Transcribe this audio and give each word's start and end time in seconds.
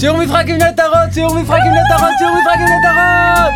שיעור 0.00 0.18
משחק 0.18 0.44
עם 0.48 0.56
נטרות, 0.56 1.12
שיעור 1.14 1.34
משחק 1.34 1.58
עם 1.66 1.72
נטרות, 1.72 2.10
שיעור 2.18 2.34
משחק 2.40 2.58
עם 2.58 2.66
נטרות! 2.80 3.52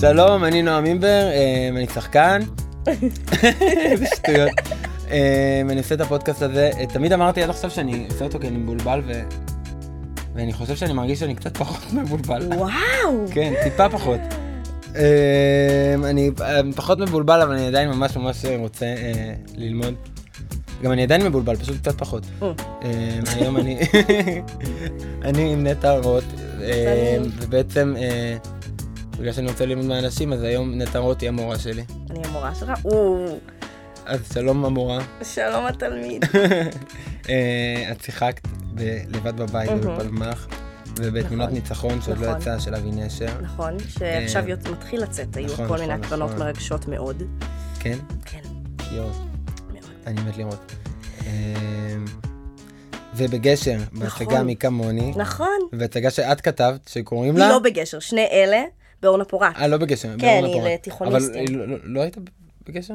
שלום, 0.00 0.44
אני 0.44 0.62
נועם 0.62 0.84
אימבר, 0.84 1.28
אה, 1.32 1.68
אני 1.76 1.86
שחקן. 1.94 2.40
איזה 3.60 4.06
שטויות. 4.16 4.50
אה, 5.10 5.62
אני 5.70 5.78
עושה 5.78 5.94
את 5.94 6.00
הפודקאסט 6.00 6.42
הזה, 6.42 6.70
אה, 6.78 6.86
תמיד 6.86 7.12
אמרתי 7.12 7.42
עד 7.42 7.50
עכשיו 7.50 7.70
שאני 7.70 8.06
עושה 8.10 8.24
אותו 8.24 8.38
כי 8.40 8.48
אני 8.48 8.56
מבולבל 8.56 9.00
ו... 9.06 9.12
ואני 10.34 10.52
חושב 10.52 10.76
שאני 10.76 10.92
מרגיש 10.92 11.20
שאני 11.20 11.34
קצת 11.34 11.56
פחות 11.56 11.92
מבולבל. 12.02 12.48
וואו! 12.56 13.26
כן, 13.32 13.52
טיפה 13.62 13.88
פחות. 13.88 14.20
אה, 14.96 15.94
אני 16.10 16.30
אה, 16.40 16.60
פחות 16.76 16.98
מבולבל, 16.98 17.42
אבל 17.42 17.52
אני 17.52 17.66
עדיין 17.66 17.88
ממש 17.88 18.16
ממש 18.16 18.44
רוצה 18.58 18.86
אה, 18.86 19.34
ללמוד. 19.56 19.94
גם 20.82 20.92
אני 20.92 21.02
עדיין 21.02 21.26
מבולבל, 21.26 21.56
פשוט 21.56 21.76
קצת 21.76 21.98
פחות. 21.98 22.22
אה. 22.42 22.52
אה, 22.84 23.18
היום 23.36 23.56
אני... 23.56 23.78
אני 25.28 25.52
עם 25.52 25.66
נטע 25.66 25.98
רוט, 25.98 26.24
אה, 26.62 27.16
ובעצם, 27.40 27.94
אה, 27.98 28.36
בגלל 29.18 29.32
שאני 29.32 29.48
רוצה 29.48 29.66
ללמוד 29.66 29.86
מהאנשים, 29.86 30.32
אז 30.32 30.42
היום 30.42 30.74
נטע 30.74 30.98
רוט 30.98 31.20
היא 31.20 31.28
המורה 31.28 31.58
שלי. 31.58 31.82
אני 32.10 32.20
המורה 32.24 32.54
שלך. 32.54 32.78
אז 34.06 34.20
שלום 34.34 34.64
המורה. 34.64 34.98
שלום 35.22 35.66
התלמיד. 35.66 36.24
אה, 37.28 37.92
את 37.92 38.02
שיחקת 38.02 38.48
לבד 39.08 39.36
בבית 39.36 39.70
מהמם. 39.70 40.32
ובפלמ"ח, 40.98 41.12
ובתמונות 41.22 41.44
נכון. 41.48 41.54
ניצחון 41.54 42.00
שעוד 42.02 42.18
לא 42.18 42.26
נכון. 42.28 42.40
יצא, 42.40 42.58
של 42.58 42.74
אבי 42.74 42.90
נשר. 42.90 43.40
נכון, 43.42 43.76
שעכשיו 43.88 44.48
יוצא- 44.48 44.70
מתחיל 44.70 45.02
לצאת, 45.02 45.36
היו 45.36 45.46
נכון, 45.52 45.68
כל 45.68 45.78
מיני 45.80 45.92
הקרנות. 45.92 46.30
מרגשות 46.34 46.88
מאוד. 46.88 47.22
כן? 47.80 47.98
כן, 48.24 48.40
יואו. 48.92 49.08
מאוד. 49.72 49.82
אני 50.06 50.20
מת 50.20 50.36
לראות. 50.36 50.72
אמ, 51.26 52.04
ובגשר, 53.16 53.78
בהצגה 53.92 54.04
נכון. 54.26 54.42
מי 54.46 54.56
כמוני, 54.56 55.12
נכון. 55.16 55.58
ובהצגה 55.72 56.10
שאת 56.10 56.40
כתבת, 56.40 56.88
שקוראים 56.88 57.36
היא 57.36 57.44
לה... 57.44 57.48
לא 57.48 57.58
בגשר, 57.58 57.98
שני 57.98 58.26
אלה 58.32 58.62
באורנה 59.02 59.24
פורט. 59.24 59.56
אה, 59.56 59.66
לא 59.66 59.76
בגשר, 59.76 60.08
כן, 60.08 60.16
באורנה 60.18 60.46
היא 60.46 60.54
פורט. 60.54 60.72
לתיכוניסטים. 60.72 61.30
אבל 61.30 61.40
היא 61.40 61.56
לא- 61.58 61.68
לא- 61.68 61.78
לא 61.82 62.00
הייתה 62.00 62.20
בגשר? 62.68 62.94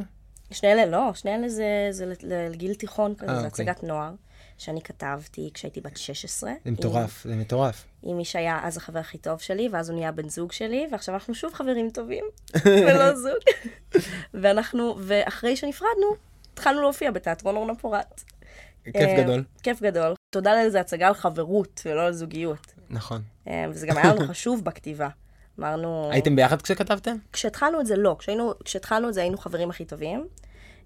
שני 0.52 0.72
אלה, 0.72 0.86
לא, 0.86 1.12
שני 1.14 1.36
אלה 1.36 1.50
זה, 1.50 1.66
זה 1.92 2.06
לגיל 2.50 2.74
תיכון 2.74 3.14
כזה, 3.16 3.32
אה, 3.32 3.40
זה 3.42 3.48
אוקיי. 3.48 3.70
הצגת 3.70 3.84
נוער, 3.84 4.12
שאני 4.64 4.82
כתבתי 4.82 5.50
כשהייתי 5.54 5.82
בת 5.82 5.98
16. 5.98 6.52
זה 6.66 6.72
מטורף, 6.72 7.24
זה 7.24 7.36
מטורף. 7.36 7.86
עם, 8.04 8.10
עם 8.10 8.18
מי 8.18 8.26
שהיה 8.26 8.60
אז 8.64 8.78
החבר 8.78 9.00
הכי 9.00 9.18
טוב 9.18 9.40
שלי, 9.40 9.70
ואז 9.72 9.90
הוא 9.90 9.98
נהיה 9.98 10.12
בן 10.12 10.30
זוג 10.30 10.52
שלי, 10.52 10.88
ועכשיו 10.92 11.16
אנחנו 11.16 11.36
שוב 11.36 11.54
חברים 11.54 11.90
טובים, 11.90 12.26
ולא 12.88 13.16
זוג. 13.16 14.04
ואנחנו, 14.34 14.96
ואחרי 15.00 15.56
שנפרדנו, 15.56 16.16
התחלנו 16.54 16.82
להופיע 16.82 17.12
בתיאטרון 17.12 17.56
אורנה 17.56 17.76
פורט. 17.76 18.24
כיף 18.84 18.96
אה, 18.96 19.24
גדול. 19.24 19.44
כיף 19.64 19.82
גדול. 19.82 20.14
תודה 20.30 20.54
לאיזה 20.54 20.80
הצגה 20.80 21.08
על 21.08 21.14
חברות 21.14 21.82
ולא 21.86 22.02
על 22.02 22.14
זוגיות. 22.14 22.74
נכון. 22.90 23.22
אה, 23.48 23.66
וזה 23.70 23.88
גם 23.88 23.98
היה 23.98 24.14
לנו 24.14 24.28
חשוב 24.32 24.64
בכתיבה. 24.64 25.10
אמרנו... 25.60 26.10
הייתם 26.12 26.36
ביחד 26.36 26.62
כשכתבתם? 26.62 27.16
כשהתחלנו 27.34 27.82
את 27.82 27.86
זה, 27.86 27.96
לא. 27.96 28.16
כשהיינו, 28.20 28.54
כשהתחלנו 28.66 29.10
את 29.10 29.14
זה, 29.14 29.22
היינו 29.22 29.38
חברים 29.38 29.70
הכי 29.70 29.86
טובים. 29.86 30.28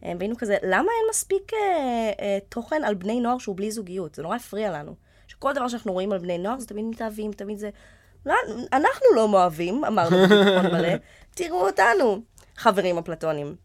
אה, 0.04 0.14
והיינו 0.20 0.38
כזה, 0.38 0.58
למה 0.64 0.78
אין 0.78 1.10
מספיק 1.10 1.54
אה, 1.54 2.12
אה, 2.20 2.38
תוכן 2.50 2.84
על 2.84 2.94
בני 2.96 3.20
נוער 3.22 3.38
שהוא 3.38 3.58
בלי 3.58 3.72
זוגיות? 3.72 4.16
זה 4.16 4.24
נורא 4.24 4.36
הפריע 4.36 4.72
לנו. 4.72 4.96
שכל 5.28 5.54
דבר 5.54 5.68
שאנחנו 5.68 5.94
רואים 5.94 6.12
על 6.12 6.18
בני 6.18 6.38
נוער, 6.38 6.60
זה 6.60 6.68
תמיד 6.68 6.86
מתאהבים, 6.86 7.32
תמיד 7.32 7.58
זה... 7.58 7.70
לא, 8.26 8.36
אנחנו 8.74 9.06
לא 9.16 9.28
מאוהבים, 9.28 9.86
אמרנו 9.86 10.18
בביטחון 10.18 10.72
מלא, 10.72 10.90
תראו 11.36 11.68
אותנו, 11.68 12.22
חברים 12.58 12.98
אפלטונים. 12.98 13.56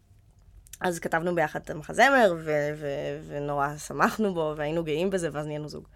אז 0.81 0.99
כתבנו 0.99 1.35
ביחד 1.35 1.59
את 1.63 1.69
המחזמר, 1.69 2.35
ו- 2.37 2.71
ו- 2.75 3.19
ונורא 3.27 3.77
שמחנו 3.77 4.33
בו, 4.33 4.53
והיינו 4.57 4.83
גאים 4.83 5.09
בזה, 5.09 5.29
ואז 5.31 5.45
נהיינו 5.45 5.69
זוג. 5.69 5.87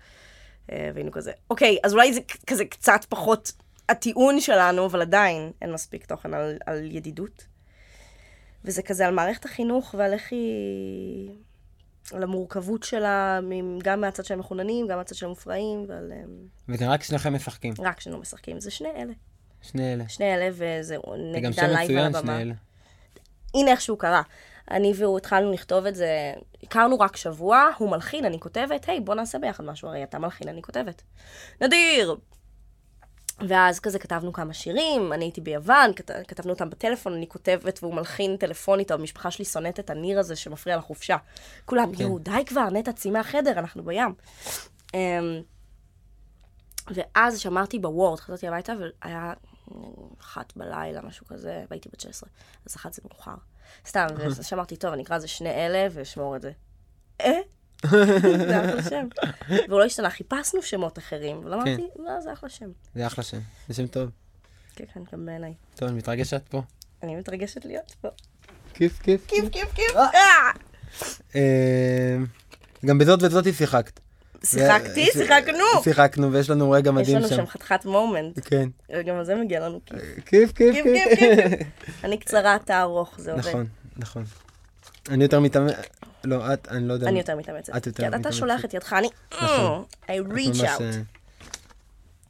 אה, 0.72 0.92
והיינו 0.94 1.12
כזה, 1.12 1.32
אוקיי, 1.50 1.78
אז 1.84 1.94
אולי 1.94 2.14
זה 2.14 2.20
כזה 2.47 2.66
קצת 2.66 3.06
פחות 3.09 3.52
הטיעון 3.90 4.40
שלנו, 4.40 4.86
אבל 4.86 5.02
עדיין 5.02 5.52
אין 5.62 5.74
מספיק 5.74 6.06
תוכן 6.06 6.34
על, 6.34 6.58
על 6.66 6.92
ידידות. 6.92 7.56
וזה 8.66 8.81
כזה 8.81 9.07
על 9.07 9.13
מערכת 9.13 9.45
החינוך 9.45 9.95
ועל 9.97 10.13
איך 10.13 10.31
היא... 10.31 11.29
על 12.13 12.23
המורכבות 12.23 12.84
שלה, 12.84 13.40
גם 13.84 14.01
מהצד 14.01 14.25
של 14.25 14.34
המחוננים, 14.34 14.88
גם 14.88 14.97
מהצד 14.97 15.16
של 15.16 15.25
המופרעים, 15.25 15.85
ועל... 15.88 16.12
אה, 16.12 16.23
וגם 16.69 16.90
רק 16.90 17.03
שניכם 17.03 17.34
משחקים. 17.34 17.73
רק 17.79 18.00
שנינו 18.00 18.18
משחקים. 18.17 18.59
זה 18.59 18.72
שני 18.72 18.90
אלה. 18.90 19.13
שני 19.62 19.94
אלה. 19.94 20.09
שני 20.09 20.35
אלה, 20.35 20.50
וזה 20.51 20.81
זה 20.81 20.96
גם 20.96 21.01
נגדה 21.31 21.53
שם 21.53 21.62
לייב 21.62 21.73
על 21.73 21.85
מצוין, 21.85 22.16
הבמה. 22.16 22.34
שני 22.34 22.41
אלה. 22.41 22.53
הנה 23.53 23.72
איך 23.72 23.81
שהוא 23.81 24.00
קרה. 24.00 24.22
אני 24.72 24.94
והוא 24.96 25.17
התחלנו 25.17 25.51
לכתוב 25.51 25.85
את 25.85 25.96
זה, 25.96 26.34
הכרנו 26.63 27.00
רק 27.00 27.16
שבוע, 27.16 27.69
הוא 27.78 27.91
מלחין, 27.91 28.25
אני 28.25 28.40
כותבת, 28.40 28.90
היי, 28.90 29.00
בוא 29.00 29.16
נעשה 29.16 29.40
ביחד 29.40 29.63
משהו, 29.63 29.88
הרי 29.88 30.03
אתה 30.03 30.19
מלחין, 30.19 30.50
אני 30.50 30.62
כותבת. 30.62 31.01
נדיר! 31.62 32.16
ואז 33.48 33.80
כזה 33.80 34.00
כתבנו 34.00 34.34
כמה 34.34 34.53
שירים, 34.53 35.14
אני 35.14 35.25
הייתי 35.25 35.42
ביוון, 35.42 35.94
כת, 35.96 36.12
כתבנו 36.28 36.53
אותם 36.53 36.70
בטלפון, 36.70 37.14
אני 37.14 37.28
כותבת 37.28 37.80
והוא 37.84 37.94
מלחין 37.94 38.38
טלפונית, 38.38 38.92
המשפחה 38.92 39.31
שלי 39.31 39.46
שונאת 39.46 39.80
את 39.80 39.90
הניר 39.90 40.20
הזה 40.20 40.36
שמפריע 40.36 40.78
לחופשה. 40.78 41.18
כולם, 41.66 41.96
כן. 41.96 42.03
יואו, 42.03 42.20
די 42.20 42.46
כבר, 42.46 42.70
נטע, 42.70 42.92
צאי 42.92 43.12
מהחדר, 43.12 43.52
אנחנו 43.52 43.84
בים. 43.84 44.14
אמ, 44.94 45.42
ואז 46.96 47.40
שמרתי 47.40 47.80
בוורד, 47.80 48.20
חזרתי 48.20 48.47
הביתה, 48.47 48.74
והיה 49.03 49.34
אחת 50.22 50.53
בלילה, 50.56 51.02
משהו 51.02 51.26
כזה, 51.26 51.66
והייתי 51.70 51.90
בת 51.90 52.00
16, 52.00 52.30
אז 52.66 52.76
אחת 52.76 52.94
זה 52.94 53.02
מאוחר. 53.06 53.36
סתם, 53.88 54.08
ואז 54.18 54.46
שמרתי, 54.46 54.76
טוב, 54.76 54.94
אני 54.94 55.03
אקרא 55.03 55.18
לזה 55.18 55.28
שני 55.28 55.50
אלה, 55.50 55.88
ואשמור 55.92 56.36
את 56.36 56.42
זה. 56.42 56.52
אה? 57.22 57.40
זה 57.86 58.60
אחלה 58.60 58.84
שם. 58.90 59.08
והוא 59.68 59.80
לא 59.80 59.86
השתנה, 59.86 60.10
חיפשנו 60.10 60.62
שמות 60.62 60.98
אחרים, 60.98 61.38
אבל 61.44 61.54
אמרתי, 61.54 61.88
לא, 62.00 62.22
זה 62.22 62.34
אחלה 62.34 62.50
שם. 62.50 62.70
זה 62.96 63.08
אחלה 63.08 63.24
שם. 63.24 63.40
זה 63.68 63.74
שם 63.74 63.88
טוב. 63.88 64.10
כן, 64.76 64.84
כן, 64.94 65.00
גם 65.14 65.26
בעיניי. 65.26 65.54
טוב, 65.76 65.90
אני 65.90 65.98
מתרגש 65.98 66.30
שאת 66.30 66.48
פה. 66.50 66.62
אני 67.04 67.16
מתרגשת 67.16 67.66
להיות 67.66 67.96
פה. 68.02 68.08
כיף, 68.74 69.00
כיף. 69.00 69.26
כיף, 69.28 69.46
כיף, 69.52 69.74
כיף. 69.74 69.96
אה! 69.96 70.52
אה, 71.36 72.18
גם 72.86 72.98
בזאת 72.98 73.24
וזאתי 73.24 73.54
שיחקת. 73.54 74.00
שיחקתי, 74.44 75.08
ו- 75.16 75.18
שיחקנו. 75.18 75.84
שיחקנו, 75.84 76.32
ויש 76.32 76.50
לנו 76.50 76.72
רגע 76.72 76.90
יש 76.92 76.96
מדהים 76.96 77.18
לנו 77.18 77.28
שם. 77.28 77.36
שם 77.36 77.46
חתיכת 77.48 77.86
מומנט. 77.86 78.40
כן. 78.46 78.70
גם 79.06 79.16
על 79.16 79.26
זה 79.26 79.36
מגיע 79.36 79.59
לנו 79.59 79.80
כיף, 80.26 80.52
כיף. 80.52 80.52
כיף, 80.52 80.86
כיף. 81.20 81.68
אני 82.04 82.18
קצרה, 82.18 82.56
אתה 82.56 82.82
ארוך, 82.82 83.14
זה 83.18 83.32
עובד. 83.32 83.48
נכון, 83.48 83.66
נכון. 83.98 84.24
אני 85.09 85.23
יותר 85.23 85.40
מתאמץ, 85.40 85.73
לא, 86.23 86.53
את, 86.53 86.68
אני 86.68 86.88
לא 86.88 86.94
יודע. 86.94 87.07
אני 87.09 87.18
יותר 87.19 87.35
מתאמצת. 87.35 87.78
את 87.78 87.88
יותר 87.88 88.03
כן, 88.03 88.09
אתה 88.09 88.18
מתאמצת. 88.18 88.38
שולח 88.38 88.66
את 88.66 88.73
ידך, 88.73 88.94
אני... 88.94 89.07
נכון. 89.34 89.84
I 90.03 90.09
את 90.09 90.31
reach 90.31 90.59
out. 90.62 90.81
אה, 90.81 90.91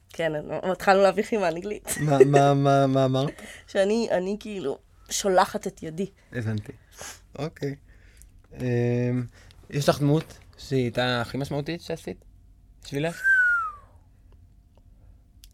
כן, 0.10 0.32
התחלנו 0.72 1.02
להביא 1.04 1.24
חימה 1.24 1.48
אנגלית. 1.48 1.90
מה- 2.02 2.18
מה- 2.26 2.54
מה 2.54 2.88
מה 2.88 3.06
אמרת? 3.06 3.30
שאני 3.72 4.08
אני 4.12 4.38
כאילו 4.40 4.78
שולחת 5.10 5.68
את 5.68 5.84
ידי. 5.84 6.10
הבנתי. 6.32 6.72
אוקיי. 7.40 7.76
אמ, 8.54 9.26
יש 9.70 9.90
לך 9.90 10.00
דמות 10.00 10.24
שהיא 10.58 10.82
הייתה 10.84 11.22
הכי 11.22 11.38
משמעותית 11.38 11.82
שעשית? 11.82 12.18
בשבילך? 12.84 13.22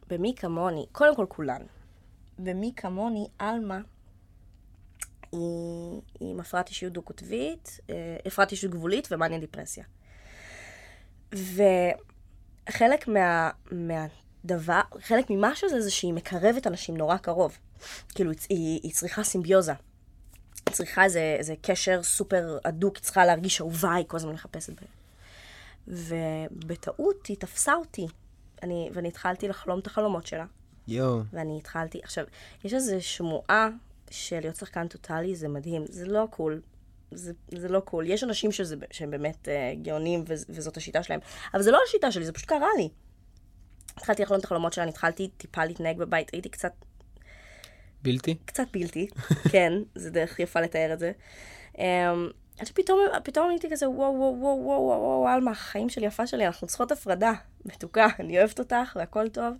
במי 0.09 0.33
כמוני, 0.37 0.85
קודם 0.91 1.15
כל 1.15 1.25
כולן. 1.29 1.61
במי 2.39 2.73
כמוני, 2.75 3.27
עלמה 3.39 3.79
היא 5.39 6.31
עם 6.31 6.39
הפרעת 6.39 6.69
אישיות 6.69 6.93
דו-קוטבית, 6.93 7.79
אה, 7.89 8.17
הפרעת 8.25 8.51
אישיות 8.51 8.73
גבולית 8.73 9.07
ומאניה 9.11 9.39
דיפרסיה. 9.39 9.83
וחלק 11.31 13.07
מה, 13.07 13.49
מהדבר, 13.71 14.81
חלק 15.01 15.29
ממשהו 15.29 15.69
זה 15.69 15.81
זה 15.81 15.91
שהיא 15.91 16.13
מקרבת 16.13 16.67
אנשים 16.67 16.97
נורא 16.97 17.17
קרוב. 17.17 17.57
כאילו, 18.15 18.31
היא, 18.31 18.39
היא, 18.49 18.79
היא 18.83 18.93
צריכה 18.93 19.23
סימביוזה. 19.23 19.73
היא 20.65 20.75
צריכה 20.75 21.03
איזה, 21.03 21.35
איזה 21.39 21.53
קשר 21.61 22.03
סופר 22.03 22.57
הדוק, 22.65 22.95
היא 22.95 23.03
צריכה 23.03 23.25
להרגיש 23.25 23.61
אהובה, 23.61 23.93
היא 23.93 24.05
כל 24.07 24.17
הזמן 24.17 24.33
מחפשת 24.33 24.73
בהם. 24.73 24.89
ובטעות 25.87 27.25
היא 27.25 27.37
תפסה 27.37 27.73
אותי, 27.73 28.07
אני, 28.63 28.89
ואני 28.93 29.07
התחלתי 29.07 29.47
לחלום 29.47 29.79
את 29.79 29.87
החלומות 29.87 30.27
שלה. 30.27 30.45
יואו. 30.87 31.21
ואני 31.33 31.57
התחלתי, 31.57 31.99
עכשיו, 32.03 32.25
יש 32.63 32.73
איזו 32.73 32.95
שמועה 32.99 33.69
של 34.13 34.39
להיות 34.39 34.55
שחקן 34.55 34.87
טוטאלי, 34.87 35.35
זה 35.35 35.47
מדהים, 35.47 35.85
זה 35.89 36.05
לא 36.05 36.27
קול. 36.31 36.61
זה, 37.11 37.33
זה 37.51 37.69
לא 37.69 37.79
קול. 37.79 38.07
יש 38.07 38.23
אנשים 38.23 38.51
שזה, 38.51 38.75
שהם 38.91 39.11
באמת 39.11 39.47
uh, 39.47 39.83
גאונים 39.83 40.23
וז, 40.27 40.45
וזאת 40.49 40.77
השיטה 40.77 41.03
שלהם, 41.03 41.19
אבל 41.53 41.61
זה 41.61 41.71
לא 41.71 41.79
השיטה 41.87 42.11
שלי, 42.11 42.25
זה 42.25 42.31
פשוט 42.31 42.49
קרה 42.49 42.67
לי. 42.77 42.89
התחלתי 43.97 44.23
לחלום 44.23 44.39
את 44.39 44.45
החלומות 44.45 44.73
שלה, 44.73 44.83
התחלתי 44.83 45.29
טיפה 45.37 45.65
להתנהג 45.65 45.97
בבית, 45.97 46.33
הייתי 46.33 46.49
קצת, 46.49 46.73
בלתי? 48.01 48.35
קצת 48.45 48.67
בלתי, 48.73 49.07
כן, 49.51 49.73
זה 49.95 50.09
דרך 50.09 50.39
יפה 50.39 50.61
לתאר 50.61 50.93
את 50.93 50.99
זה. 50.99 51.11
Um, 51.73 51.79
עד 52.59 52.67
שפתאום 52.67 52.99
פתאום 53.23 53.49
הייתי 53.49 53.69
כזה, 53.71 53.89
וואו, 53.89 54.13
וואו, 54.13 54.37
וואו, 54.39 54.63
וואו, 54.63 54.81
וואו, 54.81 54.99
וואו, 54.99 55.35
אלמה, 55.35 55.51
החיים 55.51 55.89
שלי, 55.89 56.05
יפה 56.05 56.27
שלי, 56.27 56.47
אנחנו 56.47 56.67
צריכות 56.67 56.91
הפרדה. 56.91 57.31
מתוקה, 57.65 58.07
אני 58.19 58.39
אוהבת 58.39 58.59
אותך 58.59 58.95
והכל 58.95 59.29
טוב. 59.29 59.53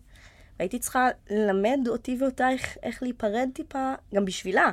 והייתי 0.60 0.80
צריכה 0.80 1.08
ללמד 1.30 1.80
אותי 1.88 2.18
ואותה 2.22 2.50
איך, 2.50 2.78
איך 2.84 3.04
להיפרד 3.04 3.50
טיפה, 3.54 3.94
גם 4.16 4.26
בשבילה. 4.26 4.72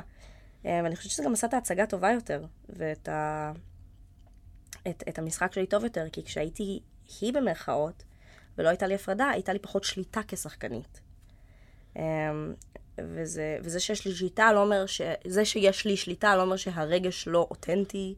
ואני 0.63 0.95
חושבת 0.95 1.11
שזה 1.11 1.23
גם 1.23 1.33
עשה 1.33 1.47
את 1.47 1.53
ההצגה 1.53 1.85
טובה 1.85 2.11
יותר, 2.11 2.45
ואת 2.69 3.09
ה... 3.09 3.51
את, 4.87 5.03
את 5.09 5.19
המשחק 5.19 5.53
שלי 5.53 5.65
טוב 5.65 5.83
יותר, 5.83 6.09
כי 6.11 6.23
כשהייתי 6.23 6.79
היא 7.21 7.33
במרכאות, 7.33 8.03
ולא 8.57 8.69
הייתה 8.69 8.87
לי 8.87 8.95
הפרדה, 8.95 9.29
הייתה 9.29 9.53
לי 9.53 9.59
פחות 9.59 9.83
שליטה 9.83 10.21
כשחקנית. 10.27 11.01
אמ, 11.95 12.01
וזה, 12.99 13.57
וזה 13.63 13.79
שיש 13.79 14.07
לי 14.07 14.13
שליטה 14.13 14.53
לא 14.53 14.63
אומר 14.63 14.85
ש... 14.85 15.01
זה 15.27 15.45
שיש 15.45 15.85
לי 15.85 15.97
שליטה 15.97 16.35
לא 16.35 16.41
אומר 16.41 16.55
שהרגש 16.55 17.27
לא 17.27 17.47
אותנטי, 17.51 18.15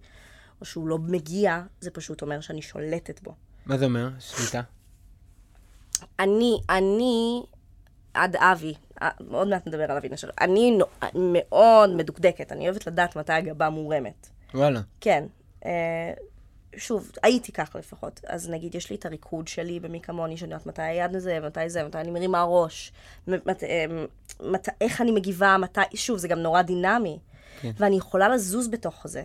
או 0.62 0.65
שהוא 0.65 0.88
לא 0.88 0.98
מגיע, 0.98 1.62
זה 1.80 1.92
פשוט 1.92 2.21
אומר 2.21 2.42
שאני 2.42 2.62
שולטת 2.62 3.21
בו. 3.24 3.36
מה 3.65 3.77
זה 3.77 3.86
אומר, 3.86 4.10
שליטה? 4.19 4.62
אני, 6.19 6.59
אני, 6.69 7.44
עד 8.13 8.35
אבי, 8.35 8.73
אה, 9.01 9.09
עוד 9.31 9.47
מעט 9.47 9.67
נדבר 9.67 9.91
על 9.91 9.97
אבי 9.97 10.09
נשר, 10.09 10.29
אני 10.41 10.77
מאוד 11.15 11.95
מדוקדקת, 11.95 12.51
אני 12.51 12.69
אוהבת 12.69 12.88
לדעת 12.88 13.15
מתי 13.15 13.33
הגבה 13.33 13.69
מורמת. 13.69 14.27
וואלה. 14.53 14.81
כן. 15.01 15.25
אה, 15.65 16.13
שוב, 16.77 17.11
הייתי 17.23 17.51
ככה 17.51 17.79
לפחות. 17.79 18.21
אז 18.27 18.50
נגיד, 18.50 18.75
יש 18.75 18.89
לי 18.89 18.95
את 18.95 19.05
הריקוד 19.05 19.47
שלי 19.47 19.79
במי 19.79 20.01
כמוני, 20.01 20.38
שאני 20.38 20.51
יודעת 20.53 20.67
מתי 20.67 20.81
היד 20.81 21.15
הזה, 21.15 21.39
מתי 21.39 21.69
זה, 21.69 21.83
מתי 21.83 21.97
אני 21.97 22.11
מרימה 22.11 22.44
ראש, 22.44 22.91
מת, 23.27 23.63
אה, 23.63 23.85
מת, 24.41 24.69
איך 24.81 25.01
אני 25.01 25.11
מגיבה, 25.11 25.57
מתי, 25.57 25.81
שוב, 25.95 26.17
זה 26.17 26.27
גם 26.27 26.39
נורא 26.39 26.61
דינמי. 26.61 27.19
כן. 27.61 27.71
ואני 27.77 27.95
יכולה 27.95 28.29
לזוז 28.29 28.67
בתוך 28.67 29.07
זה. 29.07 29.23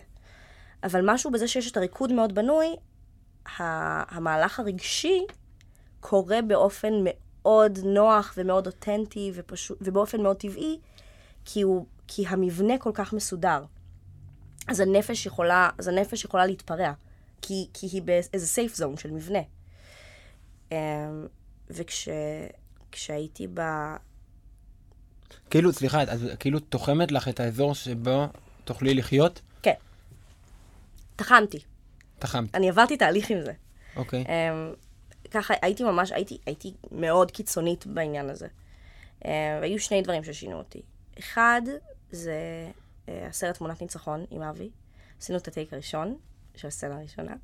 אבל 0.83 1.01
משהו 1.03 1.31
בזה 1.31 1.47
שיש 1.47 1.71
את 1.71 1.77
הריקוד 1.77 2.13
מאוד 2.13 2.35
בנוי, 2.35 2.75
המהלך 3.57 4.59
הרגשי 4.59 5.25
קורה 5.99 6.41
באופן 6.41 6.93
מאוד 7.03 7.79
נוח 7.83 8.33
ומאוד 8.37 8.67
אותנטי 8.67 9.31
ופשוט, 9.35 9.77
ובאופן 9.81 10.21
מאוד 10.21 10.37
טבעי, 10.37 10.79
כי, 11.45 11.61
הוא, 11.61 11.85
כי 12.07 12.27
המבנה 12.27 12.77
כל 12.77 12.91
כך 12.93 13.13
מסודר. 13.13 13.63
אז 14.67 14.79
הנפש 14.79 15.25
יכולה, 15.25 15.69
אז 15.77 15.87
הנפש 15.87 16.23
יכולה 16.23 16.45
להתפרע, 16.45 16.91
כי, 17.41 17.67
כי 17.73 17.87
היא 17.91 18.01
באיזה 18.01 18.47
סייף 18.47 18.75
זון 18.75 18.97
של 18.97 19.11
מבנה. 19.11 19.39
אמ, 20.71 20.77
וכשהייתי 21.69 23.47
ב... 23.53 23.61
כאילו, 25.49 25.73
סליחה, 25.73 26.03
את 26.03 26.09
כאילו 26.39 26.59
תוחמת 26.59 27.11
לך 27.11 27.27
את 27.27 27.39
האזור 27.39 27.75
שבו 27.75 28.25
תוכלי 28.63 28.93
לחיות? 28.93 29.41
כן. 29.61 29.73
תחמתי. 31.15 31.59
תחמת. 32.19 32.55
אני 32.55 32.69
עברתי 32.69 32.97
תהליך 32.97 33.29
עם 33.29 33.41
זה. 33.41 33.53
אוקיי. 33.95 34.23
אמ, 34.23 34.73
ככה, 35.31 35.53
הייתי 35.61 35.83
ממש, 35.83 36.11
הייתי, 36.11 36.37
הייתי 36.45 36.73
מאוד 36.91 37.31
קיצונית 37.31 37.85
בעניין 37.85 38.29
הזה. 38.29 38.47
אמ, 39.25 39.31
והיו 39.61 39.79
שני 39.79 40.01
דברים 40.01 40.23
ששינו 40.23 40.57
אותי. 40.57 40.81
אחד, 41.19 41.61
זה 42.11 42.35
אה, 43.09 43.27
הסרט 43.27 43.57
תמונת 43.57 43.81
ניצחון 43.81 44.25
עם 44.31 44.41
אבי. 44.41 44.69
עשינו 45.19 45.37
את 45.37 45.47
הטייק 45.47 45.73
הראשון, 45.73 46.17
של 46.55 46.67
הסצנה 46.67 46.97
הראשונה. 46.97 47.35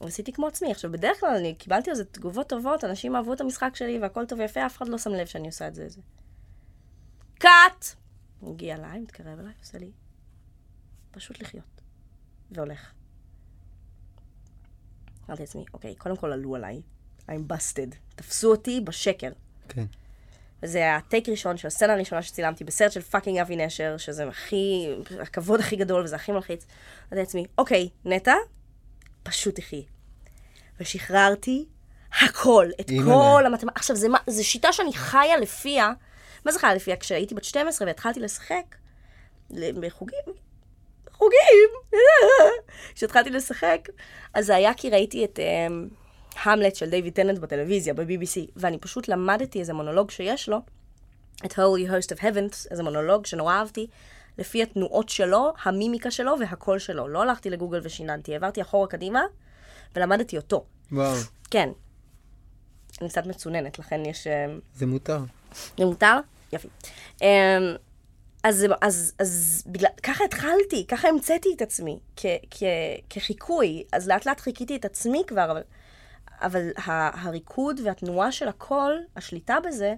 ועשיתי 0.00 0.32
כמו 0.32 0.46
עצמי. 0.46 0.70
עכשיו, 0.70 0.92
בדרך 0.92 1.20
כלל 1.20 1.34
אני 1.36 1.54
קיבלתי 1.54 1.90
על 1.90 1.96
זה 1.96 2.04
תגובות 2.04 2.48
טובות, 2.48 2.84
אנשים 2.84 3.16
אהבו 3.16 3.32
את 3.32 3.40
המשחק 3.40 3.70
שלי 3.74 3.98
והכל 3.98 4.26
טוב 4.26 4.38
ויפה, 4.38 4.66
אף 4.66 4.76
אחד 4.76 4.88
לא 4.88 4.98
שם 4.98 5.10
לב 5.10 5.26
שאני 5.26 5.46
עושה 5.46 5.68
את 5.68 5.74
זה. 5.74 5.88
זה. 5.88 6.00
קאט! 7.38 7.86
הוא 8.40 8.54
מגיע 8.54 8.76
אליי, 8.76 9.00
מתקרב 9.00 9.38
אליי, 9.38 9.52
עושה 9.60 9.78
לי, 9.78 9.90
פשוט 11.10 11.42
לחיות. 11.42 11.82
והולך. 12.50 12.92
אמרתי 15.28 15.42
לעצמי, 15.42 15.64
אוקיי, 15.74 15.94
קודם 15.94 16.16
כל 16.16 16.32
עלו 16.32 16.56
עליי, 16.56 16.82
I'm 17.28 17.52
busted. 17.52 17.94
תפסו 18.16 18.50
אותי 18.50 18.80
בשקר. 18.80 19.30
כן. 19.68 19.84
וזה 20.62 20.96
הטייק 20.96 21.28
ראשון 21.28 21.56
של 21.56 21.66
הסצנה 21.68 21.92
הראשונה 21.92 22.22
שצילמתי 22.22 22.64
בסרט 22.64 22.92
של 22.92 23.00
fucking 23.02 23.38
אבי 23.38 23.56
נשר, 23.56 23.96
שזה 23.96 24.28
הכי, 24.28 24.88
הכבוד 25.20 25.60
הכי 25.60 25.76
גדול 25.76 26.04
וזה 26.04 26.16
הכי 26.16 26.32
מלחיץ. 26.32 26.66
אמרתי 27.02 27.16
לעצמי, 27.20 27.46
אוקיי, 27.58 27.88
נטע, 28.04 28.34
פשוט 29.22 29.54
תחי. 29.56 29.84
ושחררתי 30.80 31.66
הכל, 32.20 32.66
את. 32.80 32.90
כל 33.04 33.42
המתמטיקה. 33.46 33.72
עכשיו, 33.74 33.96
זה, 33.96 34.08
מה- 34.08 34.18
זה 34.26 34.44
שיטה 34.44 34.72
שאני 34.72 34.92
חיה 34.92 35.36
לפיה. 35.36 35.92
מה 36.46 36.52
זה 36.52 36.58
חיה 36.58 36.74
לפיה? 36.74 36.96
כשהייתי 36.96 37.34
בת 37.34 37.44
12 37.44 37.86
והתחלתי 37.86 38.20
לשחק, 38.20 38.76
בחוגים, 39.50 40.18
חוגים, 41.22 42.00
כשהתחלתי 42.94 43.30
לשחק, 43.30 43.88
אז 44.34 44.46
זה 44.46 44.56
היה 44.56 44.74
כי 44.74 44.90
ראיתי 44.90 45.24
את 45.24 45.38
um, 45.38 45.94
המלט 46.42 46.76
של 46.76 46.90
דיוויד 46.90 47.12
טננט 47.12 47.38
בטלוויזיה, 47.38 47.94
ב-BBC, 47.94 48.50
ואני 48.56 48.78
פשוט 48.78 49.08
למדתי 49.08 49.60
איזה 49.60 49.72
מונולוג 49.72 50.10
שיש 50.10 50.48
לו, 50.48 50.58
את 51.44 51.52
Holy 51.52 51.90
Host 51.90 52.16
of 52.16 52.20
Heavens, 52.20 52.66
איזה 52.70 52.82
מונולוג 52.82 53.26
שנורא 53.26 53.54
אהבתי, 53.54 53.86
לפי 54.38 54.62
התנועות 54.62 55.08
שלו, 55.08 55.52
המימיקה 55.64 56.10
שלו 56.10 56.34
והקול 56.40 56.78
שלו. 56.78 57.08
לא 57.08 57.22
הלכתי 57.22 57.50
לגוגל 57.50 57.80
ושיננתי, 57.82 58.32
העברתי 58.32 58.62
אחורה 58.62 58.86
קדימה, 58.86 59.22
ולמדתי 59.96 60.36
אותו. 60.36 60.64
וואו, 60.92 61.16
כן. 61.50 61.68
אני 63.00 63.08
קצת 63.08 63.26
מצוננת, 63.26 63.78
לכן 63.78 64.06
יש... 64.06 64.26
אמ, 64.26 64.60
זה 64.74 64.86
מותר. 64.86 65.18
זה 65.78 65.84
מותר? 65.84 66.16
יופי. 66.52 66.68
אמ, 67.22 67.26
אז, 68.42 68.66
אז, 68.80 69.14
אז 69.18 69.62
בגלל, 69.66 69.90
ככה 70.02 70.24
התחלתי, 70.24 70.86
ככה 70.88 71.08
המצאתי 71.08 71.48
את 71.56 71.62
עצמי, 71.62 71.98
כ, 72.16 72.26
כ, 72.50 72.62
כחיקוי. 73.10 73.84
אז 73.92 74.08
לאט 74.08 74.26
לאט 74.26 74.40
חיכיתי 74.40 74.76
את 74.76 74.84
עצמי 74.84 75.22
כבר, 75.26 75.50
אבל, 75.50 75.62
אבל 76.40 76.70
ה, 76.76 77.26
הריקוד 77.26 77.80
והתנועה 77.84 78.32
של 78.32 78.48
הקול, 78.48 79.02
השליטה 79.16 79.56
בזה, 79.66 79.94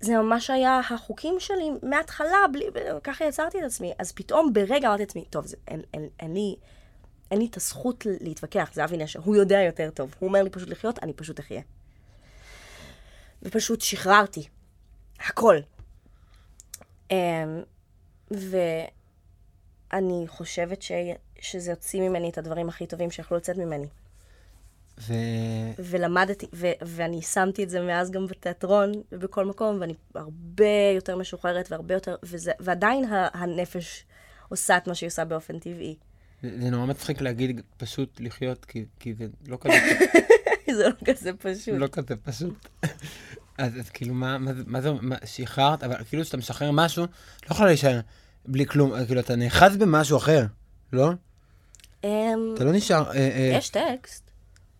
זה 0.00 0.16
ממש 0.16 0.50
היה 0.50 0.80
החוקים 0.90 1.34
שלי 1.38 1.70
מההתחלה, 1.82 2.38
בלי, 2.52 2.64
ככה 3.04 3.24
יצרתי 3.24 3.58
את 3.58 3.64
עצמי. 3.64 3.92
אז 3.98 4.12
פתאום 4.12 4.52
ברגע 4.52 4.88
אמרתי 4.88 5.02
לעצמי, 5.02 5.24
טוב, 5.30 5.46
זה, 5.46 5.56
אין, 5.68 5.82
אין, 5.94 6.08
אין 6.20 6.34
לי... 6.34 6.56
אין 7.30 7.40
לי 7.40 7.46
את 7.46 7.56
הזכות 7.56 8.06
להתווכח, 8.20 8.70
זה 8.72 8.84
אבי 8.84 8.96
נשר, 8.96 9.20
הוא 9.24 9.36
יודע 9.36 9.60
יותר 9.60 9.90
טוב. 9.90 10.14
הוא 10.18 10.28
אומר 10.28 10.42
לי 10.42 10.50
פשוט 10.50 10.68
לחיות, 10.68 10.98
אני 11.02 11.12
פשוט 11.12 11.40
אחיה. 11.40 11.60
ופשוט 13.42 13.80
שחררתי. 13.80 14.48
הכל. 15.20 15.56
Um, 17.12 17.14
ואני 19.92 20.24
חושבת 20.28 20.82
ש... 20.82 20.92
שזה 21.40 21.70
הוציא 21.70 22.00
ממני 22.00 22.30
את 22.30 22.38
הדברים 22.38 22.68
הכי 22.68 22.86
טובים 22.86 23.10
שיכלו 23.10 23.36
לצאת 23.36 23.56
ממני. 23.56 23.86
ו... 25.00 25.14
ולמדתי, 25.78 26.46
ו... 26.52 26.66
ואני 26.82 27.22
שמתי 27.22 27.64
את 27.64 27.70
זה 27.70 27.80
מאז 27.80 28.10
גם 28.10 28.26
בתיאטרון 28.26 28.92
ובכל 29.12 29.44
מקום, 29.44 29.80
ואני 29.80 29.94
הרבה 30.14 30.90
יותר 30.94 31.16
משוחררת 31.16 31.72
והרבה 31.72 31.94
יותר, 31.94 32.16
וזה... 32.22 32.52
ועדיין. 32.60 33.04
הנפש 33.10 34.04
עושה 34.48 34.76
את 34.76 34.86
מה 34.86 34.94
שהיא 34.94 35.06
עושה 35.06 35.24
באופן 35.24 35.58
טבעי. 35.58 35.96
זה 36.42 36.60
זה 36.60 36.70
נורא 36.70 36.86
מצחיק 36.86 37.20
להגיד 37.20 37.60
פשוט 37.76 38.20
לחיות, 38.20 38.64
כי, 38.64 38.84
כי 39.00 39.14
זה 39.14 39.26
לא 39.46 39.56
כזה, 39.60 39.74
זה 40.76 40.88
לא 40.88 40.94
כזה 41.04 41.32
פשוט. 41.32 41.74
לא 41.74 41.86
כזה 41.86 42.16
פשוט. 42.16 42.68
אז, 43.62 43.80
אז 43.80 43.90
כאילו, 43.90 44.14
מה, 44.14 44.38
מה, 44.38 44.50
מה 44.66 44.80
זה, 44.80 44.92
מה, 45.00 45.16
שחררת, 45.24 45.84
אבל 45.84 46.04
כאילו 46.04 46.22
כשאתה 46.22 46.36
משחרר 46.36 46.70
משהו, 46.72 47.02
לא 47.02 47.08
יכול 47.50 47.66
להישאר 47.66 48.00
בלי 48.46 48.66
כלום, 48.66 49.04
כאילו, 49.06 49.20
אתה 49.20 49.36
נאחז 49.36 49.76
במשהו 49.76 50.16
אחר, 50.16 50.44
לא? 50.92 51.10
Um, 52.02 52.06
אתה 52.54 52.64
לא 52.64 52.72
נשאר, 52.72 53.10
אה, 53.10 53.16
אה, 53.16 53.56
יש 53.58 53.68
טקסט. 53.68 54.30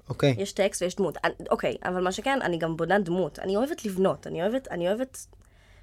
אוקיי. 0.08 0.34
יש 0.38 0.52
טקסט 0.52 0.82
ויש 0.82 0.96
דמות. 0.96 1.18
אני- 1.24 1.32
אוקיי, 1.50 1.76
אבל 1.84 2.02
מה 2.04 2.12
שכן, 2.12 2.38
אני 2.42 2.58
גם 2.58 2.76
בונה 2.76 2.98
דמות. 2.98 3.38
אני 3.38 3.56
אוהבת 3.56 3.84
לבנות, 3.84 4.26
אני 4.26 4.42
אוהבת, 4.42 4.68
אני 4.70 4.88
אוהבת, 4.88 5.26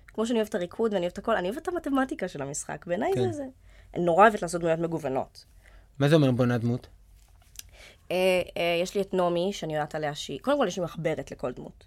כמו 0.07 0.25
שאני 0.25 0.37
אוהבת 0.39 0.49
את 0.49 0.55
הריקוד 0.55 0.93
ואני 0.93 1.05
אוהבת 1.05 1.17
הכל, 1.17 1.35
אני 1.35 1.49
אוהבת 1.49 1.61
את 1.61 1.67
המתמטיקה 1.67 2.27
של 2.27 2.41
המשחק. 2.41 2.85
בעיניי 2.85 3.11
כן. 3.15 3.21
זה 3.21 3.31
זה. 3.31 3.43
אני 3.95 4.03
נורא 4.03 4.23
אוהבת 4.27 4.41
לעשות 4.41 4.61
דמויות 4.61 4.79
מגוונות. 4.79 5.45
מה 5.99 6.09
זה 6.09 6.15
אומר 6.15 6.31
בונה 6.31 6.57
דמות? 6.57 6.87
אה, 8.11 8.15
אה, 8.57 8.79
יש 8.83 8.95
לי 8.95 9.01
את 9.01 9.13
נעמי, 9.13 9.49
שאני 9.53 9.73
יודעת 9.75 9.95
עליה 9.95 10.15
שהיא... 10.15 10.39
קודם 10.39 10.57
כל, 10.57 10.65
יש 10.67 10.77
לי 10.77 10.83
מחברת 10.83 11.31
לכל 11.31 11.51
דמות. 11.51 11.85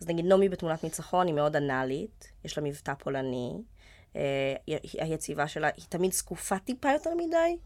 אז 0.00 0.08
נגיד, 0.08 0.24
נעמי 0.26 0.48
בתמונת 0.48 0.84
ניצחון 0.84 1.26
היא 1.26 1.34
מאוד 1.34 1.56
אנאלית, 1.56 2.32
יש 2.44 2.58
לה 2.58 2.64
מבטא 2.64 2.94
פולני, 2.98 3.62
אה, 4.16 4.54
היא- 4.66 4.78
היציבה 5.02 5.48
שלה, 5.48 5.68
היא 5.76 5.84
תמיד 5.88 6.12
זקופה 6.12 6.58
טיפה 6.58 6.92
יותר 6.92 7.10
מדי, 7.14 7.56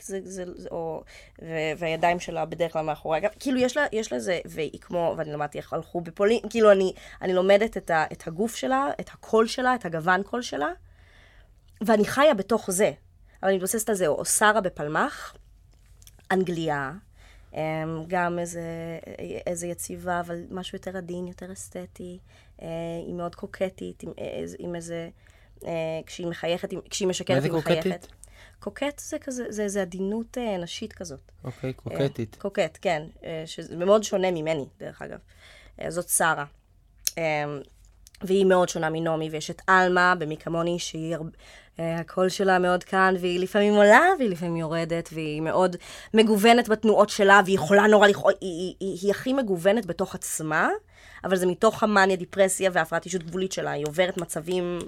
זה, 0.00 0.20
זה, 0.24 0.44
זה, 0.56 0.68
או, 0.70 1.02
ו, 1.42 1.46
והידיים 1.78 2.20
שלה 2.20 2.44
בדרך 2.44 2.72
כלל 2.72 2.84
מאחורי 2.84 3.16
הגב, 3.16 3.30
כאילו 3.40 3.58
יש 3.58 3.76
לה, 3.76 3.86
יש 3.92 4.12
לה 4.12 4.18
זה, 4.20 4.40
והיא 4.44 4.80
כמו, 4.80 5.14
ואני 5.18 5.32
למדתי 5.32 5.58
איך 5.58 5.72
הלכו 5.72 6.00
בפולין, 6.00 6.40
כאילו 6.50 6.72
אני, 6.72 6.92
אני 7.22 7.32
לומדת 7.32 7.76
את, 7.76 7.90
ה, 7.90 8.04
את 8.12 8.26
הגוף 8.26 8.54
שלה, 8.56 8.90
את 9.00 9.08
הקול 9.12 9.46
שלה, 9.46 9.74
את 9.74 9.84
הגוון 9.84 10.22
קול 10.22 10.42
שלה, 10.42 10.68
ואני 11.86 12.04
חיה 12.04 12.34
בתוך 12.34 12.70
זה. 12.70 12.92
אבל 13.42 13.48
אני 13.48 13.56
מתבססת 13.56 13.88
על 13.88 13.94
זה, 13.94 14.06
או 14.06 14.24
שרה 14.24 14.60
בפלמח, 14.60 15.36
אנגליה, 16.32 16.92
גם 18.06 18.38
איזה, 18.38 18.62
איזה 19.46 19.66
יציבה, 19.66 20.20
אבל 20.20 20.40
משהו 20.50 20.76
יותר 20.76 20.96
עדין, 20.96 21.26
יותר 21.26 21.52
אסתטי. 21.52 22.18
אה, 22.62 22.66
היא 23.06 23.14
מאוד 23.14 23.34
קוקטית, 23.34 24.02
עם, 24.02 24.12
איזה- 24.18 24.56
עם 24.60 24.74
איזה... 24.74 25.08
אה, 25.64 25.70
כשהיא 26.06 26.26
מחייכת, 26.26 26.70
כשהיא 26.90 27.08
משקרת, 27.08 27.36
מה 27.36 27.40
זה 27.40 27.48
היא 27.48 27.54
מחייכת. 27.56 27.90
קוקטית? 27.90 28.12
קוקט 28.58 28.98
זה 28.98 29.18
כזה, 29.18 29.44
זה 29.48 29.62
איזה 29.62 29.82
עדינות 29.82 30.38
אה, 30.38 30.56
נשית 30.58 30.92
כזאת. 30.92 31.20
אוקיי, 31.44 31.72
קוקטית. 31.72 32.34
אה, 32.36 32.40
קוקט, 32.40 32.78
כן. 32.82 33.02
אה, 33.24 33.42
שזה 33.46 33.76
מאוד 33.76 34.02
שונה 34.04 34.30
ממני, 34.30 34.64
דרך 34.78 35.02
אגב. 35.02 35.18
אה, 35.80 35.90
זאת 35.90 36.08
שרה. 36.08 36.44
אה, 37.18 37.44
והיא 38.22 38.46
מאוד 38.46 38.68
שונה 38.68 38.90
מנעמי, 38.90 39.28
ויש 39.30 39.50
את 39.50 39.62
עלמה 39.66 40.14
במי 40.18 40.36
כמוני, 40.36 40.78
שהיא 40.78 41.14
הרבה... 41.14 41.30
אה, 41.80 41.96
הקול 41.96 42.28
שלה 42.28 42.58
מאוד 42.58 42.84
כאן, 42.84 43.14
והיא 43.20 43.40
לפעמים 43.40 43.74
עולה, 43.74 44.02
והיא 44.18 44.30
לפעמים 44.30 44.56
יורדת, 44.56 45.08
והיא 45.12 45.40
מאוד 45.40 45.76
מגוונת 46.14 46.68
בתנועות 46.68 47.10
שלה, 47.10 47.40
והיא 47.44 47.54
יכולה 47.54 47.86
נורא 47.86 48.08
לכאוב, 48.08 48.28
היא, 48.28 48.36
היא, 48.40 48.74
היא, 48.80 48.98
היא 49.02 49.10
הכי 49.10 49.32
מגוונת 49.32 49.86
בתוך 49.86 50.14
עצמה, 50.14 50.68
אבל 51.24 51.36
זה 51.36 51.46
מתוך 51.46 51.82
המאניה, 51.82 52.16
דיפרסיה 52.16 52.70
והפרעת 52.72 53.04
אישות 53.04 53.22
גבולית 53.22 53.52
שלה, 53.52 53.70
היא 53.70 53.86
עוברת 53.86 54.16
מצבים 54.16 54.78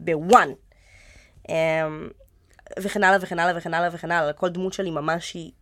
בוואן. 0.00 0.48
אמ, 1.48 2.08
וכן 2.78 3.04
הלאה 3.04 3.18
וכן 3.20 3.38
הלאה 3.38 3.58
וכן 3.58 3.74
הלאה 3.74 3.88
וכן 3.92 4.10
הלאה, 4.10 4.32
כל 4.32 4.48
דמות 4.48 4.72
שלי 4.72 4.90
ממש 4.90 5.34
היא, 5.34 5.52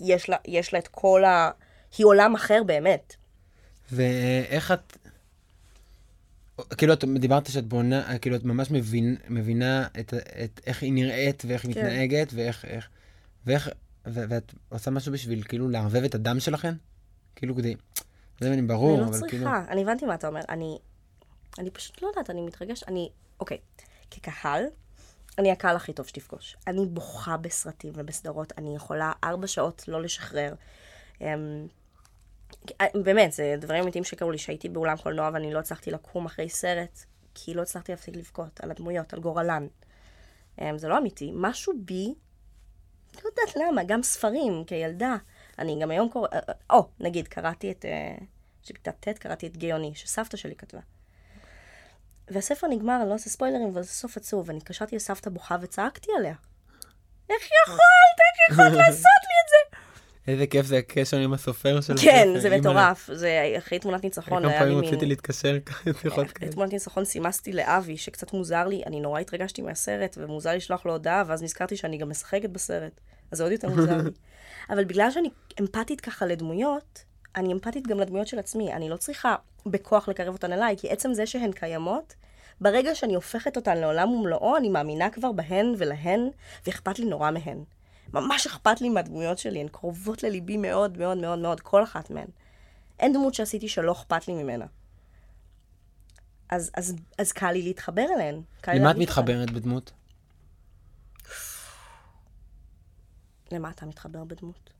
יש 0.00 0.28
לה, 0.28 0.36
יש 0.46 0.72
לה 0.72 0.78
את 0.78 0.88
כל 0.88 1.24
ה... 1.24 1.50
היא 1.98 2.06
עולם 2.06 2.34
אחר 2.34 2.62
באמת. 2.66 3.14
ואיך 3.92 4.72
את... 4.72 4.96
כאילו, 6.76 6.92
את 6.92 7.04
דיברת 7.04 7.46
שאת 7.46 7.66
בונה, 7.66 8.18
כאילו, 8.18 8.36
את 8.36 8.44
ממש 8.44 8.70
מבין, 8.70 9.16
מבינה 9.28 9.86
את, 10.00 10.14
את 10.44 10.60
איך 10.66 10.82
היא 10.82 10.92
נראית 10.92 11.42
ואיך 11.46 11.64
היא 11.64 11.74
כן. 11.74 11.80
מתנהגת 11.80 12.32
ואיך... 12.34 12.64
איך, 12.64 12.88
ואיך... 13.46 13.68
ו, 14.06 14.20
ואת 14.28 14.54
עושה 14.68 14.90
משהו 14.90 15.12
בשביל 15.12 15.42
כאילו 15.42 15.68
לערבב 15.68 16.04
את 16.04 16.14
הדם 16.14 16.40
שלכם? 16.40 16.74
כאילו 17.36 17.56
כדי... 17.56 17.74
זה 18.40 18.52
אני 18.52 18.62
ברור, 18.62 18.94
אני 18.94 19.00
לא 19.00 19.04
אבל 19.04 19.12
צריכה, 19.12 19.28
כאילו... 19.28 19.50
אני 19.68 19.82
הבנתי 19.82 20.06
מה 20.06 20.14
אתה 20.14 20.28
אומר. 20.28 20.40
אני, 20.48 20.78
אני 21.58 21.70
פשוט 21.70 22.02
לא 22.02 22.08
יודעת, 22.08 22.30
אני 22.30 22.42
מתרגשת, 22.42 22.88
אני, 22.88 23.10
אוקיי, 23.40 23.58
כקהל, 24.10 24.64
אני 25.38 25.52
הקהל 25.52 25.76
הכי 25.76 25.92
טוב 25.92 26.06
שתפגוש. 26.06 26.56
אני 26.66 26.86
בוכה 26.86 27.36
בסרטים 27.36 27.92
ובסדרות, 27.96 28.52
אני 28.58 28.76
יכולה 28.76 29.12
ארבע 29.24 29.46
שעות 29.46 29.84
לא 29.88 30.02
לשחרר. 30.02 30.54
אמ, 32.80 33.02
באמת, 33.02 33.32
זה 33.32 33.54
דברים 33.58 33.82
אמיתיים 33.82 34.04
שקרו 34.04 34.30
לי, 34.30 34.38
שהייתי 34.38 34.68
באולם 34.68 34.96
קולנוע 34.96 35.30
ואני 35.32 35.52
לא 35.52 35.58
הצלחתי 35.58 35.90
לקום 35.90 36.26
אחרי 36.26 36.48
סרט, 36.48 37.04
כי 37.34 37.54
לא 37.54 37.62
הצלחתי 37.62 37.92
להפסיק 37.92 38.16
לבכות 38.16 38.60
על 38.60 38.70
הדמויות, 38.70 39.12
על 39.12 39.20
גורלן. 39.20 39.66
אמ, 40.60 40.78
זה 40.78 40.88
לא 40.88 40.98
אמיתי. 40.98 41.30
משהו 41.34 41.72
בי, 41.84 42.14
לא 43.14 43.28
יודעת 43.28 43.56
למה, 43.56 43.84
גם 43.84 44.02
ספרים, 44.02 44.64
כילדה. 44.66 45.16
אני 45.58 45.78
גם 45.80 45.90
היום 45.90 46.08
קורא, 46.08 46.28
או, 46.70 46.88
נגיד, 47.00 47.28
קראתי 47.28 47.70
את, 47.70 47.84
אה, 47.84 48.14
שבכיתה 48.62 48.92
ט' 48.92 49.18
קראתי 49.18 49.46
את 49.46 49.56
גאוני, 49.56 49.94
שסבתא 49.94 50.36
שלי 50.36 50.56
כתבה. 50.56 50.80
והספר 52.30 52.66
נגמר, 52.66 52.98
אני 53.00 53.08
לא 53.08 53.14
עושה 53.14 53.30
ספוילרים, 53.30 53.68
אבל 53.72 53.82
זה 53.82 53.88
סוף 53.88 54.16
עצוב, 54.16 54.48
ואני 54.48 54.58
התקשרתי 54.58 54.96
לסבתא 54.96 55.30
בוכה 55.30 55.56
וצעקתי 55.60 56.10
עליה. 56.18 56.34
איך 57.30 57.42
יכולת? 57.64 58.18
איך 58.20 58.50
יכולת 58.52 58.72
לעשות 58.72 59.22
לי 59.22 59.36
את 59.44 59.48
זה? 59.48 59.77
איזה 60.28 60.46
כיף 60.46 60.66
זה 60.66 60.78
הקשר 60.78 61.16
עם 61.16 61.32
הסופר 61.32 61.80
של 61.80 61.94
כן, 62.02 62.28
הספר, 62.36 62.40
זה. 62.40 62.58
מטורף. 62.58 63.10
זה 63.12 63.54
אחרי 63.58 63.78
תמונת 63.78 64.04
ניצחון, 64.04 64.42
כמה 64.42 64.58
פעמים. 64.58 64.78
רציתי 64.78 65.06
להתקשר 65.06 65.60
ככה, 65.60 65.84
שיחות 65.84 66.12
אחרי 66.12 66.34
כאלה. 66.34 66.52
תמונת 66.52 66.72
ניצחון 66.72 67.04
סימסתי 67.04 67.52
לאבי, 67.52 67.96
שקצת 67.96 68.32
מוזר 68.32 68.66
לי, 68.66 68.82
אני 68.86 69.00
נורא 69.00 69.20
התרגשתי 69.20 69.62
מהסרט, 69.62 70.18
ומוזר 70.20 70.54
לשלוח 70.54 70.86
לו 70.86 70.92
הודעה, 70.92 71.24
ואז 71.26 71.42
נזכרתי 71.42 71.76
שאני 71.76 71.98
גם 71.98 72.10
משחקת 72.10 72.50
בסרט. 72.50 73.00
אז 73.30 73.38
זה 73.38 73.44
עוד 73.44 73.52
יותר 73.52 73.68
מוזר 73.68 73.96
לי. 73.96 74.10
אבל 74.70 74.84
בגלל 74.84 75.10
שאני 75.10 75.28
אמפתית 75.60 76.00
ככה 76.00 76.26
לדמויות, 76.26 77.04
אני 77.36 77.52
אמפתית 77.52 77.86
גם 77.86 78.00
לדמויות 78.00 78.26
של 78.26 78.38
עצמי. 78.38 78.72
אני 78.72 78.88
לא 78.88 78.96
צריכה 78.96 79.34
בכוח 79.66 80.08
לקרב 80.08 80.34
אותן 80.34 80.52
אליי, 80.52 80.76
כי 80.76 80.90
עצם 80.90 81.14
זה 81.14 81.26
שהן 81.26 81.52
קיימות, 81.52 82.14
ברגע 82.60 82.94
שאני 82.94 83.14
הופכת 83.14 83.56
אותן 83.56 83.78
לעולם 83.78 84.10
ומלואו, 84.10 84.56
אני 84.56 84.68
מאמינה 84.68 85.10
כבר 85.10 85.32
בהן 85.32 85.74
ולהן, 85.78 86.28
ואכפת 86.66 86.98
לי 86.98 87.04
נורא 87.04 87.30
מהן. 87.30 87.58
ממש 88.12 88.46
אכפת 88.46 88.80
לי 88.80 88.88
מהדמויות 88.88 89.38
שלי, 89.38 89.60
הן 89.60 89.68
קרובות 89.68 90.22
לליבי 90.22 90.56
מאוד 90.56 90.98
מאוד 90.98 91.18
מאוד 91.18 91.38
מאוד, 91.38 91.60
כל 91.60 91.82
אחת 91.84 92.10
מהן. 92.10 92.26
אין 92.98 93.12
דמות 93.12 93.34
שעשיתי 93.34 93.68
שלא 93.68 93.92
אכפת 93.92 94.28
לי 94.28 94.34
ממנה. 94.34 94.66
אז, 96.50 96.70
אז, 96.74 96.94
אז 97.18 97.32
קל 97.32 97.52
לי 97.52 97.62
להתחבר 97.62 98.06
אליהן. 98.16 98.40
למה 98.68 98.90
את. 98.90 98.96
מתחברת 98.96 99.50
בדמות? 99.50 99.92
למה 103.52 103.70
אתה 103.70 103.86
מתחבר 103.86 104.24
בדמות? 104.24 104.70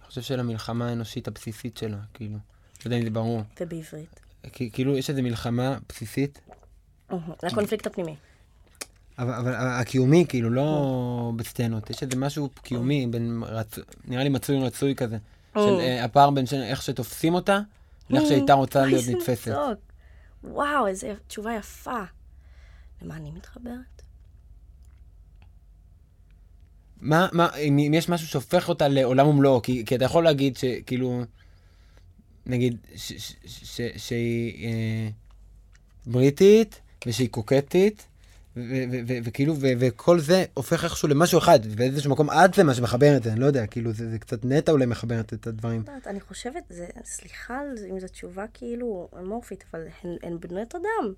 אני 0.00 0.08
חושב 0.08 0.22
שלמלחמה 0.22 0.88
האנושית 0.88 1.28
הבסיסית 1.28 1.76
שלה, 1.76 1.98
כאילו. 2.14 2.34
לא 2.34 2.40
יודע 2.84 2.96
אם 2.96 3.04
זה 3.04 3.10
ברור. 3.10 3.42
ובעברית. 3.60 4.20
כי- 4.52 4.70
כאילו, 4.72 4.96
יש 4.96 5.10
איזו 5.10 5.22
מלחמה 5.22 5.78
בסיסית, 5.88 6.40
לקונפליקט 7.42 7.86
הפנימי. 7.86 8.16
אבל, 9.18 9.32
אבל 9.34 9.54
הקיומי, 9.54 10.24
כאילו, 10.28 10.50
לא 10.50 11.32
בסצנות. 11.36 11.90
יש 11.90 12.02
איזה 12.02 12.16
משהו 12.16 12.48
קיומי, 12.62 13.06
בין 13.06 13.42
רצ... 13.46 13.78
נראה 14.04 14.22
לי 14.22 14.28
מצוי 14.28 14.58
רצוי 14.58 14.94
כזה. 14.94 15.18
של 15.54 15.80
אה, 15.80 16.04
הפער 16.04 16.30
בין 16.30 16.46
ש... 16.46 16.54
איך 16.54 16.82
שתופסים 16.82 17.34
אותה, 17.34 17.60
לאיך 18.10 18.28
שהייתה 18.28 18.52
רוצה 18.52 18.86
להיות 18.86 19.00
איזה 19.00 19.12
נתפסת. 19.12 19.52
וואו, 20.44 20.86
איזו 20.86 21.06
תשובה 21.26 21.54
יפה. 21.54 22.02
למה 23.02 23.16
אני 23.16 23.30
מתחברת? 23.30 24.02
מה, 27.00 27.28
מה, 27.32 27.56
אם 27.56 27.78
אם 27.78 27.94
יש 27.94 28.08
משהו 28.08 28.28
שהופך 28.28 28.68
אותה 28.68 28.88
לעולם 28.88 29.26
ומלואו, 29.26 29.62
כי, 29.62 29.84
כי 29.86 29.96
אתה 29.96 30.04
יכול 30.04 30.24
להגיד 30.24 30.56
שכאילו, 30.56 31.22
נגיד, 32.46 32.76
שהיא 33.96 34.66
אה, 34.66 35.08
בריטית, 36.06 36.80
ושהיא 37.06 37.28
קוקטית, 37.28 38.08
וכאילו, 39.24 39.54
וכל 39.60 40.20
זה 40.20 40.44
הופך 40.54 40.84
איכשהו 40.84 41.08
למשהו 41.08 41.38
אחד, 41.38 41.58
ובאיזשהו 41.64 42.10
מקום 42.10 42.30
את 42.30 42.54
זה 42.54 42.64
מה 42.64 42.74
שמחבר 42.74 43.16
את 43.16 43.22
זה, 43.22 43.32
אני 43.32 43.40
לא 43.40 43.46
יודע, 43.46 43.66
כאילו, 43.66 43.92
זה, 43.92 44.10
זה 44.10 44.18
קצת 44.18 44.44
נטע 44.44 44.72
אולי 44.72 44.86
מחברת 44.86 45.32
את 45.32 45.46
הדברים. 45.46 45.84
אני 46.06 46.20
חושבת, 46.20 46.62
זה, 46.68 46.86
סליחה 47.04 47.60
אם 47.90 48.00
זו 48.00 48.08
תשובה 48.08 48.44
כאילו 48.54 49.08
אמורפית, 49.18 49.64
אבל 49.72 49.86
הן, 50.02 50.16
הן 50.22 50.38
בנות 50.40 50.74
אדם. 50.74 51.12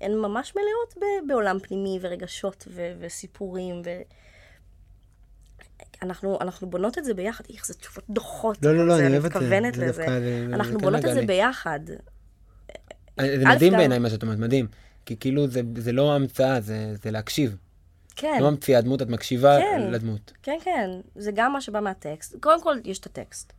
הן 0.00 0.12
ממש 0.12 0.52
מלאות 0.56 0.94
ב, 0.96 1.28
בעולם 1.28 1.58
פנימי 1.58 1.98
ורגשות 2.02 2.68
ו, 2.70 2.92
וסיפורים 3.00 3.82
ו... 3.84 3.90
אנחנו, 6.02 6.38
אנחנו 6.40 6.70
בונות 6.70 6.98
את 6.98 7.04
זה 7.04 7.14
ביחד. 7.14 7.44
איך, 7.54 7.66
זה 7.66 7.74
תשובות 7.74 8.04
דוחות. 8.10 8.58
לא, 8.62 8.76
לא, 8.76 8.86
לא, 8.86 8.98
אני 8.98 9.08
אוהב 9.08 9.24
את 9.24 9.32
זה. 9.32 9.38
מתכוונת 9.38 9.74
זה 9.74 9.86
לזה. 9.86 10.06
אנחנו 10.52 10.78
בונות 10.78 11.04
את 11.04 11.14
זה. 11.14 11.26
ביחד. 11.26 11.80
אה, 13.20 13.38
זה 13.38 13.44
מדהים 13.44 13.72
בעיניי 13.72 13.98
מה 13.98 14.10
שאת 14.10 14.22
אומרת, 14.22 14.38
מדהים. 14.38 14.66
כי 15.06 15.16
כאילו, 15.16 15.48
זה, 15.48 15.60
זה 15.76 15.92
לא 15.92 16.14
המצאה, 16.14 16.60
זה, 16.60 16.94
זה 17.02 17.10
להקשיב. 17.10 17.56
כן. 18.16 18.38
לא 18.40 18.50
ממציאה 18.50 18.80
דמות, 18.80 19.02
את 19.02 19.08
מקשיבה 19.08 19.58
כן. 19.58 19.90
לדמות. 19.90 20.32
כן, 20.42 20.58
כן, 20.64 20.90
זה 21.14 21.30
גם 21.34 21.52
מה 21.52 21.60
שבא 21.60 21.80
מהטקסט. 21.80 22.36
קודם 22.40 22.62
כל, 22.62 22.76
יש 22.84 22.98
את 22.98 23.06
הטקסט. 23.06 23.52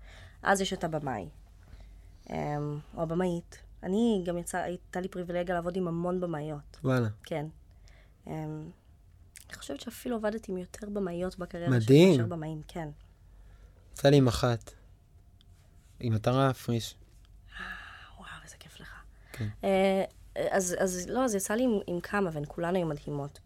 אז 0.44 0.62
יש 0.62 0.74
את 0.74 0.84
הבמאי. 0.84 1.30
אמ, 2.30 2.80
או 2.96 3.01
הבמאית. 3.04 3.58
אני 3.84 4.22
גם 4.25 4.38
יצא, 4.38 4.58
הייתה 4.58 5.01
לי 5.01 5.08
פריבילגיה 5.08 5.56
לעבוד 5.56 5.77
עם 5.77 5.88
המון 5.88 6.20
במאיות. 6.20 6.77
וואלה. 6.84 7.08
כן. 7.24 7.46
אמ, 8.27 8.70
אני 9.50 9.58
חושבת 9.58 9.82
שאפילו 9.82 10.16
עבדתי 10.16 10.51
עם 10.51 10.58
יותר 10.58 10.89
במאיות 10.89 11.38
בקריירה 11.39 11.70
מדהים. 11.70 11.84
שלי 12.13 12.18
מאשר 12.18 12.25
במאים, 12.36 12.62
כן. 12.68 12.89
יצא 13.94 14.10
לי 14.10 14.18
עם 14.18 14.27
אחת. 14.27 14.72
עם 16.00 16.13
עטרה 16.13 16.54
פריש. 16.54 16.96
וואו, 18.18 18.27
איזה 18.44 18.56
כיף 18.60 18.80
לך. 18.80 19.01
כן. 19.32 19.48
אז, 20.50 20.75
אז 20.79 21.10
לא, 21.10 21.25
אז 21.25 21.36
יצא 21.36 21.53
לי 21.53 21.63
עם, 21.63 21.79
עם 21.88 22.00
כמה, 22.00 22.29
והן 22.34 22.44
כולן 22.48 22.75
היו 22.75 22.88
מדהימות. 22.88 23.39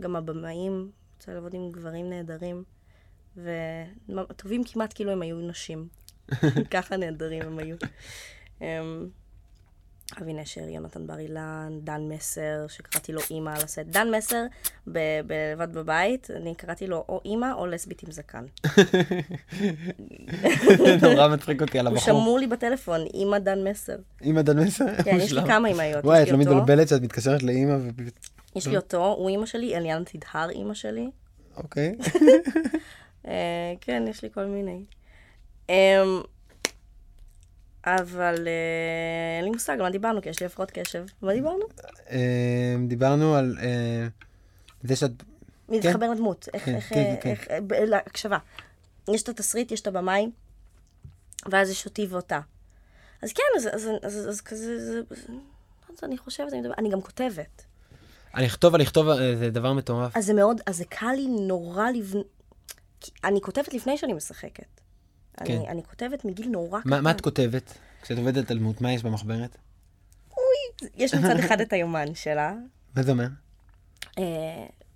גם 0.00 0.16
הבמאים, 0.16 0.90
יצא 1.16 1.32
לעבוד 1.32 1.54
עם 1.54 1.72
גברים 1.72 2.10
נהדרים, 2.10 2.64
וטובים 3.36 4.64
כמעט 4.64 4.92
כאילו 4.94 5.12
הם 5.12 5.22
היו 5.22 5.36
נשים. 5.40 5.88
ככה 6.74 6.96
נהדרים 6.96 7.42
הם 7.42 7.58
היו. 7.58 7.76
אמ, 10.16 10.22
אבי 10.22 10.32
נשר, 10.32 10.68
יונתן 10.68 11.06
בר 11.06 11.18
אילן, 11.18 11.78
דן 11.82 12.00
מסר, 12.08 12.66
שקראתי 12.68 13.12
לו 13.12 13.20
אימא 13.30 13.50
על 13.50 13.64
הסט. 13.64 13.78
דן 13.78 14.08
מסר, 14.16 14.44
ב- 14.92 15.20
בלבד 15.26 15.72
בבית, 15.72 16.30
אני 16.30 16.54
קראתי 16.54 16.86
לו 16.86 17.04
או 17.08 17.20
אימא 17.24 17.52
או 17.52 17.66
לסבית 17.66 18.02
עם 18.02 18.10
זקן. 18.10 18.44
נורא 21.02 21.28
מצחיק 21.28 21.62
אותי 21.62 21.78
על 21.78 21.86
הוא 21.86 21.96
הבחור. 21.96 22.20
שמור 22.20 22.38
לי 22.38 22.46
בטלפון, 22.46 23.00
אימא 23.14 23.38
דן 23.38 23.68
מסר. 23.68 23.96
אימא 24.22 24.42
דן 24.42 24.58
מסר? 24.58 24.84
כן, 25.04 25.16
יש 25.16 25.32
לי 25.32 25.40
כמה 25.46 25.68
אמהיות. 25.68 26.04
וואי, 26.04 26.22
את 26.22 26.28
לא. 26.28 26.38
מתבלבלת 26.38 26.88
שאת 26.88 27.02
מתקשרת 27.02 27.42
לאימא 27.42 27.76
ו... 27.80 27.88
יש 28.56 28.66
לי 28.66 28.76
אותו, 28.76 29.06
הוא 29.06 29.28
אימא 29.28 29.46
שלי, 29.46 29.76
אליאנה 29.76 30.04
תדהר 30.04 30.50
אימא 30.50 30.74
שלי. 30.74 31.10
אוקיי. 31.56 31.96
אה, 33.28 33.32
כן, 33.80 34.04
יש 34.08 34.22
לי 34.22 34.28
כל 34.34 34.44
מיני. 34.44 34.84
אבל 37.96 38.48
אה, 38.48 39.36
אין 39.36 39.44
לי 39.44 39.50
מושג, 39.50 39.76
מה 39.80 39.90
דיברנו? 39.90 40.22
כי 40.22 40.28
יש 40.28 40.40
לי 40.40 40.46
הפרעות 40.46 40.70
קשב. 40.70 41.04
מה 41.22 41.32
דיברנו? 41.32 41.64
אה, 42.10 42.76
דיברנו 42.88 43.34
על 43.34 43.56
אה, 43.60 44.06
זה 44.82 44.96
שאת... 44.96 45.10
להתחבר 45.68 46.10
לדמות. 46.10 46.48
איך, 46.54 46.64
כן, 46.64 46.80
כן, 47.20 47.34
כן. 47.34 47.64
להקשבה. 47.70 48.38
יש 49.14 49.22
את 49.22 49.28
התסריט, 49.28 49.72
יש 49.72 49.80
את 49.80 49.86
הבמאי, 49.86 50.30
ואז 51.50 51.70
יש 51.70 51.86
אותי 51.86 52.06
ואותה. 52.10 52.40
אז 53.22 53.32
כן, 53.32 53.42
אז, 53.56 53.68
אז, 53.72 53.88
אז, 54.02 54.28
אז 54.28 54.40
כזה, 54.40 54.78
זה, 54.78 55.02
זה, 55.10 55.16
אז 55.88 55.98
אני 56.02 56.18
חושבת, 56.18 56.52
אני, 56.52 56.60
מדבר, 56.60 56.74
אני 56.78 56.90
גם 56.90 57.00
כותבת. 57.00 57.64
לכתוב, 58.34 58.74
על 58.74 58.80
לכתוב 58.80 59.08
אה, 59.08 59.36
זה 59.36 59.50
דבר 59.50 59.72
מטורף. 59.72 60.16
אז 60.16 60.26
זה 60.26 60.34
מאוד, 60.34 60.60
אז 60.66 60.76
זה 60.76 60.84
קל 60.84 61.12
לי 61.16 61.26
נורא 61.26 61.90
לבנ... 61.90 62.20
אני 63.24 63.40
כותבת 63.40 63.74
לפני 63.74 63.98
שאני 63.98 64.12
משחקת. 64.12 64.77
כן. 65.44 65.56
אני, 65.56 65.68
אני 65.68 65.82
כותבת 65.84 66.24
מגיל 66.24 66.48
נורא 66.48 66.80
קטן. 66.80 67.02
מה 67.04 67.10
את 67.10 67.20
כותבת? 67.20 67.74
כשאת 68.02 68.18
עובדת 68.18 68.50
על 68.50 68.58
דמות, 68.58 68.80
מה 68.80 68.92
יש 68.92 69.02
במחברת? 69.02 69.56
יש 70.96 71.14
מצד 71.14 71.38
אחד 71.38 71.60
את 71.60 71.72
היומן 71.72 72.14
שלה. 72.14 72.54
מה 72.96 73.02
זה 73.02 73.10
אומר? 73.10 73.26
אה, 74.18 74.24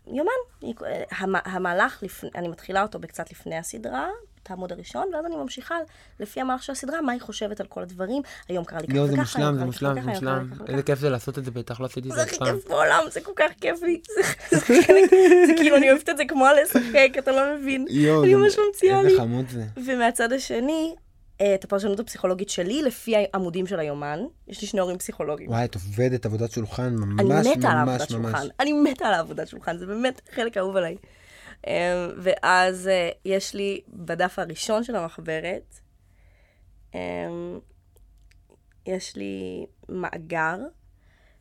יומן. 0.07 0.77
המ- 1.11 1.35
המהלך. 1.45 2.03
אני 2.35 2.49
מתחילה 2.49 2.83
אותו 2.83 2.99
בקצת 2.99 3.31
לפני 3.31 3.57
הסדרה, 3.57 4.09
את 4.43 4.51
העמוד 4.51 4.73
הראשון, 4.73 5.09
ואז 5.15 5.25
אני 5.27 5.37
ממשיכה 5.37 5.75
לפי 6.21 6.41
המהלך 6.41 6.63
של 6.63 6.73
הסדרה, 6.73 7.01
מה 7.03 7.13
היא 7.13 7.21
חושבת 7.21 7.61
על 7.61 7.67
כל 7.67 7.83
הדברים. 7.83 8.23
היום 8.49 8.65
קרה 8.65 8.79
לי 8.81 8.87
ככה 8.87 8.97
יואו, 8.97 9.07
זה 9.07 9.15
וככה, 9.15 9.39
היום 9.39 9.59
מושלם, 9.59 9.95
זה 9.95 10.01
קרה 10.01 10.13
לי 10.13 10.13
מושלם, 10.13 10.13
ככה 10.13 10.13
זה 10.13 10.19
וככה, 10.19 10.31
היום 10.37 10.49
מושלם. 10.49 10.57
קרה 10.59 10.67
לי 10.67 10.67
ככה 10.67 10.73
איזה 10.73 10.83
כיף 10.83 10.99
זה 10.99 11.11
לעשות 11.11 11.39
את 11.39 11.45
זה, 11.45 11.51
בטח 11.51 11.81
לא 11.81 11.87
עשיתי 11.87 12.09
את 12.09 12.15
זה 12.15 12.21
זה 12.21 12.23
הכי 12.23 12.35
אף 12.37 12.39
פעם. 12.41 12.57
כיף 12.57 12.69
בעולם, 12.69 13.01
זה 13.11 13.21
כל 13.21 13.33
כך 13.37 13.51
כיף 13.61 13.83
לי. 13.83 14.01
זה 14.11 14.23
זה 14.59 14.83
זה 15.47 15.53
כאילו, 15.57 15.77
אני 15.77 15.91
אוהבת 15.91 16.09
את 16.09 16.17
זה 16.17 16.23
כמו 16.29 16.47
לשחק, 16.63 17.09
אתה 17.19 17.33
לא 17.33 17.57
מבין. 17.57 17.87
יואו, 17.91 18.23
אני 18.25 18.31
זה- 18.33 18.37
ממש 18.37 18.57
ממציאה 18.69 19.03
לי. 19.03 19.09
איזה 19.09 19.21
חמוד 19.21 19.45
זה. 19.51 19.65
ומהצד 19.87 20.33
השני, 20.33 20.95
אה, 21.41 21.55
את 21.55 21.65
הפרשנות 21.65 22.01
הפסיכולוגית 22.01 22.49
שלי 22.51 22.83
לפי 22.83 23.15
העמודים 23.17 23.67
של 23.67 23.79
היומן. 23.81 24.19
יש 24.49 24.63
לי 24.63 24.69
שני 24.69 24.81
הורים 24.81 24.99
פסיכולוגים. 24.99 25.49
וואי, 25.51 25.65
את 25.65 25.75
עובדת 25.75 26.27
עבודת 26.27 26.51
שולחן 26.51 26.83
אני 27.19 27.25
ממש 27.25 27.47
מתה 27.47 27.69
על 27.71 27.77
העבודת 27.79 28.01
ממש 28.01 28.11
ממש. 28.11 28.31
שולחן. 28.33 28.47
אני 28.61 28.73
מתה 28.73 29.07
על 29.07 29.15
העבודת 29.15 29.49
שולחן, 29.49 29.79
זה 29.79 29.87
באמת 29.87 30.21
חלק 30.35 30.57
אהוב 30.57 30.77
עליי. 30.77 30.97
אה, 31.67 32.09
ואז 32.17 32.89
אה, 32.89 33.11
יש 33.25 33.55
לי 33.55 33.81
בדף 33.89 34.39
הראשון 34.39 34.85
של 34.85 34.97
המחברת, 34.97 35.81
אה, 36.95 37.01
יש 38.87 39.17
לי 39.17 39.67
מאגר, 39.89 40.57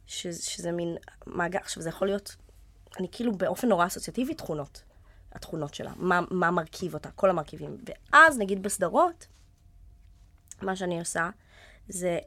ש- 0.06 0.28
שזה 0.28 0.72
מין 0.72 0.98
מאגר, 1.28 1.60
עכשיו 1.60 1.84
זה 1.84 1.90
יכול 1.90 2.08
להיות, 2.08 2.36
אני 3.00 3.08
כאילו 3.12 3.38
באופן 3.38 3.68
נורא 3.68 3.88
אסוציאטיבי 3.88 4.34
תכונות, 4.34 4.84
התכונות 5.32 5.74
שלה, 5.74 5.92
מה, 5.96 6.22
מה 6.32 6.52
מרכיב 6.52 6.94
אותה, 6.94 7.12
כל 7.12 7.30
המרכיבים. 7.30 7.78
ואז 7.86 8.38
נגיד 8.38 8.64
בסדרות, 8.64 9.28
מה 10.62 10.76
שאני 10.76 11.00
עושה, 11.00 11.30
זה, 11.90 12.20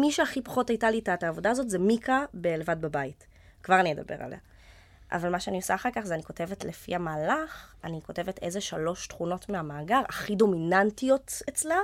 מי 0.00 0.12
שהכי 0.12 0.42
פחות 0.42 0.70
הייתה 0.70 0.90
לי 0.90 0.98
את 0.98 1.22
העבודה 1.22 1.50
הזאת 1.50 1.70
זה 1.70 1.78
מיקה 1.78 2.24
בלבד 2.34 2.80
בבית. 2.80 3.26
כבר 3.62 3.80
אני 3.80 3.92
אדבר 3.92 4.22
עליה. 4.22 4.38
אבל 5.12 5.28
מה 5.28 5.40
שאני 5.40 5.56
עושה 5.56 5.74
אחר 5.74 5.88
כך 5.94 6.00
זה 6.00 6.14
אני 6.14 6.22
כותבת 6.22 6.64
לפי 6.64 6.94
המהלך, 6.94 7.74
אני 7.84 8.00
כותבת 8.06 8.38
איזה 8.42 8.60
שלוש 8.60 9.06
תכונות 9.06 9.48
מהמאגר 9.48 10.00
הכי 10.08 10.34
דומיננטיות 10.34 11.42
אצלה 11.48 11.76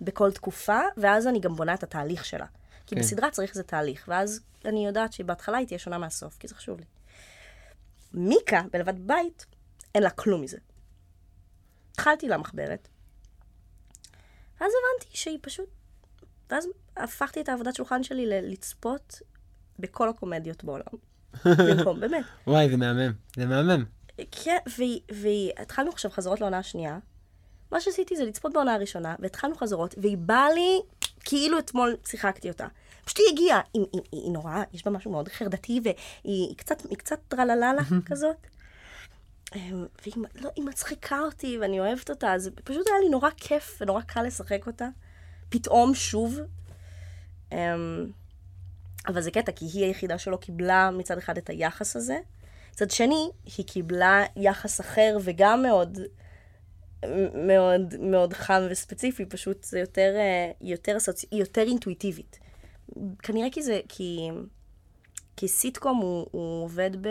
בכל 0.00 0.32
תקופה, 0.32 0.80
ואז 0.96 1.26
אני 1.26 1.40
גם 1.40 1.54
בונה 1.54 1.74
את 1.74 1.82
התהליך 1.82 2.24
שלה. 2.24 2.46
כי 2.86 2.94
כן. 2.94 3.00
בסדרה 3.00 3.30
צריך 3.30 3.50
איזה 3.50 3.62
תהליך, 3.62 4.04
ואז 4.08 4.40
אני 4.64 4.86
יודעת 4.86 5.12
שבהתחלה 5.12 5.58
היא 5.58 5.66
תהיה 5.66 5.78
שונה 5.78 5.98
מהסוף, 5.98 6.36
כי 6.38 6.48
זה 6.48 6.54
חשוב 6.54 6.78
לי. 6.78 6.86
מיקה, 8.14 8.62
בלבד 8.72 8.98
בבית, 8.98 9.46
אין 9.94 10.02
לה 10.02 10.10
כלום 10.10 10.40
מזה. 10.42 10.58
התחלתי 11.92 12.28
לה 12.28 12.36
מחברת, 12.36 12.88
ואז 14.60 14.72
הבנתי 14.72 15.16
שהיא 15.16 15.38
פשוט... 15.42 15.68
ואז 16.50 16.66
הפכתי 16.96 17.40
את 17.40 17.48
העבודת 17.48 17.74
שולחן 17.74 18.02
שלי 18.02 18.26
ל- 18.26 18.52
לצפות 18.52 19.22
בכל 19.78 20.08
הקומדיות 20.08 20.64
בעולם. 20.64 21.09
במקום, 21.44 22.00
באמת. 22.00 22.24
וואי, 22.46 22.70
זה 22.70 22.76
מהמם. 22.76 23.12
זה 23.36 23.46
מהמם. 23.46 23.84
כן, 24.30 24.58
והתחלנו 25.10 25.90
עכשיו 25.90 26.10
חזרות 26.10 26.40
לעונה 26.40 26.58
השנייה. 26.58 26.98
מה 27.72 27.80
שעשיתי 27.80 28.16
זה 28.16 28.24
לצפות 28.24 28.52
בעונה 28.52 28.74
הראשונה, 28.74 29.14
והתחלנו 29.18 29.54
חזרות, 29.56 29.94
והיא 29.98 30.18
באה 30.18 30.50
לי 30.54 30.80
כאילו 31.24 31.58
אתמול 31.58 31.96
שיחקתי 32.06 32.48
אותה. 32.48 32.66
פשוט 33.04 33.18
היא 33.18 33.26
הגיעה, 33.32 33.60
היא, 33.74 33.82
היא, 33.92 34.00
היא, 34.12 34.22
היא 34.22 34.32
נורא, 34.32 34.62
יש 34.72 34.84
בה 34.84 34.90
משהו 34.90 35.10
מאוד 35.10 35.28
חרדתי, 35.28 35.80
והיא 35.84 35.94
היא 36.24 36.56
קצת, 36.56 36.82
קצת 36.98 37.18
טרלללה 37.28 37.82
כזאת. 38.10 38.36
אמ, 39.54 39.86
והיא 40.02 40.14
לא, 40.34 40.50
מצחיקה 40.58 41.20
אותי, 41.20 41.58
ואני 41.58 41.80
אוהבת 41.80 42.10
אותה, 42.10 42.32
אז 42.32 42.50
פשוט 42.64 42.86
היה 42.86 43.00
לי 43.04 43.08
נורא 43.08 43.30
כיף 43.36 43.78
ונורא 43.80 44.00
קל 44.00 44.22
לשחק 44.22 44.66
אותה. 44.66 44.88
פתאום 45.48 45.94
שוב. 45.94 46.38
אבל 49.08 49.20
זה 49.20 49.30
קטע, 49.30 49.52
כי 49.52 49.64
היא 49.64 49.84
היחידה 49.84 50.18
שלא 50.18 50.36
קיבלה 50.36 50.90
מצד 50.90 51.18
אחד 51.18 51.38
את 51.38 51.50
היחס 51.50 51.96
הזה. 51.96 52.18
מצד 52.72 52.90
שני, 52.90 53.30
היא 53.56 53.66
קיבלה 53.66 54.24
יחס 54.36 54.80
אחר 54.80 55.18
וגם 55.24 55.62
מאוד, 55.62 55.98
מאוד, 57.46 57.94
מאוד 58.00 58.32
חם 58.32 58.62
וספציפי, 58.70 59.26
פשוט 59.26 59.64
זה 59.64 59.78
יותר, 59.78 60.14
אה, 60.16 60.50
יותר. 60.60 60.96
היא 61.30 61.40
יותר 61.40 61.62
אינטואיטיבית. 61.62 62.38
כנראה 63.18 63.48
כי 63.52 63.62
זה, 63.62 63.80
כי, 63.88 64.30
כי 65.36 65.48
סיטקום 65.48 65.98
הוא, 65.98 66.26
הוא 66.30 66.64
עובד 66.64 66.90
ב... 67.00 67.08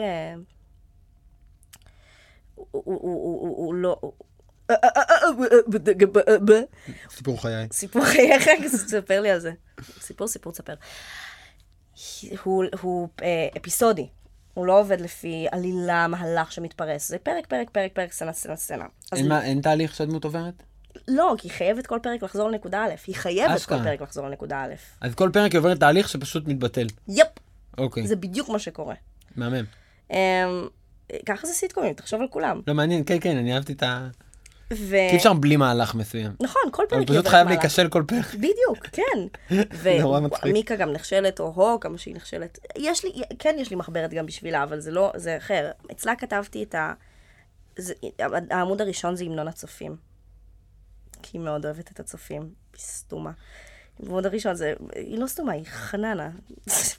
הוא, 2.56 2.68
הוא, 2.72 2.84
הוא, 2.84 3.02
הוא, 3.02 3.42
הוא, 3.42 3.66
הוא 3.66 3.74
לא... 3.74 4.00
סיפור 7.10 7.42
חיי. 7.42 7.68
סיפור 7.72 8.06
חייך, 8.06 8.50
תספר 8.86 9.22
לי 9.22 9.30
על 9.30 9.40
זה. 9.40 9.52
סיפור, 10.00 10.28
סיפור, 10.28 10.54
תספר. 10.54 10.74
הוא, 12.44 12.64
הוא 12.82 13.08
אה, 13.22 13.48
אפיסודי. 13.58 14.08
הוא 14.54 14.66
לא 14.66 14.80
עובד 14.80 15.02
לפי 15.02 15.48
עלילה, 15.52 16.08
מהלך 16.08 16.52
שמתפרס. 16.52 17.08
זה 17.10 17.18
פרק, 17.18 17.48
פרק, 17.48 17.70
פרק, 17.70 17.92
פרק, 17.94 18.12
סצנה, 18.12 18.34
סצנה, 18.34 18.56
סצנה. 18.56 18.86
אין 19.16 19.28
מה- 19.28 19.44
אין 19.46 19.62
תהליך 19.62 19.96
שהדמות 19.96 20.24
עוברת? 20.24 20.64
לא, 21.08 21.36
כי 21.38 21.48
היא 21.48 21.54
חייבת 21.54 21.88
כל 21.88 22.00
פרק 22.04 22.24
לחזור 22.24 22.50
לנקודה 22.50 22.84
א'. 22.86 22.90
היא 23.08 23.16
חייבת 23.16 23.56
אשכרה. 23.56 23.78
כל 23.78 23.84
פרק 23.84 24.02
לחזור 24.02 24.28
לנקודה 24.28 24.64
א'. 24.64 24.74
אז 25.02 25.16
כל 25.16 25.30
פרק 25.34 25.52
היא 25.52 25.60
עוברת 25.60 25.80
תהליך 25.80 26.10
שפשוט 26.10 26.48
מתבטל. 26.48 26.88
יפ, 27.08 27.28
אוקיי, 27.78 28.08
זה 28.08 28.16
בדיוק 28.16 28.50
מה 28.50 28.60
שקורה. 28.60 28.96
מהמם. 29.36 29.66
אמ, 30.12 30.16
ככה 31.26 31.48
זה 31.48 31.54
סיטקומים, 31.54 31.94
תחשוב 31.94 32.22
על 32.22 32.28
כולם. 32.28 32.62
לא 32.68 32.74
מעניין, 32.74 33.04
כן, 33.06 33.18
כן, 33.22 33.38
אני 33.38 33.56
אהבתי 33.56 33.74
את 33.74 33.84
ה... 33.84 34.08
ו... 34.74 34.90
כי 34.90 35.12
אי 35.12 35.18
אפשר 35.18 35.34
בלי 35.34 35.58
מהלך 35.58 35.96
מסוים. 35.96 36.32
נכון, 36.42 36.62
כל 36.72 36.84
פרק 36.90 36.94
אבל 36.94 37.00
היא 37.00 37.08
פשוט 37.08 37.28
חייב. 37.28 37.48
להיכשל 37.48 37.88
כל 37.88 38.04
פרק. 38.08 38.36
בדיוק, 38.36 38.88
כן. 38.92 39.56
נורא 40.02 40.20
מצחיק. 40.20 40.46
ומיקה 40.46 40.76
גם 40.76 40.92
נכשלת, 40.92 41.40
או 41.40 41.54
הו, 41.56 41.80
כמה 41.80 41.98
שהיא 41.98 42.16
נכשלת. 42.16 42.60
יש 42.78 43.06
לי, 43.06 43.22
כן 43.40 43.56
יש 43.60 43.70
לי 43.70 43.76
מחברת 43.76 44.14
גם 44.14 44.26
בשבילה, 44.26 44.64
אבל 44.64 44.80
זה 44.80 44.92
לא, 44.92 45.12
זה 45.16 45.38
אחר. 45.38 45.72
אצלה 45.92 46.16
כתבתי 46.16 46.64
את 46.64 46.76
ה... 46.76 46.94
זה, 47.78 47.94
העמוד 48.50 48.82
הראשון 48.82 49.16
זה 49.16 49.24
המנון 49.24 49.48
הצופים. 49.48 49.96
כי 51.22 51.38
היא 51.38 51.42
מאוד 51.42 51.66
אוהבת 51.66 51.92
את 51.92 52.00
הצופים. 52.00 52.42
היא 52.74 52.82
סתומה. 52.82 53.32
העמוד 54.04 54.26
הראשון 54.26 54.56
זה, 54.56 54.74
היא 54.96 55.20
לא 55.20 55.28
סתומה, 55.28 55.52
היא 55.52 55.66
חננה. 55.66 56.30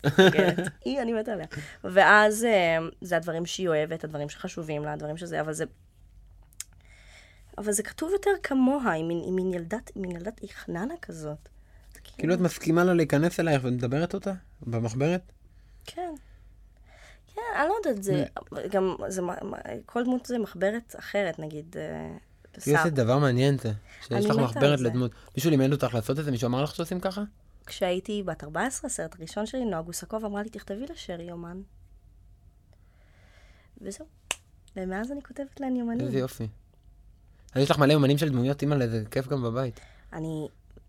היא, 0.84 1.00
אני 1.00 1.12
מתה 1.12 1.32
עליה. 1.32 1.46
ואז 1.84 2.44
אה, 2.44 2.78
זה 3.00 3.16
הדברים 3.16 3.46
שהיא 3.46 3.68
אוהבת, 3.68 4.04
הדברים 4.04 4.28
שחשובים 4.28 4.84
לה, 4.84 4.92
הדברים 4.92 5.16
שזה, 5.16 5.40
אבל 5.40 5.52
זה... 5.52 5.64
אבל 7.60 7.72
זה 7.72 7.82
כתוב 7.82 8.10
יותר 8.12 8.30
כמוה, 8.42 8.92
היא 8.92 9.04
מין, 9.04 9.20
היא 9.24 9.32
מין 9.32 9.54
ילדת, 9.54 9.90
היא 9.94 10.02
מין 10.02 10.10
ילדת, 10.10 10.40
היא 10.40 10.50
חננה 10.50 10.94
כזאת. 11.02 11.48
זה 11.94 12.00
כאילו 12.00 12.34
את 12.34 12.40
מסכימה 12.40 12.84
לה 12.84 12.94
להיכנס 12.94 13.40
אלייך 13.40 13.64
ואת 13.64 13.72
מדברת 13.72 14.14
אותה? 14.14 14.32
במחברת? 14.60 15.32
כן. 15.84 16.14
כן, 17.34 17.40
אני 17.56 17.68
לא 17.68 17.74
יודעת, 17.84 18.02
זה 18.02 18.24
גם, 18.70 18.96
זה, 19.08 19.22
כל 19.86 20.04
דמות 20.04 20.26
זה 20.26 20.38
מחברת 20.38 20.94
אחרת, 20.98 21.38
נגיד, 21.38 21.76
אה, 21.78 22.16
כאילו 22.60 22.76
בשר. 22.76 22.84
זה 22.84 22.90
דבר 22.90 23.18
מעניין 23.18 23.58
זה. 23.58 23.72
שיש 24.08 24.24
לך 24.24 24.36
מחברת. 24.36 24.80
לדמות. 24.80 25.12
מישהו 25.36 25.50
לימד 25.50 25.72
אותך 25.72 25.94
לעשות 25.94 26.18
את 26.18 26.24
זה? 26.24 26.30
מישהו 26.30 26.46
אמר 26.46 26.62
לך 26.62 26.74
שעושים 26.74 27.00
ככה? 27.00 27.22
כשהייתי 27.66 28.22
בת 28.22 28.44
14, 28.44 28.88
הסרט 28.88 29.14
הראשון 29.18 29.46
שלי, 29.46 29.64
נועה 29.64 29.82
גוסקוב 29.82 30.24
אמרה 30.24 30.42
לי, 30.42 30.50
תכתבי 30.50 30.86
לשרי 30.90 31.24
יומן. 31.24 31.60
וזהו. 33.80 34.06
ומאז 34.76 35.12
אני 35.12 35.22
כותבת 35.22 35.60
להן 35.60 35.76
יומנים. 35.76 36.06
איזה 36.06 36.18
יופי. 36.18 36.48
אז 37.54 37.62
יש 37.62 37.70
לך 37.70 37.78
מלא 37.78 37.92
יומנים 37.92 38.18
של 38.18 38.28
דמויות, 38.28 38.62
אימא'לה, 38.62 38.88
זה 38.88 39.02
כיף 39.10 39.28
גם 39.28 39.42
בבית. 39.42 39.80
אני 40.12 40.48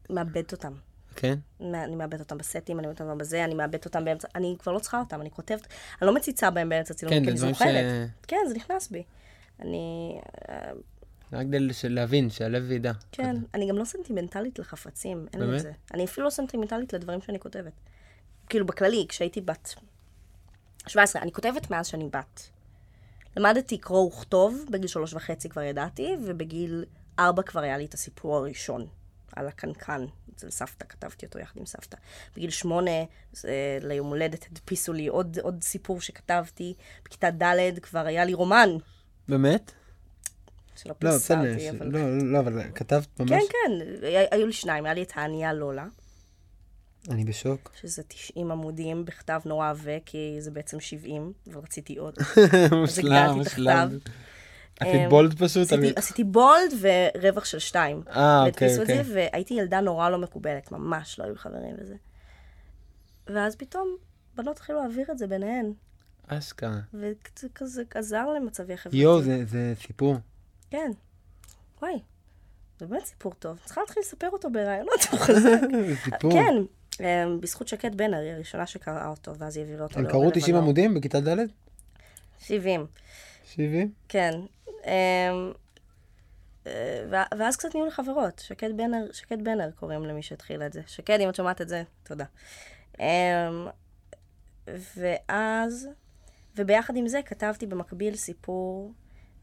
מאבדת 0.09 0.51
אותם. 0.51 0.73
כן? 1.15 1.39
אני 1.61 1.95
מאבדת 1.95 2.19
אותם 2.19 2.37
בסטים, 2.37 2.79
אני 2.79 2.87
מאבדת 2.87 3.01
אותם 3.01 3.17
בזה, 3.17 3.45
אני 3.45 3.53
מאבדת 3.53 3.85
אותם 3.85 4.05
באמצע, 4.05 4.27
אני 4.35 4.55
כבר 4.59 4.71
לא 4.71 4.79
צריכה 4.79 4.99
אותם, 4.99 5.21
אני 5.21 5.31
כותבת, 5.31 5.67
אני 6.01 6.07
לא 6.07 6.15
מציצה 6.15 6.49
בהם 6.49 6.69
באמצע 6.69 6.93
צילומים, 6.93 7.19
כן, 7.19 7.25
כי 7.25 7.31
אני 7.31 7.37
דברים 7.37 7.53
ש... 7.53 7.57
זוכרת. 7.57 8.09
כן, 8.27 8.37
זה 8.47 8.55
נכנס 8.55 8.89
בי. 8.89 9.03
אני, 9.59 10.17
אה, 10.49 10.71
רק 11.33 11.47
כדי 11.47 11.59
להבין, 11.89 12.29
שהלב 12.29 12.71
ידע. 12.71 12.91
כן, 13.11 13.35
אני 13.53 13.69
גם 13.69 13.77
לא 13.77 13.85
סנטימנטלית 13.85 14.59
לחפצים, 14.59 15.27
אין 15.33 15.41
לי? 15.41 15.57
את 15.57 15.61
זה. 15.61 15.71
אני 15.93 16.05
אפילו 16.05 16.25
לא 16.25 16.29
סנטימנטלית 16.29 16.93
לדברים 16.93 17.21
שאני 17.21 17.39
כותבת. 17.39 17.73
כאילו, 18.49 18.65
בכללי, 18.65 19.05
כשהייתי 19.09 19.41
בת 19.41 19.75
17, 20.87 21.21
אני 21.21 21.31
כותבת 21.31 21.71
מאז 21.71 21.87
שאני 21.87 22.09
בת. 22.13 22.49
למדתי 23.37 23.77
קרוא 23.77 24.07
וכתוב, 24.07 24.65
בגיל 24.71 24.87
שלוש 24.87 25.13
וחצי 25.13 25.49
כבר 25.49 25.61
ידעתי, 25.61 26.15
ובגיל 26.25 26.85
ארבע 27.19 27.41
כבר 27.41 27.59
היה 27.59 27.77
לי 27.77 27.85
את 27.85 27.93
הסיפור 27.93 28.35
הראשון, 28.35 28.87
על 29.35 29.47
הקנקן. 29.47 30.05
אצל 30.35 30.49
סבתא, 30.49 30.85
כתבתי 30.89 31.25
אותו 31.25 31.39
יחד 31.39 31.57
עם 31.57 31.65
סבתא. 31.65 31.97
בגיל 32.35 32.49
שמונה, 32.49 32.91
זה, 33.33 33.77
ליום 33.81 34.07
הולדת, 34.07 34.45
הדפיסו 34.51 34.93
לי 34.93 35.07
עוד, 35.07 35.37
עוד 35.41 35.63
סיפור 35.63 36.01
שכתבתי. 36.01 36.73
בכיתה 37.05 37.31
ד' 37.31 37.79
כבר 37.79 38.05
היה 38.05 38.25
לי 38.25 38.33
רומן, 38.33 38.69
באמת? 39.27 39.71
שלא 40.75 40.93
לא, 41.01 41.11
פרסמתי, 41.11 41.59
ש- 41.59 41.63
אבל... 41.69 41.87
לא, 41.87 42.17
לא, 42.17 42.39
אבל 42.39 42.61
כתבת 42.75 43.19
ממש... 43.19 43.29
כן, 43.29 43.39
כן, 43.49 43.85
היו 44.31 44.47
לי 44.47 44.53
שניים, 44.53 44.85
היה 44.85 44.93
לי 44.93 45.03
את 45.03 45.11
הענייה 45.15 45.53
לולה, 45.53 45.87
אני 47.09 47.23
בשוק. 47.25 47.71
שזה 47.81 48.03
90 48.07 48.51
עמודים 48.51 49.05
בכתב 49.05 49.41
נורא 49.45 49.69
עבה, 49.69 49.99
כי 50.05 50.35
זה 50.39 50.51
בעצם 50.51 50.79
70, 50.79 51.33
ורציתי 51.47 51.97
עוד. 51.97 52.15
מושלם, 52.81 53.33
מושלם. 53.37 53.89
עשית 54.79 54.95
אמ, 54.95 55.09
בולד 55.09 55.33
פשוט? 55.43 55.67
עשיתי, 55.95 56.23
בולד 56.23 56.71
ורווח 56.81 57.45
של 57.45 57.59
שתיים. 57.59 58.01
אה, 58.09 58.45
אוקיי, 58.47 58.79
אוקיי. 58.79 59.01
והייתי 59.13 59.53
ילדה 59.53 59.81
נורא 59.81 60.09
לא 60.09 60.17
מקובלת, 60.17 60.71
ממש 60.71 61.19
לא 61.19 61.23
היו 61.25 61.35
חברים 61.35 61.75
וזה. 61.81 61.95
ואז 63.27 63.55
פתאום 63.55 63.95
בנות 64.35 64.55
התחילו 64.55 64.79
להעביר 64.81 65.05
את 65.11 65.17
זה 65.17 65.27
ביניהן. 65.27 65.73
אשכרה. 66.27 66.79
וזה 66.93 67.17
כזה 67.55 67.83
עזר 67.95 68.25
למצבי 68.29 68.77
חברתי. 68.77 68.97
יואו, 68.97 69.21
זה- 69.21 69.45
זה 69.45 69.73
סיפור. 69.87 70.15
כן. 70.69 70.91
וואי, 71.81 71.99
זה 72.79 72.85
באמת 72.85 73.05
סיפור 73.05 73.33
טוב. 73.39 73.59
צריכה 73.65 73.81
להתחיל 73.81 74.01
לספר 74.05 74.29
אותו 74.29 74.49
בראיונות. 74.49 74.99
זה 75.43 75.55
סיפור. 76.03 76.31
כן, 76.31 76.55
בזכות 77.39 77.67
שקד 77.67 77.95
בן 77.95 78.13
ארי, 78.13 78.31
הראשונה 78.31 78.67
שקראה 78.67 79.07
אותו, 79.07 79.37
ואז 79.37 79.57
היא 79.57 79.65
העבירה 79.65 79.83
אותו 79.83 79.99
הם 79.99 80.07
קראו 80.07 80.29
90 80.29 80.43
בלבנון. 80.45 80.63
עמודים 80.63 80.93
בכיתה 80.93 81.19
ד'? 81.19 81.37
70, 82.39 82.85
70? 83.45 83.91
כן. 84.09 84.33
אמ, 84.85 85.51
אה, 86.67 87.05
ואז 87.37 87.57
קצת 87.57 87.75
נהיו 87.75 87.85
לי 87.85 87.91
חברות. 87.91 88.39
שקד 88.39 88.77
בנר, 88.77 89.11
שקד 89.11 89.43
בנר 89.43 89.71
קוראים 89.71 90.05
למי 90.05 90.21
שהתחיל 90.21 90.63
את 90.63 90.73
זה. 90.73 90.81
שקד, 90.87 91.19
אם 91.21 91.29
את 91.29 91.35
שומעת 91.35 91.61
את 91.61 91.69
זה, 91.69 91.83
תודה. 92.03 92.25
אמ, 92.99 93.05
ואז, 94.67 95.89
וביחד 96.55 96.95
עם 96.95 97.07
זה 97.07 97.19
כתבתי 97.25 97.65
במקביל 97.65 98.15
סיפור 98.15 98.93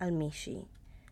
על 0.00 0.10
מישהי 0.10 0.62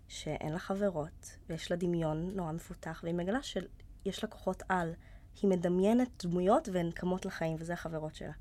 שאין 0.08 0.52
לה 0.52 0.58
חברות, 0.58 1.36
ויש 1.48 1.70
לה 1.70 1.76
דמיון 1.76 2.30
נורא 2.34 2.52
מפותח, 2.52 3.00
והיא 3.02 3.14
מגלה 3.14 3.42
שיש 3.42 4.24
לה 4.24 4.30
כוחות 4.30 4.62
על. 4.68 4.92
היא 5.42 5.50
מדמיינת 5.50 6.24
דמויות 6.26 6.68
והן 6.72 6.90
קמות 6.90 7.26
לחיים, 7.26 7.56
וזה 7.58 7.72
החברות 7.72 8.14
שלה. 8.14 8.32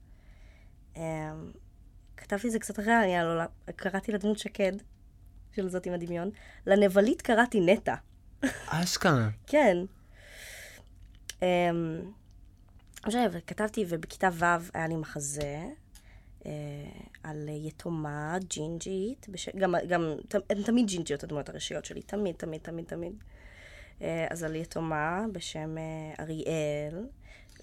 אמ, 0.96 1.02
כתבתי 2.18 2.48
את 2.48 2.52
זה 2.52 2.60
קצת 2.60 2.80
אחרי, 2.80 2.96
אני 3.18 3.28
לא, 3.28 3.44
קראתי 3.76 4.12
לדמות 4.12 4.40
שקד, 4.40 4.72
של 5.56 5.70
זאת 5.70 5.86
עם 5.86 5.94
הדמיון. 5.94 6.30
לנבלית 6.68 7.22
קראתי 7.22 7.60
נטע. 7.60 7.96
אשכרה. 8.68 9.30
כן. 9.48 9.78
לא 13.06 13.08
משנה, 13.08 13.28
וכתבתי, 13.32 13.86
ובכיתה 13.90 14.30
ו' 14.34 14.46
היה 14.74 14.88
לי 14.88 14.96
מחזה 14.96 15.66
אה, 16.46 16.52
על 17.24 17.50
יתומה 17.50 18.38
ג'ינג'ית, 18.50 19.30
בש... 19.30 19.50
גם, 19.50 19.76
גם, 19.88 20.16
ת- 20.28 20.52
הן 20.52 20.64
תמיד 20.64 20.88
ג'ינג'יות 20.88 21.24
הדמויות 21.24 21.50
הראשיות 21.50 21.86
שלי, 21.86 22.02
תמיד, 22.02 22.36
תמיד, 22.36 22.62
תמיד, 22.62 22.86
תמיד. 22.86 23.14
אה, 24.02 24.28
אז 24.30 24.44
על 24.44 24.56
יתומה 24.56 25.26
בשם 25.32 25.78
אה, 25.78 26.24
אריאל, 26.24 27.08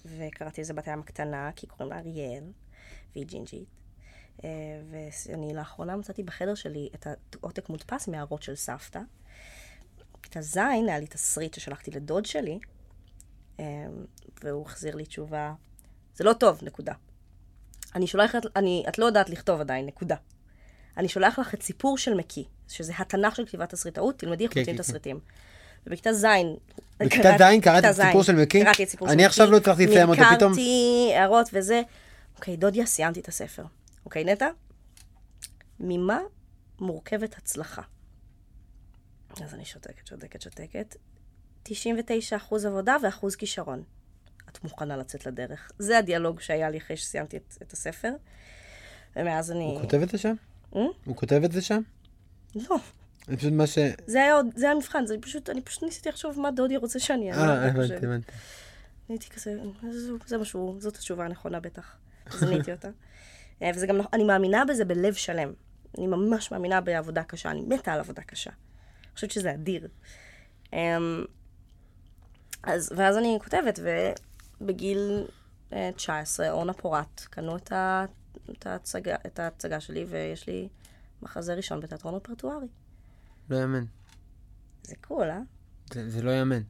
וקראתי 0.05 0.61
לזה 0.61 0.73
בת 0.73 0.87
הים 0.87 0.99
הקטנה, 0.99 1.51
כי 1.55 1.67
קוראים 1.67 1.89
לה 1.93 1.99
אריאל, 1.99 2.43
והיא 3.15 3.25
ג'ינג'ית. 3.25 3.67
אה, 4.43 4.49
ואני 4.89 5.53
לאחרונה 5.53 5.95
מצאתי 5.95 6.23
בחדר 6.23 6.55
שלי 6.55 6.89
את 6.95 7.07
העותק 7.07 7.69
מודפס 7.69 8.07
מהערות 8.07 8.43
של 8.43 8.55
סבתא. 8.55 8.99
בכיתה 10.19 10.41
ז' 10.41 10.57
היה 10.57 10.99
לי 10.99 11.07
תסריט 11.07 11.53
ששלחתי 11.53 11.91
לדוד 11.91 12.25
שלי, 12.25 12.59
והוא 14.43 14.65
החזיר 14.65 14.95
לי 14.95 15.05
תשובה, 15.05 15.53
זה 16.15 16.23
לא 16.23 16.33
טוב, 16.33 16.59
נקודה. 16.63 16.93
אני 17.95 18.07
שולחת, 18.07 18.41
אני, 18.55 18.83
את 18.89 18.97
לא 18.97 19.05
יודעת 19.05 19.29
לכתוב 19.29 19.61
עדיין, 19.61 19.85
נקודה. 19.85 20.15
אני 20.97 21.07
שולח 21.07 21.39
לך 21.39 21.53
את 21.53 21.63
סיפור 21.63 21.97
של 21.97 22.13
מקי, 22.13 22.45
שזה 22.67 22.93
התנ"ך 22.97 23.35
של 23.35 23.45
כתיבת 23.45 23.69
תסריטאות, 23.69 24.19
תלמדי 24.19 24.43
איך 24.43 24.53
כן, 24.53 24.59
כותבים 24.59 24.77
כן, 24.77 25.03
כן. 25.03 25.17
ובכיתה 25.87 26.13
ז', 26.13 26.25
בכיתה 26.99 27.23
קראתי- 27.37 27.59
ז' 27.59 27.63
קראת 27.63 27.85
את 27.85 27.89
הסיפור 27.89 28.23
של 28.23 28.35
מקי? 28.35 28.63
קראתי 28.63 28.83
את 28.83 28.89
סיפור 28.89 29.07
של 29.07 29.11
אני 29.13 29.21
מקי. 29.21 29.25
עכשיו 29.27 29.51
לא 29.51 29.57
הצלחתי 29.57 29.85
לסיים 29.87 30.09
אותו, 30.09 30.21
פתאום- 30.35 30.51
נרקמתי 30.51 31.11
הערות 31.15 31.49
וזה. 31.53 31.81
אוקיי, 32.35 32.57
דודיה, 32.57 32.85
סיימתי 32.85 33.19
את 33.19 33.27
הספר. 33.27 33.63
אוקיי, 34.05 34.23
נטע? 34.23 34.47
ממה 35.79 36.19
מורכבת 36.79 37.37
הצלחה? 37.37 37.81
אז 39.43 39.53
אני 39.53 39.65
שותקת, 39.65 40.07
שותקת, 40.07 40.41
שותקת. 40.41 40.95
99 41.63 42.35
אחוז 42.35 42.65
עבודה 42.65 42.95
ואחוז 43.03 43.35
כישרון. 43.35 43.83
את 44.49 44.63
מוכנה 44.63 44.97
לצאת 44.97 45.25
לדרך. 45.25 45.71
זה 45.79 45.97
הדיאלוג 45.97 46.39
שהיה 46.39 46.69
לי 46.69 46.77
אחרי 46.77 46.97
שסיימתי 46.97 47.37
את, 47.37 47.57
את 47.61 47.73
הספר. 47.73 48.11
ומאז 49.15 49.51
אני... 49.51 49.63
הוא 49.63 49.81
כותב 49.81 50.01
את 50.01 50.09
זה 50.09 50.17
שם? 50.17 50.33
אה? 50.75 50.81
הוא 51.05 51.15
כותב 51.15 51.41
את 51.43 51.51
זה 51.51 51.61
שם? 51.61 51.81
לא, 52.55 52.75
זה 53.27 53.37
פשוט 53.37 53.53
מה 53.53 53.67
ש... 53.67 53.77
זה 54.07 54.21
היה 54.21 54.33
עוד, 54.33 54.45
זה 54.55 54.65
היה 54.65 54.75
מבחן, 54.75 55.05
זה 55.05 55.15
פשוט, 55.21 55.49
אני 55.49 55.61
פשוט 55.61 55.83
ניסיתי 55.83 56.09
לחשוב 56.09 56.39
מה 56.39 56.51
דודי 56.51 56.77
רוצה 56.77 56.99
שאני 56.99 57.31
אענה. 57.31 57.53
אה, 57.53 57.69
אני 57.69 57.69
הבנתי. 57.69 58.05
הבנתי. 58.05 58.31
הייתי 59.09 59.29
כזה, 59.29 59.55
זה, 59.91 60.11
זה 60.25 60.37
מה 60.37 60.45
שהוא, 60.45 60.81
זאת 60.81 60.95
התשובה 60.95 61.25
הנכונה 61.25 61.59
בטח. 61.59 61.95
אז 62.25 62.43
עניתי 62.43 62.71
אותה. 62.71 62.89
אה, 63.61 63.71
וזה 63.75 63.87
גם, 63.87 64.01
אני 64.13 64.23
מאמינה 64.23 64.65
בזה 64.65 64.85
בלב 64.85 65.13
שלם. 65.13 65.53
אני 65.97 66.07
ממש 66.07 66.51
מאמינה 66.51 66.81
בעבודה 66.81 67.23
קשה, 67.23 67.51
אני 67.51 67.61
מתה 67.61 67.93
על 67.93 67.99
עבודה 67.99 68.21
קשה. 68.21 68.49
אני 68.49 69.15
חושבת 69.15 69.31
שזה 69.31 69.53
אדיר. 69.53 69.87
אמ, 70.73 71.25
אז, 72.63 72.91
ואז 72.95 73.17
אני 73.17 73.37
כותבת, 73.43 73.79
ובגיל 74.61 75.27
אה, 75.73 75.89
19, 75.95 76.51
אורנה 76.51 76.73
פורט, 76.73 77.21
קנו 77.29 77.57
את, 77.57 77.71
ההצגה, 78.65 79.15
את 79.25 79.39
ההצגה 79.39 79.79
שלי, 79.79 80.05
ויש 80.09 80.47
לי 80.47 80.69
מחזה 81.21 81.53
ראשון 81.53 81.79
בתיאטרון 81.79 82.15
רפרטוארי. 82.15 82.67
לא 83.49 83.57
יאמן. 83.57 83.83
זה 84.83 84.95
cool, 85.01 85.29
אה? 85.29 85.39
זה 85.93 86.09
זה 86.09 86.21
לא 86.21 86.31
יאמן. 86.31 86.61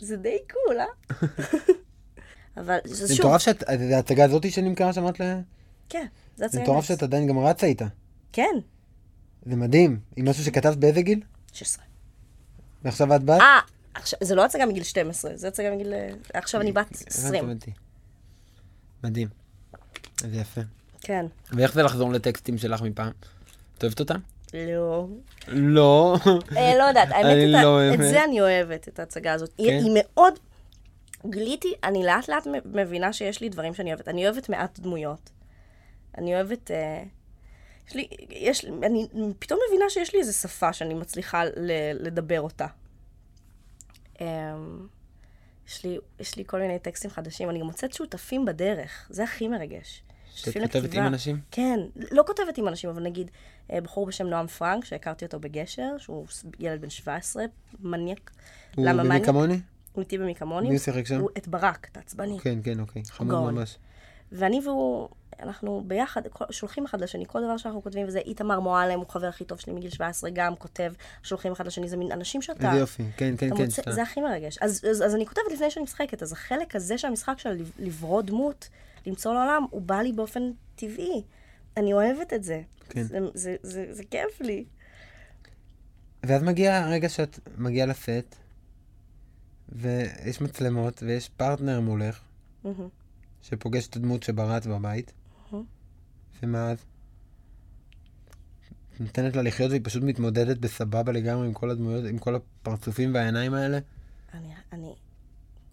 זה 0.00 0.16
די 0.16 0.38
cool, 0.50 0.76
אה? 0.80 0.86
אבל 2.62 2.78
זה 2.84 3.06
זה 3.06 3.14
שוב, 3.14 3.26
מטורף 3.26 3.42
שאת... 3.42 3.64
זה 3.78 3.96
ההצגה 3.96 4.24
הזאתי 4.24 4.50
שנמכרה 4.50 4.92
שאמרת 4.92 5.20
לה... 5.20 5.40
כן, 5.88 6.06
זה 6.36 6.36
זה 6.36 6.44
הצגה 6.46 6.62
מטורף 6.62 6.78
נס. 6.78 6.88
שאת 6.88 7.02
עדיין 7.02 7.26
גם 7.26 7.38
רצה 7.38 7.66
איתה. 7.66 7.86
כן, 8.32 8.54
זה 9.46 9.56
מדהים. 9.56 10.00
עם 10.16 10.28
משהו 10.28 10.44
שכתבת 10.44 10.76
באיזה 10.76 11.02
גיל? 11.02 11.20
16. 11.52 11.84
ועכשיו 12.82 13.16
את 13.16 13.24
בת? 13.24 13.40
אה, 13.40 13.60
עכשיו, 13.94 14.18
זה 14.22 14.34
לא 14.34 14.44
הצגה 14.44 14.66
מגיל 14.66 14.82
12, 14.82 15.36
זה 15.36 15.48
הצגה 15.48 15.74
מגיל... 15.74 15.92
אה, 15.92 16.08
עכשיו 16.34 16.60
אני 16.60 16.72
בת 16.72 16.90
20. 17.06 17.44
הבנתי, 17.44 17.46
הבנתי. 17.46 17.72
מדהים. 19.04 19.28
זה 20.20 20.36
יפה. 20.36 20.60
כן. 21.00 21.26
ואיך 21.52 21.74
זה 21.74 21.82
לחזור 21.82 22.12
לטקסטים 22.12 22.58
שלך 22.58 22.82
מפעם? 22.82 23.12
את 23.78 23.84
אוהבת 23.84 24.00
אותם? 24.00 24.20
לא. 24.54 25.06
לא. 25.48 26.16
אה, 26.56 26.74
לא 26.78 26.82
יודעת, 26.84 27.08
האמת, 27.12 27.24
אני 27.26 27.44
את 27.56 27.62
לא 27.62 27.96
זה 28.10 28.24
אני 28.24 28.40
אוהבת, 28.40 28.88
את 28.88 28.98
ההצגה 28.98 29.32
הזאת. 29.32 29.50
היא- 29.58 29.68
כן? 29.68 29.84
היא 29.84 29.92
מאוד... 29.94 30.34
גיליתי, 31.26 31.74
אני 31.84 32.04
לאט 32.04 32.28
לאט 32.28 32.46
מבינה 32.64 33.12
שיש 33.12 33.40
לי 33.40 33.48
דברים 33.48 33.74
שאני 33.74 33.90
אוהבת. 33.90 34.08
אני 34.08 34.26
אוהבת 34.28 34.48
מעט 34.48 34.78
דמויות. 34.80 35.30
אני 36.18 36.34
אוהבת... 36.34 36.70
אה, 36.70 37.02
יש 37.88 37.94
לי, 37.94 38.08
יש, 38.30 38.64
אני 38.64 39.06
פתאום 39.38 39.60
מבינה 39.68 39.84
שיש 39.90 40.14
לי 40.14 40.20
איזו 40.20 40.32
שפה 40.32 40.72
שאני 40.72 40.94
מצליחה 40.94 41.44
ל- 41.44 41.92
לדבר 42.06 42.40
אותה. 42.40 42.66
אמ, 44.20 44.26
יש 45.68 45.84
לי, 45.84 45.98
יש 46.20 46.36
לי 46.36 46.44
כל 46.46 46.60
מיני 46.60 46.78
טקסטים 46.78 47.10
חדשים, 47.10 47.50
אני 47.50 47.60
גם 47.60 47.66
מוצאת 47.66 47.92
שותפים 47.92 48.44
בדרך, 48.44 49.06
זה 49.10 49.24
הכי 49.24 49.48
מרגש. 49.48 50.02
שאת 50.34 50.44
שותפים 50.44 50.62
כותבת 50.62 50.82
לכתיבה. 50.84 51.02
עם 51.02 51.12
אנשים? 51.12 51.40
כן, 51.50 51.80
לא 52.10 52.22
כותבת 52.26 52.58
עם 52.58 52.68
אנשים, 52.68 52.90
אבל 52.90 53.02
נגיד, 53.02 53.30
אה, 53.72 53.80
בחור 53.80 54.06
בשם 54.06 54.26
נועם 54.26 54.46
פרנק, 54.46 54.84
שהכרתי 54.84 55.24
אותו 55.24 55.40
בגשר, 55.40 55.98
שהוא 55.98 56.26
ילד 56.58 56.80
בן 56.80 56.90
17, 56.90 57.44
מניאק. 57.80 58.30
הוא 58.76 58.86
למה 58.86 59.02
מניאק? 59.02 59.24
כמוני? 59.26 59.60
הוא 59.92 60.00
איתי 60.02 60.18
במי 60.18 60.34
כמוני. 60.34 60.68
מי 60.68 60.78
שיחק 60.78 61.06
שם? 61.06 61.20
הוא 61.20 61.30
את 61.38 61.48
ברק, 61.48 61.88
את 61.92 61.96
העצבני. 61.96 62.38
כן, 62.40 62.58
כן, 62.64 62.80
אוקיי. 62.80 63.02
גאון. 63.26 63.54
ממש. 63.54 63.76
ואני 64.32 64.60
והוא, 64.64 65.08
אנחנו 65.40 65.84
ביחד, 65.86 66.22
שולחים 66.50 66.84
אחד 66.84 67.00
לשני, 67.00 67.24
כל 67.26 67.44
דבר 67.44 67.56
שאנחנו 67.56 67.82
כותבים, 67.82 68.06
וזה 68.08 68.18
איתמר 68.18 68.60
מועלם, 68.60 68.98
הוא 68.98 69.06
חבר 69.08 69.26
הכי 69.26 69.44
טוב 69.44 69.58
שלי 69.58 69.72
מגיל 69.72 69.90
17, 69.90 70.30
גם 70.30 70.56
כותב, 70.56 70.92
שולחים 71.22 71.52
אחד 71.52 71.66
לשני, 71.66 71.88
זה 71.88 71.96
מין 71.96 72.12
אנשים 72.12 72.42
שאתה... 72.42 72.68
איזה 72.68 72.80
יופי. 72.80 73.02
כן, 73.16 73.34
כן, 73.38 73.56
כן. 73.56 73.62
מוצא, 73.64 73.82
זה 73.90 74.02
הכי 74.02 74.20
מרגש. 74.20 74.58
אז, 74.60 74.80
אז, 74.90 75.02
אז 75.02 75.14
אני 75.14 75.26
כותבת 75.26 75.44
לפני 75.52 75.70
שאני 75.70 75.82
משחקת, 75.84 76.22
אז 76.22 76.32
החלק 76.32 76.76
הזה 76.76 76.98
של 76.98 77.08
המשחק 77.08 77.34
של 77.38 77.50
לב- 77.50 77.72
לברוא 77.78 78.22
דמות, 78.22 78.68
למצוא 79.06 79.34
לעולם, 79.34 79.66
הוא 79.70 79.82
בא 79.82 80.00
לי 80.00 80.12
באופן 80.12 80.42
טבעי. 80.74 81.22
אני 81.76 81.92
אוהבת 81.92 82.32
את 82.32 82.44
זה. 82.44 82.62
כן. 82.88 83.02
זה, 83.02 83.18
זה, 83.34 83.56
זה, 83.62 83.86
זה 83.90 84.04
כיף 84.10 84.40
לי. 84.40 84.64
ואז 86.26 86.42
מגיע 86.42 86.76
הרגע 86.76 87.08
שאת 87.08 87.38
מגיעה 87.58 87.86
לסט, 87.86 88.36
ויש 89.68 90.40
מצלמות, 90.40 91.02
ויש 91.02 91.28
פרטנר 91.28 91.80
מולך, 91.80 92.20
מהמם. 92.64 92.88
שפוגש 93.42 93.88
את 93.88 93.96
הדמות 93.96 94.22
שבראת 94.22 94.66
בבית, 94.66 95.12
מהמם. 95.52 95.64
ומה 96.42 96.70
אז? 96.70 96.78
נותנת 99.00 99.36
לה 99.36 99.42
לחיות 99.42 99.70
והיא 99.70 99.80
פשוט 99.84 100.02
מתמודדת 100.02 100.58
בסבבה 100.58 101.12
לגמרי 101.12 101.46
עם 101.46 101.52
כל 101.52 101.70
הדמויות, 101.70 102.04
עם 102.04 102.18
כל 102.18 102.34
הפרצופים 102.34 103.14
והעיניים 103.14 103.54
האלה. 103.54 103.78
אני, 104.34 104.48
אני 104.72 104.94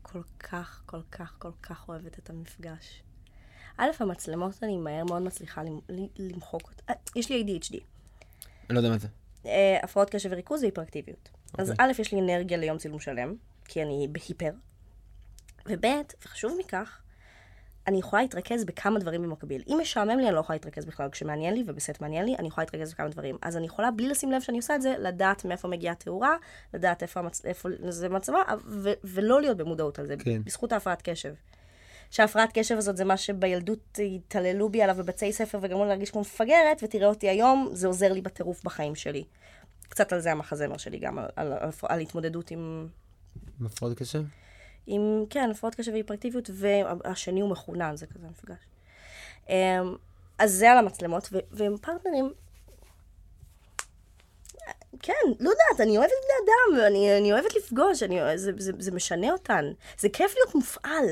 כל 0.02 0.22
כך, 0.40 0.82
כל 0.86 1.02
כך, 1.12 1.36
כל 1.40 1.52
כך 1.64 1.90
אוהבת 1.90 2.20
את 2.20 2.30
המפגש. 2.30 3.04
א', 3.80 3.90
המצלמות, 4.00 4.64
אני 4.64 4.78
מהר 4.78 5.04
מאוד 5.04 5.22
מצליחה 5.22 5.62
למחוק 6.18 6.62
אותה. 6.62 6.84
אה, 6.90 6.96
יש 7.16 7.30
לי 7.30 7.44
ADHD. 7.44 7.74
אני 7.74 8.76
לא 8.76 8.80
יודע 8.80 8.90
מה 8.90 8.98
זה. 8.98 9.08
אה, 9.46 9.80
הפרעות 9.84 10.10
קשב 10.10 10.30
וריכוז 10.32 10.62
והיפראקטיביות. 10.64 11.30
אז 11.58 11.72
אוקיי. 11.72 11.86
א', 11.86 12.02
יש 12.02 12.14
לי 12.14 12.20
אנרגיה 12.20 12.58
ליום 12.58 12.78
צילום 12.78 13.00
שלם, 13.00 13.36
כי 13.66 13.84
אני 13.84 14.08
בהיפר. 14.12 14.52
וב', 15.66 15.86
וחשוב 16.26 16.58
מכך, 16.60 17.02
אני 17.88 18.00
יכולה 18.00 18.22
להתרכז 18.22 18.66
בכמה 18.66 19.00
דברים 19.00 19.22
במקביל. 19.24 19.64
אם 19.68 19.78
משעמם 19.82 20.20
לי, 20.20 20.28
אני 20.28 20.36
לא 20.36 20.40
יכולה 20.40 20.56
להתרכז 20.56 20.86
בכלל. 20.86 21.10
כשמעניין 21.12 21.54
לי, 21.54 21.64
ובסט 21.68 22.02
מעניין 22.02 22.26
לי, 22.26 22.36
אני 22.36 22.48
יכולה 22.48 22.66
להתרכז 22.66 22.94
בכמה 22.94 23.10
דברים. 23.10 23.38
אז 23.42 23.58
אני 23.58 23.66
יכולה, 23.66 23.92
בלי 23.92 24.08
לשים 24.08 24.32
לב 24.32 24.42
שאני 24.42 24.58
עושה 24.58 24.76
את 24.76 24.82
זה, 24.82 24.96
לדעת 25.00 25.46
מאיפה 25.46 25.68
מגיעה 25.68 25.92
התאורה, 25.92 26.36
לדעת 26.74 27.04
איפה, 27.04 27.20
המצ... 27.20 27.46
איפה 27.46 27.70
זה 27.90 28.10
מצלמה, 28.10 28.40
ו- 28.66 28.94
ולא 29.04 29.42
להיות 29.42 29.58
במודעות 29.58 30.00
על 30.00 30.06
זה, 30.06 30.16
כן. 30.20 30.44
בזכות 30.44 30.72
ההפרעת 30.72 31.02
קשב. 31.02 31.34
שההפרעת 32.12 32.50
קשב 32.54 32.78
הזאת 32.78 32.98
זה 32.98 33.06
מה 33.06 33.18
שבילדות 33.18 34.00
התעללו 34.16 34.70
בי 34.70 34.82
עליו 34.82 34.96
בבתי 34.96 35.34
ספר 35.34 35.60
וגרמו 35.62 35.84
לי 35.84 35.90
להרגיש 35.90 36.12
כמו 36.12 36.22
מפגרת, 36.22 36.84
ותראה 36.84 37.08
אותי 37.08 37.30
היום, 37.30 37.70
זה 37.74 37.88
עוזר 37.88 38.14
לי 38.14 38.22
בטירוף 38.22 38.64
בחיים 38.64 38.96
שלי. 38.96 39.24
קצת 39.90 40.14
על 40.14 40.20
זה 40.20 40.32
המחזמר 40.32 40.78
שלי, 40.78 41.00
גם 41.00 41.20
על, 41.20 41.26
על, 41.36 41.54
על, 41.54 41.70
על 41.84 42.00
התמודדות 42.00 42.52
עם, 42.52 42.88
עם 43.60 43.66
הפרעות 43.66 43.98
קשב? 43.98 44.24
עם, 44.88 45.26
כן, 45.30 45.50
הפרעות 45.52 45.76
קשב 45.76 45.92
והיפראקטיביות, 45.92 46.50
והשני 46.54 47.42
הוא 47.42 47.50
מחונן, 47.50 47.96
זה 47.96 48.08
כזה 48.08 48.28
מפגש. 48.28 48.58
אמ, 49.50 49.96
אז 50.40 50.52
זה 50.52 50.72
על 50.72 50.78
המצלמות, 50.78 51.30
ו- 51.32 51.40
ועם 51.52 51.78
פרטנרים, 51.78 52.34
כן, 55.02 55.14
לא 55.40 55.50
יודעת, 55.50 55.88
אני 55.88 55.98
אוהבת 55.98 56.12
בני 56.12 56.34
אדם, 56.46 56.88
אני, 56.88 57.18
אני 57.18 57.34
אוהבת 57.34 57.56
לפגוש, 57.56 58.04
אני, 58.04 58.38
זה, 58.38 58.52
זה, 58.58 58.72
זה 58.80 58.92
משנה 58.92 59.32
אותן. 59.32 59.66
זה 60.00 60.10
כיף 60.10 60.34
להיות 60.36 60.56
מופעל. 60.56 61.06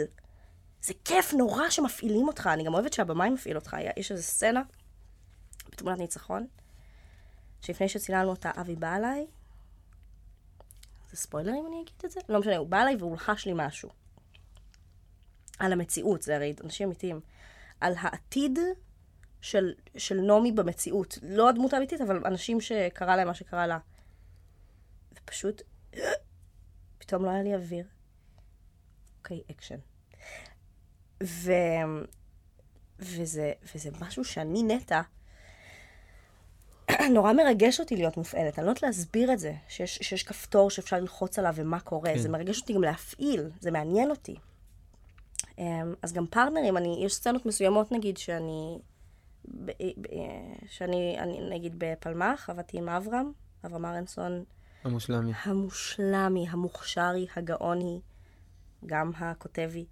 זה 0.87 0.93
כיף 1.05 1.33
נורא 1.33 1.69
שמפעילים 1.69 2.27
אותך. 2.27 2.49
אני 2.53 2.63
גם 2.63 2.73
אוהבת 2.73 2.93
שהבמאי 2.93 3.29
מפעיל 3.29 3.55
אותך. 3.55 3.77
יש 3.97 4.11
איזו 4.11 4.23
סצנה 4.23 4.61
בתמונת 5.71 5.99
ניצחון, 5.99 6.47
שלפני 7.61 7.89
שצילמנו 7.89 8.29
אותה, 8.29 8.51
אבי 8.61 8.75
בא 8.75 8.95
אליי. 8.95 9.27
זה 11.09 11.17
ספוילר 11.17 11.51
אם 11.51 11.67
אני 11.67 11.81
אגיד 11.81 11.95
את 12.05 12.11
זה? 12.11 12.19
לא 12.29 12.39
משנה, 12.39 12.57
הוא 12.57 12.67
בא 12.67 12.81
אליי 12.81 12.95
והוא 12.95 13.15
לחש 13.15 13.45
לי 13.45 13.51
משהו. 13.55 13.89
על 15.59 15.73
המציאות, 15.73 16.21
זה 16.21 16.35
הרי 16.35 16.55
אנשים 16.63 16.87
אמיתיים. 16.87 17.19
על 17.81 17.93
העתיד 17.97 18.59
של, 19.41 19.73
של 19.97 20.21
נעמי 20.21 20.51
במציאות. 20.51 21.17
לא 21.21 21.49
הדמות 21.49 21.73
האמיתית, 21.73 22.01
אבל 22.01 22.25
אנשים 22.25 22.61
שקרה 22.61 23.15
להם 23.15 23.27
מה 23.27 23.33
שקרה 23.33 23.67
לה. 23.67 23.77
ופשוט, 25.13 25.61
פתאום 26.97 27.25
לא 27.25 27.29
היה 27.29 27.43
לי 27.43 27.55
אוויר. 27.55 27.85
אוקיי, 29.17 29.41
אקשן. 29.51 29.79
ו... 31.23 31.51
וזה, 32.99 33.53
וזה 33.75 33.89
משהו 34.01 34.23
שאני 34.23 34.63
נטע, 34.63 35.01
נורא 37.15 37.33
מרגש 37.33 37.79
אותי 37.79 37.95
להיות 37.95 38.17
מופעלת. 38.17 38.59
אני 38.59 38.65
לא 38.65 38.71
יודעת 38.71 38.83
להסביר 38.83 39.33
את 39.33 39.39
זה, 39.39 39.53
שיש, 39.67 39.99
שיש 40.01 40.23
כפתור 40.23 40.69
שאפשר 40.69 40.99
ללחוץ 40.99 41.39
עליו 41.39 41.53
ומה 41.55 41.79
קורה. 41.79 42.13
כן. 42.13 42.17
זה 42.17 42.29
מרגש 42.29 42.61
אותי 42.61 42.73
גם 42.73 42.83
להפעיל, 42.83 43.49
זה 43.59 43.71
מעניין 43.71 44.09
אותי. 44.09 44.35
אמ, 45.57 45.93
אז 46.01 46.13
גם 46.13 46.27
פרטנרים, 46.27 46.77
אני, 46.77 47.01
יש 47.05 47.13
סצנות 47.15 47.45
מסוימות 47.45 47.91
נגיד 47.91 48.17
שאני, 48.17 48.79
ב, 49.45 49.71
ב, 50.01 50.07
שאני 50.67 51.15
אני, 51.19 51.49
נגיד 51.49 51.75
בפלמ"ח, 51.77 52.49
עבדתי 52.49 52.77
עם 52.77 52.89
אברהם, 52.89 53.31
אברהם 53.65 53.85
ארנסון. 53.85 54.43
המושלמי. 54.83 55.31
המושלמי, 55.43 56.47
המוכשרי, 56.49 57.27
הגאוני, 57.35 58.01
גם 58.85 59.11
הכותבי. 59.15 59.85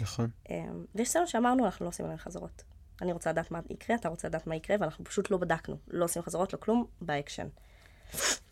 נכון. 0.00 0.30
אמ, 0.50 0.84
ויש 0.94 1.08
סצנות 1.08 1.28
שאמרנו, 1.28 1.64
אנחנו 1.64 1.84
לא 1.84 1.88
עושים 1.88 2.04
עליהן 2.04 2.18
חזרות. 2.18 2.62
אני 3.02 3.12
רוצה 3.12 3.30
לדעת 3.30 3.50
מה 3.50 3.60
יקרה, 3.70 3.96
אתה 3.96 4.08
רוצה 4.08 4.28
לדעת 4.28 4.46
מה 4.46 4.56
יקרה, 4.56 4.76
ואנחנו 4.80 5.04
פשוט 5.04 5.30
לא 5.30 5.36
בדקנו. 5.36 5.76
לא 5.88 6.04
עושים 6.04 6.22
חזרות, 6.22 6.52
לא 6.52 6.58
כלום, 6.58 6.86
באקשן. 7.00 7.46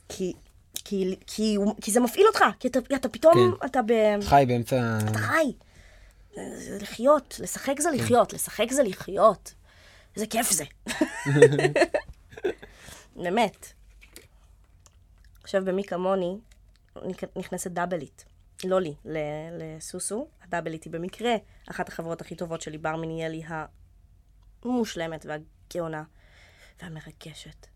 כי, 0.09 0.33
כי, 0.75 1.17
כי, 1.27 1.57
כי 1.81 1.91
זה 1.91 2.01
מפעיל 2.01 2.27
אותך, 2.27 2.45
כי 2.61 2.69
אתה, 2.69 2.79
אתה 2.95 3.09
פתאום, 3.09 3.35
כן. 3.35 3.67
אתה 3.67 3.81
ב... 3.83 3.93
חי 4.23 4.45
באמצע... 4.49 4.99
אתה 5.11 5.19
חי. 5.19 5.53
זה 6.35 6.79
לחיות, 6.81 7.37
לשחק 7.41 7.81
זה 7.81 7.91
לחיות, 7.91 8.33
לשחק 8.33 8.73
זה 8.73 8.83
לחיות. 8.83 9.55
איזה 10.17 10.27
כיף 10.27 10.51
זה. 10.51 10.65
באמת. 13.23 13.67
עכשיו, 15.43 15.65
במי 15.65 15.85
כמוני, 15.85 16.39
נכנסת 17.37 17.71
דאבלית. 17.71 18.25
לא 18.65 18.81
לי, 18.81 18.95
לסוסו. 19.59 20.29
הדאבלית 20.43 20.85
היא 20.85 20.93
במקרה 20.93 21.35
אחת 21.71 21.89
החברות 21.89 22.21
הכי 22.21 22.35
טובות 22.35 22.61
שלי, 22.61 22.79
בר 22.79 22.97
מניאלי 22.97 23.43
המושלמת 24.65 25.27
והגאונה 25.27 26.03
והמרגשת. 26.83 27.67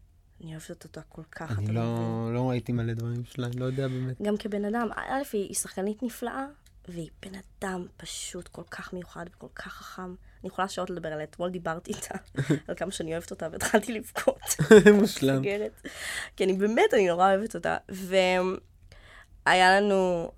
אני 0.41 0.53
אוהבת 0.53 0.85
אותה 0.85 1.01
כל 1.09 1.23
כך. 1.31 1.59
אני 1.59 1.73
לא, 1.73 2.35
לא 2.35 2.51
ראיתי 2.51 2.73
מלא 2.73 2.93
דברים 2.93 3.25
שלה, 3.25 3.47
אני 3.47 3.57
לא 3.57 3.65
יודע 3.65 3.89
באמת. 3.89 4.23
גם 4.23 4.37
כבן 4.37 4.65
אדם, 4.65 4.89
א', 4.97 5.23
היא 5.33 5.55
שחקנית 5.55 6.03
נפלאה, 6.03 6.47
והיא 6.89 7.11
בן 7.23 7.33
אדם 7.35 7.87
פשוט 7.97 8.49
כל 8.49 8.63
כך 8.71 8.93
מיוחד 8.93 9.27
וכל 9.35 9.47
כך 9.55 9.73
חכם. 9.73 10.15
אני 10.41 10.49
יכולה 10.49 10.69
שעות 10.69 10.91
לדבר 10.91 11.13
עליה. 11.13 11.25
אתמול 11.25 11.51
דיברתי 11.51 11.93
איתה 11.93 12.15
על 12.69 12.75
כמה 12.75 12.91
שאני 12.91 13.13
אוהבת 13.13 13.31
אותה, 13.31 13.49
והתחלתי 13.53 13.93
לבכות. 13.93 14.41
מושלם. 15.01 15.43
כי 16.37 16.45
אני 16.45 16.53
באמת, 16.53 16.95
אני 16.95 17.09
נורא 17.09 17.35
אוהבת 17.35 17.55
אותה. 17.55 17.77
והיה 17.89 19.81
לנו... 19.81 20.31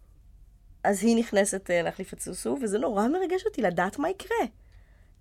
אז 0.85 1.05
היא 1.05 1.17
נכנסת 1.17 1.71
אה, 1.71 1.83
להחליף 1.83 2.13
את 2.13 2.21
סוסו, 2.21 2.59
וזה 2.63 2.79
נורא 2.79 3.09
מרגש 3.09 3.47
אותי 3.47 3.63
לדעת 3.63 3.99
מה 3.99 4.11
יקרה. 4.11 4.47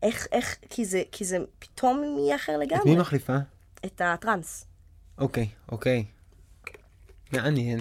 איך, 0.03 0.27
איך, 0.31 0.57
כי 0.69 0.85
זה, 0.85 1.03
כי 1.11 1.25
זה 1.25 1.37
פתאום 1.59 2.17
יהיה 2.19 2.35
אחר 2.35 2.57
לגמרי. 2.57 2.81
את 2.81 2.85
מי 2.85 2.95
מחליפה? 2.95 3.37
את 3.85 4.01
הטראנס. 4.01 4.65
אוקיי, 5.17 5.49
אוקיי. 5.71 6.05
מעניין. 7.33 7.79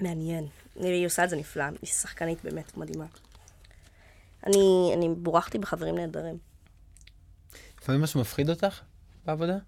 מעניין. 0.00 0.46
היא 0.76 1.06
עושה 1.06 1.24
את 1.24 1.30
זה 1.30 1.36
נפלא, 1.36 1.64
היא 1.64 1.90
שחקנית 1.90 2.44
באמת 2.44 2.76
מדהימה. 2.76 3.06
אני, 4.46 4.90
אני 4.94 5.08
בורחתי 5.08 5.58
בחברים 5.58 5.94
נהדרים. 5.94 6.38
לפעמים 7.80 8.00
משהו 8.02 8.20
מפחיד 8.20 8.50
אותך 8.50 8.80
בעבודה? 9.24 9.58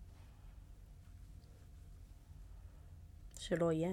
שלא 3.39 3.73
יהיה. 3.73 3.91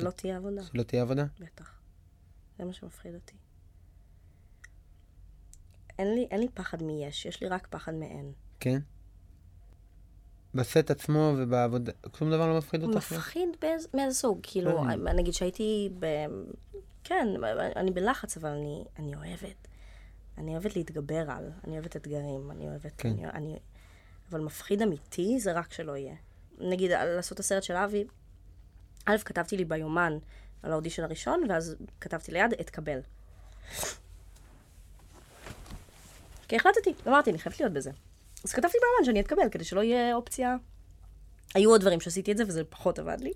שלא 0.00 0.10
תהיה 0.10 0.36
עבודה. 0.36 0.62
שלא 0.62 0.82
תהיה 0.82 1.02
עבודה? 1.02 1.24
בטח. 1.40 1.80
זה 2.58 2.64
מה 2.64 2.72
שמפחיד 2.72 3.14
אותי. 3.14 3.36
אין 5.98 6.14
לי, 6.14 6.26
אין 6.30 6.40
לי 6.40 6.48
פחד 6.54 6.82
מיש, 6.82 7.26
יש 7.26 7.40
לי 7.40 7.48
רק 7.48 7.66
פחד 7.70 7.94
מאין. 7.94 8.32
כן? 8.60 8.78
בסט 10.54 10.90
עצמו 10.90 11.34
ובעבודה, 11.38 11.92
שום 12.16 12.30
דבר 12.30 12.48
לא 12.48 12.58
מפחיד 12.58 12.82
אותך? 12.82 12.96
מפחיד 13.12 13.48
באיזה, 13.60 13.88
מאיזה 13.94 14.16
סוג, 14.16 14.38
כאילו, 14.42 14.84
נגיד 15.16 15.34
שהייתי 15.34 15.90
ב... 15.98 16.06
כן, 17.04 17.28
אני 17.76 17.90
בלחץ, 17.90 18.36
אבל 18.36 18.50
אני, 18.50 18.84
אני 18.98 19.16
אוהבת. 19.16 19.68
אני 20.38 20.52
אוהבת 20.52 20.76
להתגבר 20.76 21.30
על, 21.30 21.50
אני 21.64 21.74
אוהבת 21.74 21.96
אתגרים, 21.96 22.50
אני 22.50 22.68
אוהבת... 22.68 22.92
כן. 22.98 23.08
אני, 23.08 23.26
אני, 23.26 23.58
אבל 24.30 24.40
מפחיד 24.40 24.82
אמיתי 24.82 25.40
זה 25.40 25.52
רק 25.52 25.72
שלא 25.72 25.96
יהיה. 25.96 26.14
נגיד, 26.58 26.90
לעשות 26.90 27.32
את 27.32 27.40
הסרט 27.40 27.62
של 27.62 27.74
אבי, 27.74 28.04
א', 29.06 29.16
כתבתי 29.24 29.56
לי 29.56 29.64
ביומן 29.64 30.18
על 30.62 30.72
האודישן 30.72 31.04
הראשון, 31.04 31.42
ואז 31.48 31.76
כתבתי 32.00 32.32
ליד, 32.32 32.54
אתקבל. 32.60 32.98
כי 36.48 36.56
החלטתי, 36.56 36.94
אמרתי, 37.06 37.30
אני 37.30 37.38
חייבת 37.38 37.60
להיות 37.60 37.72
בזה. 37.72 37.90
אז 38.44 38.52
כתבתי 38.52 38.78
ביומן 38.80 39.04
שאני 39.04 39.20
אתקבל, 39.20 39.48
כדי 39.50 39.64
שלא 39.64 39.82
יהיה 39.82 40.14
אופציה... 40.14 40.56
היו 41.54 41.70
עוד 41.70 41.80
דברים 41.80 42.00
שעשיתי 42.00 42.32
את 42.32 42.36
זה, 42.36 42.44
וזה 42.46 42.64
פחות 42.64 42.98
עבד 42.98 43.20
לי. 43.20 43.32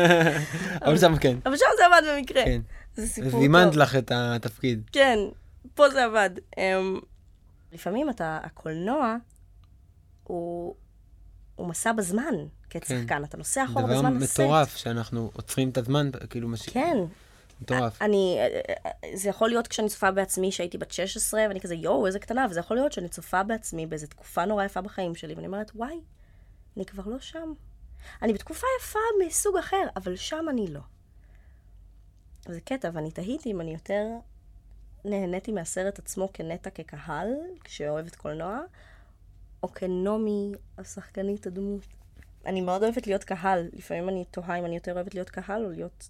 אבל 0.84 0.98
שם 0.98 1.16
כן. 1.16 1.36
אבל 1.46 1.56
שם 1.56 1.64
זה 1.76 1.86
עבד 1.86 2.02
במקרה. 2.08 2.44
כן. 2.44 2.60
זה 2.94 3.06
סיפור 3.06 3.30
טוב. 3.30 3.40
זימנת 3.40 3.76
לך 3.76 3.96
את 3.96 4.12
התפקיד. 4.14 4.82
כן, 4.92 5.18
פה 5.74 5.90
זה 5.90 6.04
עבד. 6.04 6.30
Um, 6.56 7.04
לפעמים 7.72 8.10
אתה, 8.10 8.38
הקולנוע 8.42 9.16
הוא, 10.24 10.74
הוא 11.56 11.66
מסע 11.68 11.92
בזמן 11.92 12.34
כצחקן, 12.70 13.06
כן. 13.06 13.24
אתה 13.24 13.36
נוסע 13.36 13.64
אחורה 13.64 13.86
בזמן 13.86 14.16
הסט. 14.16 14.40
דבר 14.40 14.44
מטורף, 14.44 14.76
שאנחנו 14.76 15.30
עוצרים 15.34 15.70
את 15.70 15.78
הזמן, 15.78 16.10
כאילו 16.30 16.48
מש... 16.48 16.68
כן. 16.68 16.96
מטורף. 17.60 18.02
אני, 18.02 18.38
זה 19.14 19.28
יכול 19.28 19.48
להיות 19.48 19.68
כשאני 19.68 19.88
צופה 19.88 20.10
בעצמי 20.10 20.52
שהייתי 20.52 20.78
בת 20.78 20.90
16, 20.92 21.42
ואני 21.48 21.60
כזה, 21.60 21.74
יואו, 21.74 22.06
איזה 22.06 22.18
קטנה, 22.18 22.46
וזה 22.50 22.60
יכול 22.60 22.76
להיות 22.76 22.92
שאני 22.92 23.08
צופה 23.08 23.42
בעצמי 23.42 23.86
באיזו 23.86 24.06
תקופה 24.06 24.44
נורא 24.44 24.64
יפה 24.64 24.80
בחיים 24.80 25.14
שלי, 25.14 25.34
ואני 25.34 25.46
אומרת, 25.46 25.70
וואי, 25.74 26.00
אני 26.76 26.86
כבר 26.86 27.02
לא 27.06 27.18
שם. 27.20 27.52
אני 28.22 28.32
בתקופה 28.32 28.66
יפה 28.80 28.98
מסוג 29.26 29.56
אחר, 29.56 29.86
אבל 29.96 30.16
שם 30.16 30.46
אני 30.50 30.66
לא. 30.66 30.80
זה 32.48 32.60
קטע, 32.60 32.90
ואני 32.92 33.10
תהיתי 33.10 33.50
אם 33.50 33.60
אני 33.60 33.72
יותר 33.72 34.06
נהניתי 35.04 35.52
מהסרט 35.52 35.98
עצמו 35.98 36.28
כנטע 36.32 36.70
כקהל, 36.70 37.28
שאוהבת 37.68 38.16
קולנוע, 38.16 38.60
או 39.62 39.72
כנעמי 39.72 40.52
השחקנית 40.78 41.46
הדמות. 41.46 41.86
אני 42.46 42.60
מאוד 42.60 42.82
אוהבת 42.82 43.06
להיות 43.06 43.24
קהל. 43.24 43.68
לפעמים 43.72 44.08
אני 44.08 44.24
תוהה 44.30 44.58
אם 44.58 44.64
אני 44.64 44.74
יותר 44.74 44.92
אוהבת 44.92 45.14
להיות 45.14 45.30
קהל 45.30 45.64
או 45.64 45.70
להיות 45.70 46.08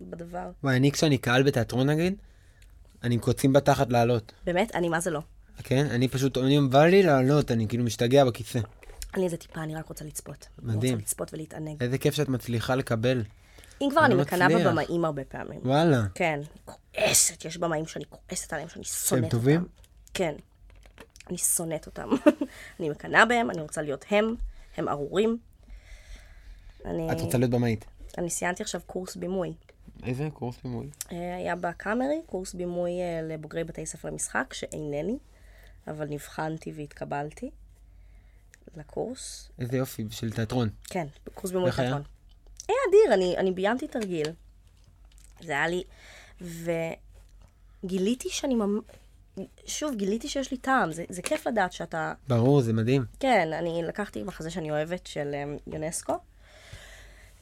בדבר. 0.00 0.50
וואי, 0.62 0.76
אני 0.76 0.92
כשאני 0.92 1.18
קהל 1.18 1.42
בתיאטרון 1.42 1.90
נגיד, 1.90 2.14
אני 3.02 3.14
עם 3.14 3.20
קוצים 3.20 3.52
בתחת 3.52 3.92
לעלות. 3.92 4.32
באמת? 4.44 4.74
אני 4.74 4.88
מה 4.88 5.00
זה 5.00 5.10
לא. 5.10 5.20
כן? 5.62 5.86
אני 5.90 6.08
פשוט, 6.08 6.38
אני 6.38 6.60
בא 6.70 6.84
לי 6.84 7.02
לעלות, 7.02 7.50
אני 7.50 7.68
כאילו 7.68 7.84
משתגע 7.84 8.24
בכיסא. 8.24 8.58
אני 9.14 9.24
איזה 9.24 9.36
טיפה, 9.36 9.62
אני 9.62 9.74
רק 9.74 9.88
רוצה 9.88 10.04
לצפות. 10.04 10.48
מדהים. 10.58 10.80
אני 10.80 10.90
רוצה 10.90 11.02
לצפות 11.02 11.34
ולהתענג. 11.34 11.82
איזה 11.82 11.98
כיף 11.98 12.14
שאת 12.14 12.28
מצליחה 12.28 12.74
לקבל. 12.74 13.22
אם 13.80 13.88
כבר, 13.90 14.04
אני 14.04 14.14
לא 14.14 14.20
מקנאה 14.22 14.48
בבמאים 14.48 15.04
הרבה 15.04 15.24
פעמים. 15.24 15.60
וואלה. 15.64 16.02
כן. 16.14 16.40
כועסת, 16.64 17.44
יש 17.44 17.58
במאים 17.58 17.86
שאני 17.86 18.04
כועסת 18.08 18.52
עליהם, 18.52 18.68
שאני 18.68 18.84
שונאת 18.84 19.12
אותם. 19.12 19.20
שהם 19.22 19.30
טובים? 19.30 19.66
כן. 20.14 20.34
אני 21.28 21.38
שונאת 21.38 21.86
אותם. 21.86 22.08
אני 22.80 22.90
מקנאה 22.90 23.24
בהם, 23.24 23.50
אני 23.50 23.60
רוצה 23.60 23.82
להיות 23.82 24.04
הם, 24.10 24.34
הם 24.78 24.88
ארורים. 24.88 25.38
אני... 26.84 27.12
את 27.12 27.20
רוצה 27.20 27.38
להיות 27.38 27.50
במאית. 27.50 27.84
אני 28.18 28.30
סיימתי 28.30 28.62
עכשיו 28.62 28.80
קורס 28.86 29.16
בימוי. 29.16 29.54
איזה 30.02 30.28
קורס 30.34 30.56
בימוי? 30.64 30.90
אה, 31.12 31.36
היה 31.36 31.56
בקאמרי, 31.56 32.20
קורס 32.26 32.54
בימוי 32.54 32.90
אה, 32.90 33.22
לבוגרי 33.22 33.64
בתי 33.64 33.86
ספר 33.86 34.08
למשחק, 34.08 34.54
שאינני, 34.54 35.18
אבל 35.88 36.06
נבחנתי 36.08 36.72
והתקבלתי 36.76 37.50
לקורס. 38.76 39.50
איזה 39.58 39.76
יופי, 39.76 40.04
של 40.10 40.32
תיאטרון. 40.32 40.68
כן, 40.84 41.06
קורס 41.34 41.52
בימוי? 41.52 41.70
תיאטרון. 41.72 42.02
היה 42.68 42.76
אדיר, 42.88 43.14
אני, 43.14 43.36
אני 43.36 43.52
ביימתי 43.52 43.88
תרגיל. 43.88 44.26
זה 45.40 45.52
היה 45.52 45.68
לי... 45.68 45.82
וגיליתי 47.84 48.28
שאני 48.30 48.54
ממ... 48.54 48.80
שוב, 49.66 49.94
גיליתי 49.94 50.28
שיש 50.28 50.50
לי 50.50 50.56
טעם. 50.56 50.92
זה, 50.92 51.04
זה 51.08 51.22
כיף 51.22 51.46
לדעת 51.46 51.72
שאתה... 51.72 52.12
ברור, 52.28 52.60
זה 52.60 52.72
מדהים. 52.72 53.04
כן, 53.20 53.52
אני 53.52 53.82
לקחתי 53.82 54.22
מחזה 54.22 54.50
שאני 54.50 54.70
אוהבת 54.70 55.06
של 55.06 55.34
um, 55.34 55.72
יונסקו. 55.74 56.18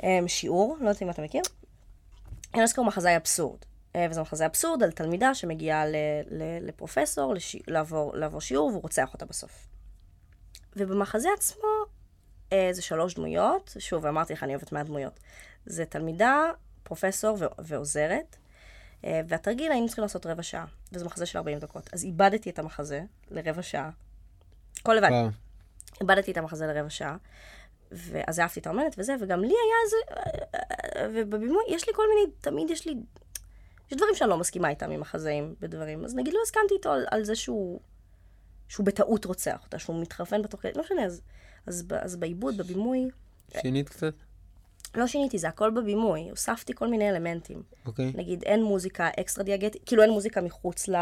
Um, 0.02 0.04
שיעור, 0.26 0.76
לא 0.80 0.88
יודעת 0.88 1.02
אם 1.02 1.10
אתה 1.10 1.22
מכיר. 1.22 1.42
יונסקו 2.56 2.80
הוא 2.80 2.88
מחזאי 2.88 3.16
אבסורד. 3.16 3.58
Uh, 3.92 3.98
וזה 4.10 4.20
מחזה 4.20 4.46
אבסורד 4.46 4.82
על 4.82 4.90
תלמידה 4.90 5.34
שמגיעה 5.34 5.86
ל, 5.86 5.96
ל, 6.30 6.66
לפרופסור 6.66 7.34
לש, 7.34 7.56
לעבור, 7.66 8.16
לעבור 8.16 8.40
שיעור 8.40 8.68
והוא 8.68 8.82
רוצח 8.82 9.12
אותה 9.14 9.26
בסוף. 9.26 9.66
ובמחזה 10.76 11.28
עצמו 11.36 11.68
uh, 12.50 12.54
זה 12.72 12.82
שלוש 12.82 13.14
דמויות. 13.14 13.76
שוב, 13.78 14.06
אמרתי 14.06 14.32
לך, 14.32 14.42
אני 14.42 14.54
אוהבת 14.54 14.72
מהדמויות. 14.72 15.20
זה 15.66 15.84
תלמידה, 15.84 16.42
פרופסור 16.82 17.36
ו- 17.40 17.46
ועוזרת. 17.58 18.36
Uh, 19.02 19.06
והתרגיל 19.28 19.72
היינו 19.72 19.86
צריכים 19.86 20.02
לעשות 20.02 20.26
רבע 20.26 20.42
שעה, 20.42 20.64
וזה 20.92 21.04
מחזה 21.04 21.26
של 21.26 21.38
40 21.38 21.58
דקות. 21.58 21.90
אז 21.92 22.04
איבדתי 22.04 22.50
את 22.50 22.58
המחזה 22.58 23.02
לרבע 23.30 23.62
שעה. 23.62 23.90
הכל 24.80 24.94
לבד. 24.94 25.10
איבדתי 26.00 26.32
את 26.32 26.36
המחזה 26.36 26.66
לרבע 26.66 26.90
שעה, 26.90 27.16
ואז 27.92 28.38
העפתי 28.38 28.60
את 28.60 28.66
האומנת 28.66 28.94
וזה, 28.98 29.14
וגם 29.20 29.40
לי 29.40 29.46
היה 29.46 29.76
איזה... 29.84 29.96
ובבימוי, 31.20 31.64
יש 31.68 31.88
לי 31.88 31.94
כל 31.94 32.02
מיני, 32.14 32.36
תמיד 32.40 32.70
יש 32.70 32.86
לי... 32.86 32.94
יש 33.90 33.96
דברים 33.96 34.14
שאני 34.14 34.30
לא 34.30 34.38
מסכימה 34.38 34.68
איתם 34.68 34.90
עם 34.90 35.00
מחזאים 35.00 35.54
בדברים. 35.60 36.04
אז 36.04 36.14
נגיד 36.14 36.34
לא 36.34 36.38
הסכמתי 36.42 36.74
איתו 36.74 36.92
על, 36.92 37.06
על 37.10 37.24
זה 37.24 37.34
שהוא... 37.34 37.80
שהוא 38.68 38.86
בטעות 38.86 39.24
רוצח 39.24 39.60
אותה, 39.64 39.78
שהוא 39.78 40.02
מתחרפן 40.02 40.42
בתוך 40.42 40.60
כדי, 40.60 40.72
לא 40.76 40.82
משנה, 40.82 41.04
אז, 41.04 41.20
אז, 41.66 41.82
ב- 41.82 41.92
אז 41.92 42.16
בעיבוד, 42.16 42.56
בבימוי, 42.56 43.08
שינית 43.60 43.88
קצת? 43.88 44.14
לא 44.96 45.06
שיניתי, 45.06 45.38
זה 45.38 45.48
הכל 45.48 45.70
בבימוי, 45.70 46.30
הוספתי 46.30 46.74
כל 46.74 46.88
מיני 46.88 47.10
אלמנטים. 47.10 47.62
אוקיי. 47.86 48.12
נגיד, 48.16 48.42
אין 48.42 48.62
מוזיקה 48.62 49.08
אקסטרה 49.20 49.44
דיאגטית, 49.44 49.82
כאילו 49.86 50.02
אין 50.02 50.10
מוזיקה 50.10 50.40
מחוץ 50.40 50.88
ל, 50.88 50.96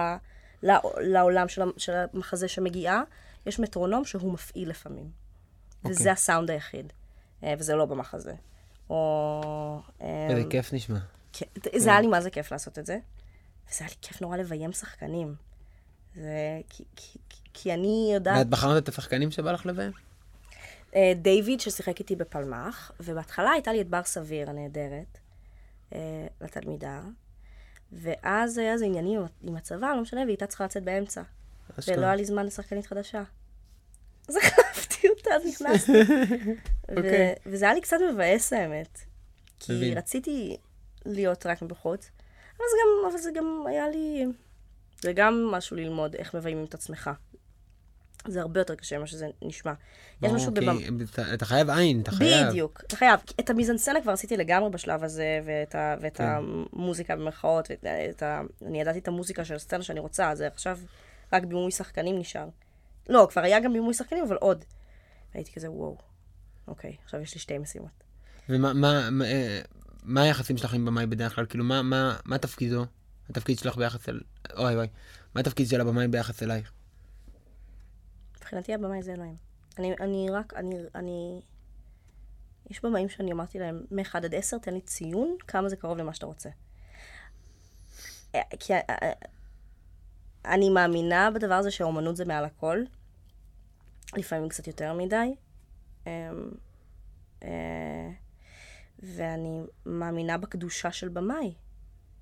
ל, 0.62 0.70
לעולם 1.00 1.48
של, 1.48 1.62
של 1.76 1.92
המחזה 2.12 2.48
שמגיעה, 2.48 3.02
יש 3.46 3.58
מטרונום 3.58 4.04
שהוא 4.04 4.32
מפעיל 4.32 4.70
לפעמים. 4.70 5.10
אוקיי. 5.78 5.90
וזה 5.90 6.12
הסאונד 6.12 6.50
היחיד, 6.50 6.92
אה, 7.44 7.54
וזה 7.58 7.74
לא 7.74 7.84
במחזה. 7.84 8.32
או... 8.90 9.80
אה, 10.02 10.26
איזה 10.30 10.42
כיף 10.50 10.72
נשמע. 10.72 10.98
כן, 11.32 11.46
זה 11.76 11.90
היה 11.90 12.00
לי 12.00 12.06
מה 12.06 12.20
זה 12.20 12.30
כיף 12.30 12.52
לעשות 12.52 12.78
את 12.78 12.86
זה. 12.86 12.98
וזה 13.70 13.78
היה 13.80 13.88
לי 13.88 13.96
כיף 14.02 14.22
נורא 14.22 14.36
לביים 14.36 14.72
שחקנים. 14.72 15.34
זה... 16.14 16.60
כי, 16.70 16.84
כי- 16.96 17.18
כי 17.54 17.74
אני 17.74 18.10
יודעת... 18.14 18.38
ואת 18.38 18.48
בחרת 18.48 18.82
את 18.82 18.88
השחקנים 18.88 19.30
שבא 19.30 19.52
לך 19.52 19.66
לביים? 19.66 19.92
אה, 20.94 21.12
דיוויד 21.22 21.60
ששיחק 21.60 21.98
איתי 21.98 22.16
בפלמ"ח, 22.16 22.92
ובהתחלה 23.00 23.50
הייתה 23.50 23.72
לי 23.72 23.80
את 23.80 23.88
בר 23.88 24.02
סביר 24.04 24.50
הנהדרת, 24.50 25.18
אה, 25.94 26.26
לתלמידה, 26.40 27.00
ואז 27.92 28.58
היה 28.58 28.72
איזה 28.72 28.84
עניינים 28.84 29.20
עם- 29.42 29.56
הצבא, 29.56 29.86
לא 29.94 30.02
משנה, 30.02 30.20
והיא 30.20 30.30
הייתה 30.30 30.46
צריכה 30.46 30.64
לצאת 30.64 30.82
באמצע. 30.84 31.22
ולא 31.88 32.06
היה 32.06 32.14
לי 32.16 32.24
זמן 32.24 32.46
לשחקנית 32.46 32.86
חדשה. 32.86 33.22
אז 34.28 34.36
החלפתי 34.36 35.08
אותה, 35.08 35.30
אז 35.36 35.42
נכנסתי. 35.46 35.92
אוקיי. 36.96 37.34
וזה 37.46 37.64
היה 37.64 37.74
לי 37.74 37.80
קצת 37.80 37.96
מבאס 38.12 38.52
האמת. 38.52 38.98
כי. 39.60 39.94
רציתי 39.94 40.56
להיות 41.06 41.46
רק 41.46 41.62
מבחוץ, 41.62 42.10
אבל 42.56 43.18
זה 43.18 43.30
גם 43.34 43.64
היה 43.66 43.88
לי... 43.88 44.24
זה 45.00 45.12
גם 45.12 45.48
משהו 45.52 45.76
ללמוד 45.76 46.14
איך 46.14 46.34
מביימים 46.34 46.64
את 46.64 46.74
עצמך. 46.74 47.10
זה 48.28 48.40
הרבה 48.40 48.60
יותר 48.60 48.74
קשה 48.74 48.98
ממה 48.98 49.06
שזה 49.06 49.26
נשמע. 49.42 49.72
יש 50.22 50.32
משהו 50.32 50.52
בבמ... 50.54 50.78
אתה- 51.34 51.44
חייב 51.44 51.70
עין, 51.70 52.00
אתה 52.00 52.10
חייב. 52.10 52.48
בדיוק, 52.48 52.80
אתה 52.86 52.96
חייב. 52.96 53.20
את 53.40 53.50
המיזנסצנה 53.50 54.00
כבר 54.02 54.12
עשיתי 54.12 54.36
לגמרי 54.36 54.70
בשלב 54.70 55.04
הזה, 55.04 55.40
ואת, 55.44 55.74
ה, 55.74 55.94
ואת 56.00 56.16
כן. 56.16 56.24
המוזיקה 56.72 57.16
במרכאות, 57.16 57.68
ואת 57.70 57.84
את 58.10 58.22
ה... 58.22 58.40
אני 58.66 58.80
ידעתי 58.80 58.98
את 58.98 59.08
המוזיקה 59.08 59.44
של 59.44 59.54
הסצנה 59.54 59.82
שאני 59.82 60.00
רוצה, 60.00 60.30
אז 60.30 60.40
עכשיו 60.40 60.78
רק 61.32 61.44
בימוי 61.44 61.70
שחקנים 61.70 62.18
נשאר. 62.18 62.48
לא, 63.08 63.28
כבר 63.30 63.40
היה 63.42 63.60
גם 63.60 63.72
בימוי 63.72 63.94
שחקנים, 63.94 64.24
אבל 64.24 64.36
עוד. 64.36 64.64
הייתי 65.34 65.52
כזה, 65.52 65.70
וואו, 65.70 65.96
אוקיי, 66.68 66.96
עכשיו 67.04 67.20
יש 67.20 67.34
לי 67.34 67.40
שתי 67.40 67.58
משימות. 67.58 68.04
ומה 68.48 68.72
מה- 68.72 69.10
מה, 69.10 69.24
אה, 69.24 69.60
מה 70.02 70.22
היחסים 70.22 70.56
שלך 70.56 70.74
עם 70.74 70.84
במאי 70.84 71.06
בדרך 71.06 71.34
כלל? 71.34 71.46
כאילו, 71.46 71.64
מה- 71.64 71.82
מה 71.82 72.16
מה 72.24 72.38
תפקידו? 72.38 72.84
התפקיד 73.30 73.58
שלך 73.58 73.76
ביחס 73.76 74.08
אל... 74.08 74.20
אוי 74.56 74.74
אוי. 74.76 74.86
מה 75.34 75.40
התפקיד 75.40 75.68
של 75.68 75.80
הבמאי 75.80 76.08
ביחס 76.08 76.42
אלייך? 76.42 76.72
מבחינתי 78.44 78.74
הבמאי 78.74 79.02
זה 79.02 79.12
אלוהים. 79.12 79.36
אני, 79.78 79.94
אני 80.00 80.26
רק, 80.30 80.54
אני, 80.54 80.76
אני... 80.94 81.42
יש 82.70 82.84
במאים 82.84 83.08
שאני 83.08 83.32
אמרתי 83.32 83.58
להם, 83.58 83.84
מ-1 83.90 84.16
עד 84.16 84.34
10, 84.34 84.58
תן 84.58 84.74
לי 84.74 84.80
ציון 84.80 85.36
כמה 85.48 85.68
זה 85.68 85.76
קרוב 85.76 85.98
למה 85.98 86.14
שאתה 86.14 86.26
רוצה. 86.26 86.48
אה, 88.34 88.40
כי 88.60 88.74
אה, 88.74 89.12
אני 90.44 90.70
מאמינה 90.70 91.30
בדבר 91.30 91.54
הזה 91.54 91.70
שהאומנות 91.70 92.16
זה 92.16 92.24
מעל 92.24 92.44
הכל. 92.44 92.78
לפעמים 94.16 94.48
קצת 94.48 94.66
יותר 94.66 94.92
מדי. 94.92 95.34
אמ, 96.06 96.10
אה, 97.42 98.10
ואני 98.98 99.62
מאמינה 99.86 100.38
בקדושה 100.38 100.92
של 100.92 101.08
במאי, 101.08 101.54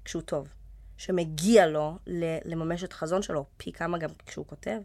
כשהוא 0.04 0.22
טוב. 0.22 0.48
שמגיע 0.96 1.66
לו 1.66 1.98
לממש 2.44 2.85
את 2.85 2.92
החזון 2.92 3.22
שלו, 3.22 3.44
פי 3.56 3.72
כמה 3.72 3.98
גם 3.98 4.11
כשהוא 4.26 4.46
כותב. 4.46 4.80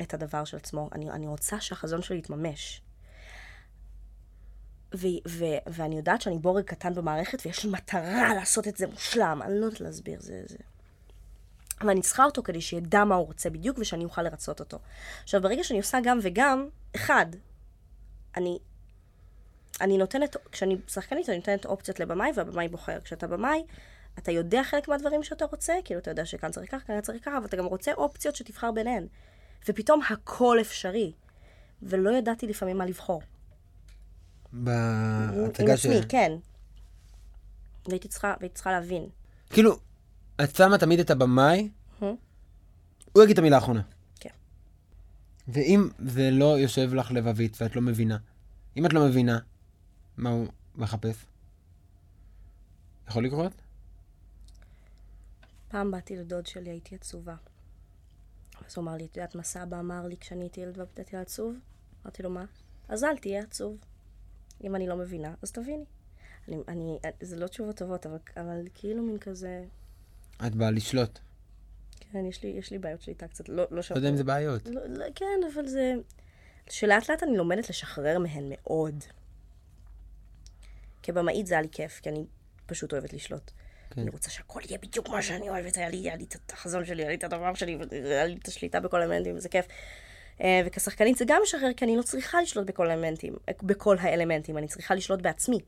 את 0.00 0.14
הדבר 0.14 0.44
של 0.44 0.56
עצמו. 0.56 0.88
אני, 0.92 1.10
אני 1.10 1.26
רוצה 1.26 1.60
שהחזון 1.60 2.02
שלי 2.02 2.18
יתממש. 2.18 2.82
ו, 4.94 5.06
ו, 5.28 5.44
ואני 5.66 5.96
יודעת 5.96 6.20
שאני 6.20 6.38
בורג 6.38 6.64
קטן 6.64 6.94
במערכת, 6.94 7.46
ויש 7.46 7.64
לי 7.64 7.70
מטרה 7.70 8.34
לעשות 8.34 8.68
את 8.68 8.76
זה 8.76 8.86
מושלם. 8.86 9.40
אני 9.42 9.60
לא 9.60 9.64
יודעת 9.64 9.80
להסביר, 9.80 10.20
זה... 10.20 10.42
זה. 10.46 10.56
ואני 11.80 12.02
צריכה 12.02 12.24
אותו 12.24 12.42
כדי 12.42 12.60
שידע 12.60 13.04
מה 13.04 13.14
הוא 13.14 13.26
רוצה 13.26 13.50
בדיוק, 13.50 13.78
ושאני 13.80 14.04
אוכל 14.04 14.22
לרצות 14.22 14.60
אותו. 14.60 14.78
עכשיו, 15.22 15.42
ברגע 15.42 15.64
שאני 15.64 15.78
עושה 15.78 15.98
גם 16.04 16.18
וגם, 16.22 16.68
אחד, 16.96 17.26
אני, 18.36 18.58
אני 19.80 19.98
נותנת, 19.98 20.36
כשאני 20.52 20.76
שחקנית, 20.88 21.28
אני 21.28 21.36
נותנת 21.36 21.66
אופציות 21.66 22.00
לבמאי, 22.00 22.30
והבמאי 22.34 22.68
בוחר. 22.68 23.00
כשאתה 23.00 23.26
במאי, 23.26 23.64
אתה 24.18 24.32
יודע 24.32 24.62
חלק 24.64 24.88
מהדברים 24.88 25.22
שאתה 25.22 25.44
רוצה, 25.44 25.74
כאילו, 25.84 26.00
אתה 26.00 26.10
יודע 26.10 26.24
שכאן 26.24 26.50
צריך 26.50 26.70
ככה, 26.70 26.86
כאן 26.86 27.00
צריך 27.00 27.24
ככה, 27.24 27.36
אבל 27.38 27.46
אתה 27.46 27.56
גם 27.56 27.64
רוצה 27.64 27.92
אופציות 27.92 28.36
שתבחר 28.36 28.72
ביניהן. 28.72 29.06
ופתאום 29.68 30.00
הכל 30.10 30.58
אפשרי. 30.60 31.12
ולא 31.82 32.10
ידעתי 32.10 32.46
לפעמים 32.46 32.78
מה 32.78 32.86
לבחור. 32.86 33.22
עם 34.52 34.64
בהצגה 34.64 35.76
ש... 35.76 35.86
עצמי, 35.86 36.00
כן. 36.08 36.32
והייתי 37.88 38.08
צריכה, 38.08 38.34
והייתי 38.40 38.54
צריכה 38.54 38.72
להבין. 38.72 39.08
כאילו, 39.50 39.78
את 40.44 40.56
שמה 40.56 40.78
תמיד 40.78 41.00
את 41.00 41.10
הבמאי. 41.10 41.70
הוא 43.12 43.22
יגיד 43.22 43.32
את 43.32 43.38
המילה 43.38 43.56
האחרונה. 43.56 43.82
כן. 44.20 44.30
ואם 45.48 45.88
זה 45.98 46.30
לא 46.30 46.58
יושב 46.58 46.94
לך 46.94 47.12
לבבית 47.12 47.62
ואת 47.62 47.76
לא 47.76 47.82
מבינה, 47.82 48.18
אם 48.76 48.86
את 48.86 48.92
לא 48.92 49.06
מבינה 49.06 49.38
מה 50.16 50.30
הוא 50.30 50.46
מחפש, 50.74 51.26
יכול 53.08 53.24
לקרות? 53.24 53.52
פעם 55.68 55.90
באתי 55.90 56.16
לדוד 56.16 56.46
שלי, 56.46 56.70
הייתי 56.70 56.94
עצובה. 56.94 57.34
אז 58.66 58.76
הוא 58.76 58.82
אמר 58.82 58.96
לי, 58.96 59.04
את 59.04 59.16
יודעת 59.16 59.34
מה 59.34 59.42
סבא 59.42 59.80
אמר 59.80 60.06
לי 60.06 60.16
כשאני 60.16 60.44
הייתי 60.44 60.60
ילד 60.60 60.78
והייתי 60.78 61.16
עצוב? 61.16 61.56
אמרתי 62.02 62.22
לו, 62.22 62.30
מה? 62.30 62.44
אז 62.88 63.04
אל 63.04 63.16
תהיה 63.16 63.42
עצוב. 63.42 63.78
אם 64.64 64.76
אני 64.76 64.86
לא 64.86 64.96
מבינה, 64.96 65.34
אז 65.42 65.52
תביני. 65.52 65.84
אני, 66.48 66.56
אני, 66.68 66.98
זה 67.20 67.36
לא 67.36 67.46
תשובות 67.46 67.76
טובות, 67.76 68.06
אבל, 68.06 68.18
אבל 68.36 68.64
כאילו 68.74 69.02
מין 69.02 69.18
כזה... 69.18 69.64
את 70.46 70.54
באה 70.54 70.70
לשלוט. 70.70 71.18
כן, 72.00 72.26
יש 72.26 72.42
לי, 72.42 72.48
יש 72.48 72.70
לי 72.70 72.78
בעיות 72.78 73.02
שליטה 73.02 73.28
קצת, 73.28 73.48
לא, 73.48 73.64
לא 73.70 73.80
לא 73.90 73.96
יודע 73.96 74.08
אם 74.08 74.16
זה 74.16 74.24
בעיות. 74.24 74.68
לא, 74.68 74.86
לא, 74.86 75.04
כן, 75.14 75.40
אבל 75.54 75.66
זה... 75.66 75.94
שלאט 76.70 77.10
לאט 77.10 77.22
אני 77.22 77.36
לומדת 77.36 77.70
לשחרר 77.70 78.18
מהן 78.18 78.44
מאוד. 78.48 79.04
כבמאית 81.02 81.46
זה 81.46 81.54
היה 81.54 81.62
לי 81.62 81.68
כיף, 81.72 82.00
כי 82.00 82.08
אני 82.08 82.26
פשוט 82.66 82.92
אוהבת 82.92 83.12
לשלוט. 83.12 83.50
כן. 83.94 84.00
אני 84.00 84.10
רוצה 84.10 84.30
שהכל 84.30 84.60
יהיה 84.68 84.78
בדיוק 84.78 85.08
מה 85.08 85.22
שאני 85.22 85.48
אוהבת, 85.48 85.76
היה 85.76 85.88
לי, 85.88 85.96
היה 85.96 86.16
לי 86.16 86.24
את 86.24 86.52
החזון 86.52 86.84
שלי, 86.84 87.02
היה 87.02 87.08
לי 87.08 87.16
את 87.16 87.24
הדבר 87.24 87.54
שלי, 87.54 87.78
היה 87.90 88.24
לי 88.24 88.36
את 88.42 88.48
השליטה 88.48 88.80
בכל 88.80 89.00
האלמנטים, 89.00 89.36
וזה 89.36 89.48
כיף. 89.48 89.66
אה, 90.40 90.62
וכשחקנית 90.66 91.18
זה 91.18 91.24
גם 91.28 91.40
משחרר, 91.42 91.72
כי 91.76 91.84
אני 91.84 91.96
לא 91.96 92.02
צריכה 92.02 92.42
לשלוט 92.42 92.66
בכל 92.66 92.90
האלמנטים, 92.90 93.34
בכל 93.62 93.96
האלמנטים, 94.00 94.58
אני 94.58 94.68
צריכה 94.68 94.94
לשלוט 94.94 95.22
בעצמי. 95.22 95.58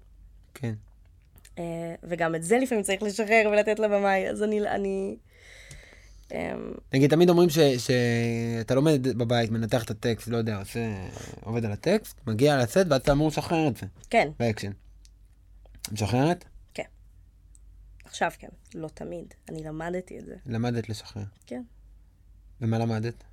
כן. 0.54 0.74
אה, 1.58 1.94
וגם 2.02 2.34
את 2.34 2.42
זה 2.42 2.58
לפעמים 2.58 2.84
צריך 2.84 3.02
לשחרר 3.02 3.48
ולתת 3.52 3.78
לבמאי, 3.78 4.28
אז 4.28 4.42
אני... 4.42 4.60
אני 4.60 5.16
אמ, 6.32 6.72
נגיד, 6.92 7.10
תמיד 7.10 7.30
אומרים 7.30 7.48
שאתה 7.78 8.74
לומד 8.74 9.08
בבית, 9.18 9.50
מנתח 9.50 9.84
את 9.84 9.90
הטקסט, 9.90 10.28
לא 10.28 10.36
יודע, 10.36 10.58
עושה, 10.58 10.80
עובד 11.40 11.64
על 11.64 11.72
הטקסט, 11.72 12.20
מגיע 12.26 12.56
לסט 12.56 12.86
ואז 12.90 13.00
אתה 13.00 13.12
אמור 13.12 13.28
לשחרר 13.28 13.68
את 13.68 13.76
זה, 13.76 13.86
כן, 14.10 14.28
באקשן. 14.38 14.70
משחררת? 15.92 16.44
עכשיו 18.06 18.30
כן, 18.38 18.48
לא 18.74 18.88
תמיד. 18.88 19.34
אני 19.48 19.64
למדתי 19.64 20.18
את 20.18 20.24
זה. 20.26 20.34
למדת 20.46 20.88
לשחרר. 20.88 21.24
כן. 21.46 21.62
ומה 22.60 22.78
למדת? 22.78 23.24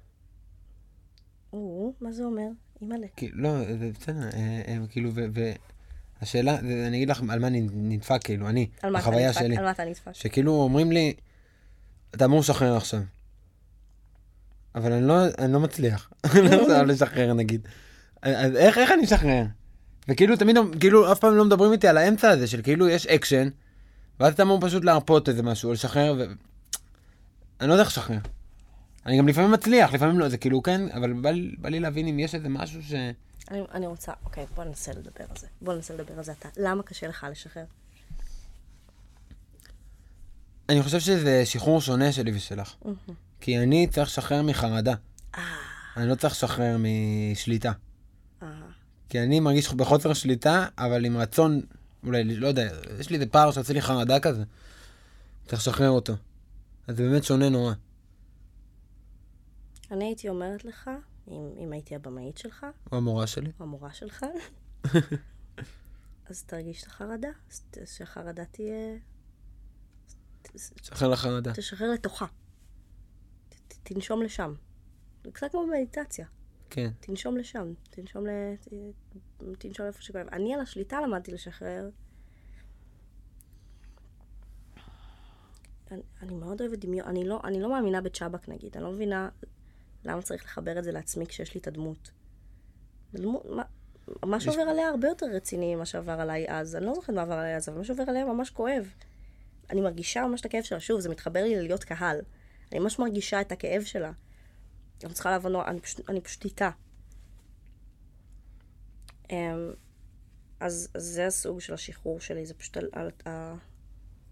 או, 1.54 1.94
מה 2.02 2.12
זה 2.12 2.24
אומר? 2.24 2.48
אימא'לה. 2.82 3.08
כאילו, 3.16 3.44
לא, 3.44 3.78
זה 3.80 3.92
בסדר, 4.00 4.30
אה, 4.34 4.62
אה, 4.68 4.78
כאילו, 4.90 5.12
והשאלה, 6.22 6.60
אני 6.60 6.98
אגיד 6.98 7.10
לך 7.10 7.22
על 7.30 7.40
מה 7.40 7.48
נדפק, 7.50 8.24
כאילו, 8.24 8.50
אני, 8.50 8.68
החוויה? 8.84 9.34
שלי. 9.34 9.58
על 9.58 9.64
מה 9.64 9.72
אתה 9.72 9.86
נדפק? 9.86 10.12
שכאילו 10.14 10.52
אומרים 10.52 10.92
לי, 10.92 11.14
אתה 12.16 12.26
אמור 12.26 12.40
לשחרר 12.40 12.78
עכשיו. 12.78 13.02
אבל 14.76 14.92
אני 14.92 15.08
לא, 15.08 15.16
אני 15.38 15.54
לא 15.54 15.60
מצליח. 15.60 16.12
אני 16.40 16.42
לא 16.42 16.58
מסוגל 16.58 16.84
לשחרר 16.84 17.34
נגיד. 17.34 17.68
אז 18.22 18.56
איך, 18.56 18.78
איך 18.78 18.92
אני 18.92 19.04
אשחרר? 19.04 19.44
וכאילו 20.08 20.36
תמיד, 20.36 20.58
כאילו 20.80 21.12
אף 21.12 21.20
פעם 21.20 21.36
לא 21.36 21.46
מדברים 21.46 21.72
איתי 21.72 21.88
על 21.88 21.98
האמצע 21.98 22.30
הזה 22.30 22.48
של 22.48 22.62
כאילו 22.62 22.90
יש 22.90 23.08
אקשן, 23.08 23.50
ואז 24.24 24.34
אתה 24.34 24.44
אמור 24.44 24.62
פשוט 24.62 24.86
להרפות 24.86 25.30
איזה 25.30 25.44
משהו, 25.44 25.68
או 25.68 25.74
לשחרר, 25.74 26.16
ו... 26.18 26.24
אני 27.60 27.68
לא 27.68 27.74
יודע 27.74 27.84
איך 27.84 27.92
לשחרר. 27.92 28.18
אני 29.06 29.18
גם 29.18 29.28
לפעמים 29.28 29.52
מצליח, 29.52 29.94
לפעמים 29.94 30.20
לא, 30.20 30.30
זה 30.30 30.38
כאילו 30.38 30.64
כן, 30.64 30.82
אבל 30.92 31.14
בא, 31.14 31.32
בא 31.58 31.70
לי 31.70 31.80
להבין 31.80 32.08
אם 32.08 32.20
יש 32.20 32.36
איזה 32.36 32.50
משהו 32.50 32.84
ש... 32.84 32.94
אני, 33.52 33.62
אני 33.74 33.88
רוצה, 33.88 34.12
אוקיי, 34.26 34.46
בוא 34.56 34.64
ננסה 34.64 34.92
לדבר 34.92 35.26
על 35.30 35.38
זה. 35.40 35.48
בוא 35.62 35.74
ננסה 35.74 35.94
לדבר 35.94 36.18
על 36.18 36.24
זה 36.24 36.32
אתה. 36.32 36.50
למה 36.58 36.84
קשה 36.84 37.08
לך 37.08 37.28
לשחרר? 37.32 37.64
אני 40.70 40.84
חושב 40.84 41.00
שזה 41.00 41.46
שחרור 41.46 41.82
שונה 41.82 42.12
שלי 42.12 42.32
ושלך. 42.36 42.76
כי 43.40 43.60
אני 43.60 43.88
צריך 43.88 44.08
לשחרר 44.08 44.42
מחרדה. 44.42 44.94
אני 45.98 46.10
לא 46.10 46.16
צריך 46.16 46.34
לשחרר 46.34 46.78
משליטה. 46.80 47.72
אה, 48.44 48.48
כי 49.10 49.20
אני 49.20 49.40
מרגיש 49.40 49.74
בחוסר 49.74 50.14
שליטה, 50.14 50.68
אבל 50.78 51.06
עם 51.06 51.18
רצון, 51.18 51.62
אולי, 52.04 52.24
לא 52.36 52.48
יודע, 52.48 52.70
יש 53.00 53.10
לי 53.10 53.16
איזה 53.16 53.26
פער 53.26 53.52
שעושה 53.52 53.74
לי 53.74 53.82
חרדה 53.82 54.20
כזה. 54.20 54.44
צריך 55.46 55.62
לשחרר 55.62 55.90
אותו. 55.90 56.14
אז 56.88 56.98
זה 56.98 57.04
באמת 57.04 57.24
שונה 57.24 57.50
נורא. 57.50 57.74
אני 59.92 60.06
הייתי 60.06 60.30
אומרת 60.30 60.66
לך, 60.66 60.90
אם, 61.28 61.54
אם 61.58 61.72
הייתי 61.74 61.96
הבמאית 61.96 62.38
שלך, 62.38 62.66
או 62.92 62.98
המורה 62.98 63.28
שלי. 63.28 63.52
או 63.60 63.64
המורה 63.66 63.94
שלך, 63.94 64.26
אז 66.30 66.44
תרגיש 66.44 66.84
את 66.84 66.88
החרדה, 66.88 67.28
שהחרדה 67.86 68.46
תהיה... 68.46 68.98
שחרר 70.82 71.10
לחרדה. 71.10 71.54
תשחרר 71.54 71.92
לתוכה. 71.92 72.26
ת- 73.50 73.56
ת- 73.68 73.80
תנשום 73.84 74.22
לשם. 74.22 74.54
זה 75.24 75.32
קצת 75.32 75.48
כמו 75.52 75.66
במדיטציה. 75.68 76.26
כן. 76.74 76.90
תנשום 77.00 77.38
לשם, 77.38 77.74
תנשום, 77.90 78.28
ל... 78.28 78.30
תנשום 79.58 79.86
איפה 79.86 80.02
שכואב. 80.02 80.28
אני 80.32 80.54
על 80.54 80.60
השליטה 80.60 81.02
למדתי 81.02 81.32
לשחרר. 81.32 81.90
אני, 85.92 86.02
אני 86.22 86.36
מאוד 86.36 86.62
אוהבת 86.62 86.80
דמיון, 86.80 87.08
אני 87.08 87.28
לא, 87.28 87.42
אני 87.44 87.62
לא 87.62 87.70
מאמינה 87.70 88.02
בצ'אבק 88.02 88.50
נגיד, 88.50 88.76
אני 88.76 88.84
לא 88.84 88.92
מבינה 88.92 89.30
למה 90.06 90.22
צריך 90.22 90.46
לחבר 90.46 90.80
את 90.80 90.84
זה 90.84 90.92
לעצמי 90.92 91.28
כשיש 91.28 91.54
לי 91.54 91.60
את 91.60 91.68
הדמות. 91.68 92.12
הדמות 93.14 93.46
מה, 93.46 93.64
מה 94.26 94.40
שעובר 94.40 94.62
עליה 94.62 94.90
הרבה 94.90 95.08
יותר 95.08 95.26
רציני 95.26 95.76
ממה 95.76 95.86
שעבר 95.86 96.22
עליי 96.22 96.46
אז, 96.50 96.76
אני 96.76 96.86
לא 96.86 96.94
זוכרת 96.94 97.16
מה 97.16 97.22
עבר 97.22 97.34
עליי 97.34 97.56
אז, 97.56 97.70
אבל 97.70 97.78
מה 97.78 97.84
שעובר 97.84 98.04
עליה 98.08 98.26
ממש 98.26 98.50
כואב. 98.50 98.94
אני 99.70 99.82
מרגישה 99.82 100.28
ממש 100.28 100.42
את 100.42 100.46
הכאב 100.46 100.64
שלה, 100.64 100.80
שוב, 100.80 101.00
זה 101.00 101.10
מתחבר 101.10 101.44
לי 101.44 101.56
ללהיות 101.56 101.84
קהל. 101.84 102.20
אני 102.72 102.80
ממש 102.80 103.00
מרגישה 103.00 103.42
את 103.42 103.52
הכאב 103.52 103.84
שלה. 103.84 104.12
אני 105.04 105.14
צריכה 105.14 105.32
לעבוד 105.32 105.52
אני 105.68 105.80
פשוט, 105.80 106.10
אני 106.10 106.22
פשוט 106.22 106.46
איתה. 106.46 106.70
אמ, 109.32 109.72
אז, 110.60 110.90
זה 110.98 111.28
הסוג 111.28 111.60
של 111.60 111.74
השחרור 111.74 112.20
שלי, 112.20 112.46
זה 112.46 112.54
פשוט 112.54 112.78
על, 112.78 112.90
על, 112.92 113.10
על 113.26 113.54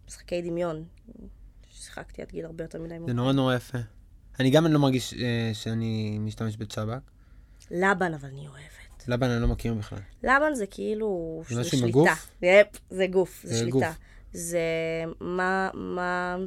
משחקי 0.08 0.42
דמיון. 0.42 0.86
שיחקתי 1.72 2.22
עד 2.22 2.32
גיל 2.32 2.46
הרבה 2.46 2.64
יותר 2.64 2.82
מדי. 2.82 2.96
זה 3.08 3.14
נורא 3.14 3.34
נורא 3.34 3.56
יפה. 3.56 3.78
אני 4.40 4.50
גם 4.50 4.68
לא 4.68 4.80
מרגיש 4.80 5.14
אה, 5.14 5.52
שאני 5.54 6.18
משתמש 6.20 6.58
בצ'אבק. 6.58 7.02
לבן, 7.72 8.14
אבל 8.14 8.30
אני 8.30 8.48
אוהבת. 8.48 9.08
לבן 9.08 9.30
אני 9.30 9.42
לא 9.42 9.48
מכיר 9.48 9.74
בכלל. 9.74 10.00
לבן 10.24 10.54
זה 10.54 10.66
כאילו... 10.68 11.42
זה 11.50 11.56
זה 11.56 11.70
שליטה. 11.70 11.88
הגוף? 11.88 12.30
יפ, 12.42 12.68
זה 12.90 13.08
גוף, 13.08 13.42
זה 13.44 13.54
זה 13.54 13.60
שליטה. 13.60 13.78
גוף. 13.78 13.98
זה 14.34 14.60
מה... 15.20 15.70
מה... 15.74 16.38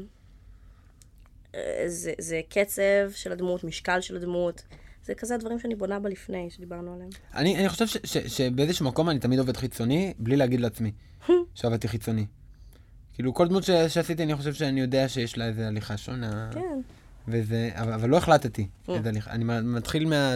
זה, 1.86 2.12
זה 2.18 2.40
קצב 2.48 3.10
של 3.14 3.32
הדמות, 3.32 3.64
משקל 3.64 4.00
של 4.00 4.16
הדמות. 4.16 4.62
זה 5.04 5.14
כזה 5.14 5.34
הדברים 5.34 5.58
שאני 5.58 5.74
בונה 5.74 6.00
בה 6.00 6.08
לפני, 6.08 6.50
שדיברנו 6.50 6.94
עליהם. 6.94 7.10
אני, 7.34 7.58
אני 7.58 7.68
חושב 7.68 7.86
ש, 7.86 7.96
ש, 8.04 8.16
שבאיזשהו 8.18 8.86
מקום 8.86 9.10
אני 9.10 9.18
תמיד 9.18 9.38
עובד 9.38 9.56
חיצוני, 9.56 10.14
בלי 10.18 10.36
להגיד 10.36 10.60
לעצמי 10.60 10.92
שעבדתי 11.54 11.88
חיצוני. 11.88 12.26
כאילו, 13.14 13.34
כל 13.34 13.48
דמות 13.48 13.64
ש, 13.64 13.70
שעשיתי, 13.70 14.22
אני 14.22 14.36
חושב 14.36 14.54
שאני 14.54 14.80
יודע 14.80 15.08
שיש 15.08 15.38
לה 15.38 15.46
איזה 15.46 15.66
הליכה 15.68 15.96
שונה. 15.96 16.50
כן. 16.52 16.80
וזה, 17.28 17.70
אבל, 17.74 17.92
אבל 17.92 18.08
לא 18.08 18.16
החלטתי 18.16 18.68
Mm. 18.88 18.92
איזה 18.92 19.08
הליכה. 19.08 19.30
אני 19.30 19.44
מתחיל 19.62 20.06
מה, 20.08 20.34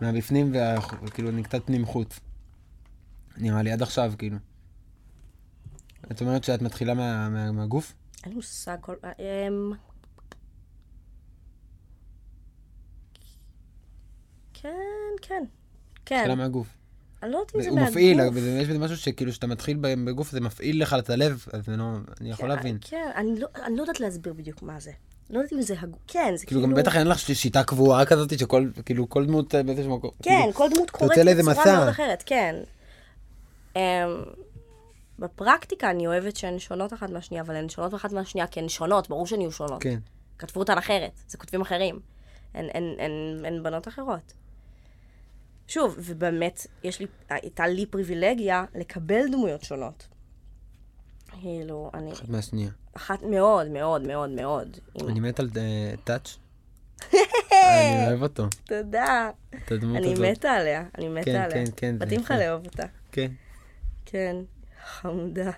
מהבפנים, 0.00 0.52
וכאילו, 1.06 1.28
אני 1.28 1.42
קצת 1.42 1.66
פנים-חוץ. 1.66 2.20
נראה 3.36 3.62
לי, 3.62 3.72
עד 3.72 3.82
עכשיו, 3.82 4.12
כאילו. 4.18 4.36
את 6.12 6.20
אומרת 6.20 6.44
שאת 6.44 6.62
מתחילה 6.62 6.94
מה, 6.94 7.28
מה, 7.28 7.52
מהגוף? 7.52 7.94
אין 8.24 8.32
לי 8.32 8.36
מושג 8.36 8.76
כל... 8.80 8.94
אמ... 9.18 9.72
כן, 14.54 14.68
כן. 15.22 15.44
כן. 16.06 16.16
מתחילה 16.16 16.34
מהגוף. 16.34 16.66
אני 17.22 17.30
לא 17.32 17.38
יודעת 17.38 17.56
אם 17.56 17.62
זה 17.62 17.68
הוא 17.68 17.76
מהגוף. 17.78 17.90
מפעיל, 17.90 18.20
וזה- 18.34 18.58
יש 18.62 18.68
בזה 18.68 18.78
משהו 18.78 18.96
שכאילו, 18.96 19.30
כשאתה 19.32 19.46
מתחיל 19.46 19.76
בגוף, 19.80 20.30
זה 20.30 20.40
מפעיל 20.40 20.82
לך 20.82 20.96
את 20.98 21.10
הלב, 21.10 21.44
אז 21.52 21.68
לא, 21.68 21.84
אני 22.20 22.30
יכול 22.30 22.48
להבין. 22.48 22.78
כן, 22.80 23.10
אני 23.16 23.40
לא, 23.40 23.46
אני 23.66 23.76
לא 23.76 23.82
יודעת 23.82 24.00
להסביר 24.00 24.32
בדיוק 24.32 24.62
מה 24.62 24.80
זה. 24.80 24.90
לא 25.30 25.38
יודעת 25.38 25.52
אם 25.52 25.62
זה 25.62 25.74
הגוף. 25.80 26.00
כן, 26.06 26.32
זה 26.36 26.46
כאילו, 26.46 26.60
כאילו... 26.60 26.74
גם 26.76 26.82
בטח 26.82 26.96
אין 26.96 27.06
לך 27.06 27.18
שיטה 27.18 27.64
קבועה 27.64 28.06
כזאת, 28.06 28.38
שכל, 28.38 28.68
כאילו, 28.84 29.08
כל 29.08 29.26
דמות 29.26 29.54
אה, 29.54 29.62
באיזשהו 29.62 29.96
מקום. 29.96 30.10
כן, 30.22 30.30
כאילו, 30.40 30.54
כל 30.54 30.68
דמות 30.74 30.90
קורית 30.90 31.12
בצורה. 31.38 31.76
מאוד 31.76 31.88
אחרת, 31.88 32.22
כן. 32.26 32.54
בפרקטיקה 35.18 35.90
אני 35.90 36.06
אוהבת 36.06 36.36
שהן 36.36 36.58
שונות 36.58 36.92
אחת 36.92 37.10
מהשנייה, 37.10 37.42
אבל 37.42 37.56
הן 37.56 37.68
שונות 37.68 37.94
אחת 37.94 38.12
מהשנייה 38.12 38.46
כי 38.46 38.60
הן 38.60 38.68
שונות, 38.68 39.08
ברור 39.08 39.26
שהן 39.26 39.40
יהיו 39.40 39.52
שונות. 39.52 39.82
כן. 39.82 39.98
כתבו 40.38 40.60
אותן 40.60 40.78
אחרת, 40.78 41.12
זה 41.28 41.38
כותבים 41.38 41.60
אחרים. 41.60 42.00
הן, 42.54 42.68
הן, 42.74 42.84
הן, 42.98 43.44
הן 43.44 43.62
בנות 43.62 43.88
אחרות. 43.88 44.32
שוב, 45.68 45.94
ובאמת, 45.98 46.66
יש 46.84 47.00
לי, 47.00 47.06
הייתה 47.28 47.66
לי 47.66 47.86
פריבילגיה 47.86 48.64
לקבל 48.74 49.28
דמויות 49.32 49.62
שונות. 49.62 50.08
כאילו, 51.40 51.90
אני, 51.94 52.12
אחת 52.12 52.28
מהשנייה. 52.28 52.70
אחת 52.96 53.22
מאוד, 53.22 53.68
מאוד, 53.68 54.02
מאוד, 54.02 54.30
מאוד. 54.30 54.76
אני 55.08 55.20
מת 55.20 55.40
על 55.40 55.48
אה, 55.56 55.94
טאץ'. 56.04 56.36
אני 57.52 58.06
אוהב 58.06 58.22
אותו, 58.22 58.46
תודה. 58.64 59.30
את 59.64 59.72
הדמות 59.72 59.96
אני 59.96 60.12
הזאת. 60.12 60.26
מתה 60.26 60.50
עליה, 60.50 60.84
אני 60.98 61.08
מתה 61.08 61.24
כן, 61.24 61.36
עליה. 61.36 61.50
כן, 61.50 61.72
כן, 61.76 61.98
זה 61.98 62.06
מתאים 62.06 62.20
לך. 62.20 62.30
לאהוב 62.30 62.64
אותה. 62.66 62.82
כן. 63.12 63.32
כן, 64.06 64.36
חמודה. 64.84 65.50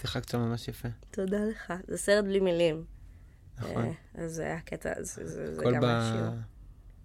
שיחקת 0.00 0.28
שם 0.28 0.38
ממש 0.38 0.68
יפה. 0.68 0.88
תודה 1.10 1.38
לך. 1.44 1.72
זה 1.88 1.98
סרט 1.98 2.24
בלי 2.24 2.40
מילים. 2.40 2.84
נכון. 3.58 3.84
אה, 3.84 4.24
אז 4.24 4.32
זה 4.32 4.42
היה 4.44 4.60
קטע, 4.60 4.92
זה, 5.02 5.26
זה, 5.26 5.54
זה 5.54 5.60
הכל 5.60 5.74
גם 5.74 5.80
ב- 5.80 5.84
היה 5.84 6.10
שיר. 6.12 6.30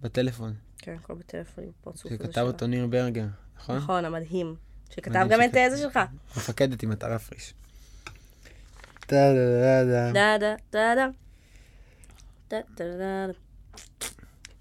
בטלפון, 0.00 0.54
כן, 0.78 0.94
הכל 0.94 1.14
בטלפון 1.14 1.64
עם 1.64 1.70
פרצוף. 1.80 2.12
שכתב. 2.12 2.40
אותו 2.40 2.66
ניר 2.66 2.86
ברגר, 2.86 3.26
נכון? 3.56 3.76
נכון, 3.76 4.04
המדהים. 4.04 4.56
שכתב 4.90 5.26
גם 5.30 5.40
את 5.42 5.46
שכתב. 5.48 5.56
איזה 5.58 5.76
שלך. 5.78 5.98
מפקדת 6.36 6.82
עם 6.82 6.90
מטרה 6.90 7.18
פריש. 7.18 7.54
טה 9.00 9.16
דה 9.34 9.84
דה 9.84 10.12
דה. 10.12 10.12
דה 10.12 10.36
דה 10.38 10.54
דה 10.72 10.94
דה. 10.94 11.06
דה 12.50 12.60
דה 12.76 12.96
דה 12.98 13.26
דה. 13.26 13.32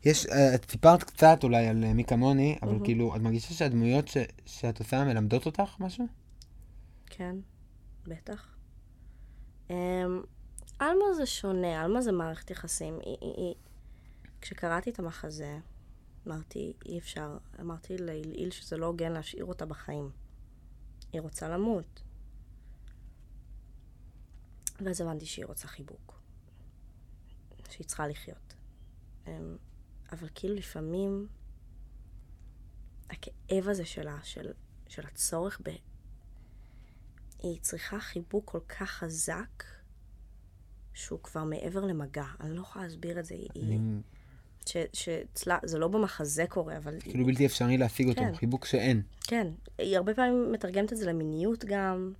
יש, 0.05 0.25
אה, 0.25 0.55
את 0.55 0.71
סיפרת 0.71 1.03
קצת 1.03 1.39
אולי 1.43 1.67
על 1.67 1.83
אה, 1.83 1.93
מי 1.93 2.03
כמוני, 2.03 2.57
אבל 2.61 2.77
כאילו, 2.83 3.15
את 3.15 3.21
מרגישה 3.21 3.53
שהדמויות 3.53 4.07
ש- 4.07 4.17
שאת 4.45 4.79
עושה 4.79 5.03
מלמדות 5.03 5.45
אותך 5.45 5.75
משהו? 5.79 6.07
כן, 7.17 7.35
בטח. 8.03 8.55
אמ, 9.69 10.21
עלמה 10.79 11.05
זה 11.15 11.25
שונה, 11.25 11.81
עלמה 11.81 12.01
זה 12.01 12.11
מערכת 12.11 12.51
יחסים. 12.51 12.99
כשקראתי 14.41 14.89
את 14.89 14.99
המחזה, 14.99 15.59
אמרתי, 16.27 16.73
אי 16.85 16.99
אפשר, 16.99 17.37
אמרתי 17.59 17.97
לעילעיל 17.97 18.51
שזה 18.51 18.77
לא 18.77 18.85
הוגן 18.85 19.11
להשאיר 19.11 19.45
אותה 19.45 19.65
בחיים. 19.65 20.11
היא 21.13 21.21
רוצה 21.21 21.49
למות. 21.49 22.03
ואז 24.85 25.01
הבנתי 25.01 25.25
שהיא 25.25 25.45
רוצה 25.45 25.67
חיבוק. 25.67 26.21
שהיא 27.69 27.87
צריכה 27.87 28.07
לחיות. 28.07 28.53
אמ, 29.27 29.57
אבל 30.11 30.29
כאילו 30.35 30.55
לפעמים, 30.55 31.27
הכאב 33.09 33.67
הזה 33.69 33.85
שלה, 33.85 34.19
של, 34.23 34.51
של 34.87 35.05
הצורך. 35.05 35.61
היא 37.39 37.59
צריכה 37.61 37.99
חיבוק 37.99 38.45
כל 38.45 38.59
כך 38.67 38.89
חזק, 38.89 39.63
שהוא 40.93 41.19
כבר 41.23 41.43
מעבר 41.43 41.85
למגע. 41.85 42.25
אני 42.39 42.55
לא 42.55 42.61
יכולה 42.61 42.85
להסביר 42.85 43.19
את 43.19 43.25
זה. 43.25 43.35
היא... 43.35 43.79
שאצלה, 44.93 45.57
זה 45.65 45.79
לא 45.79 45.87
במחזה 45.87 46.45
קורה, 46.49 46.77
אבל... 46.77 46.99
כאילו 46.99 47.25
בלתי 47.25 47.45
אפשרי 47.45 47.77
להשיג 47.77 48.07
אותו, 48.07 48.21
כן. 48.21 48.35
חיבוק 48.35 48.65
שאין. 48.65 49.01
כן, 49.21 49.47
היא 49.77 49.97
הרבה 49.97 50.13
פעמים 50.13 50.51
מתרגמת 50.51 50.93
את 50.93 50.97
זה 50.97 51.05
למיניות 51.05 51.65
גם. 51.65 52.13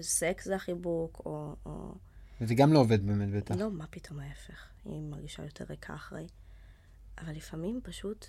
סקס 0.00 0.44
זה 0.44 0.56
החיבוק, 0.56 1.22
או... 1.26 1.56
או... 1.66 1.94
וזה 2.40 2.54
גם 2.54 2.72
לא 2.72 2.78
עובד 2.78 3.06
באמת 3.06 3.30
בטח. 3.30 3.54
לא, 3.54 3.70
מה 3.70 3.86
פתאום 3.86 4.20
ההפך. 4.20 4.68
היא 4.84 5.02
מרגישה 5.02 5.44
יותר 5.44 5.64
ריקה 5.70 5.94
אחרי. 5.94 6.26
אבל 7.18 7.32
לפעמים 7.32 7.80
פשוט... 7.84 8.26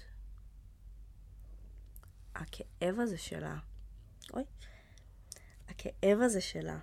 הכאב 2.36 3.00
הזה 3.00 3.18
שלה... 3.18 3.58
אוי. 4.34 4.44
הכאב 5.80 6.20
הזה 6.22 6.42
שלה, 6.42 6.80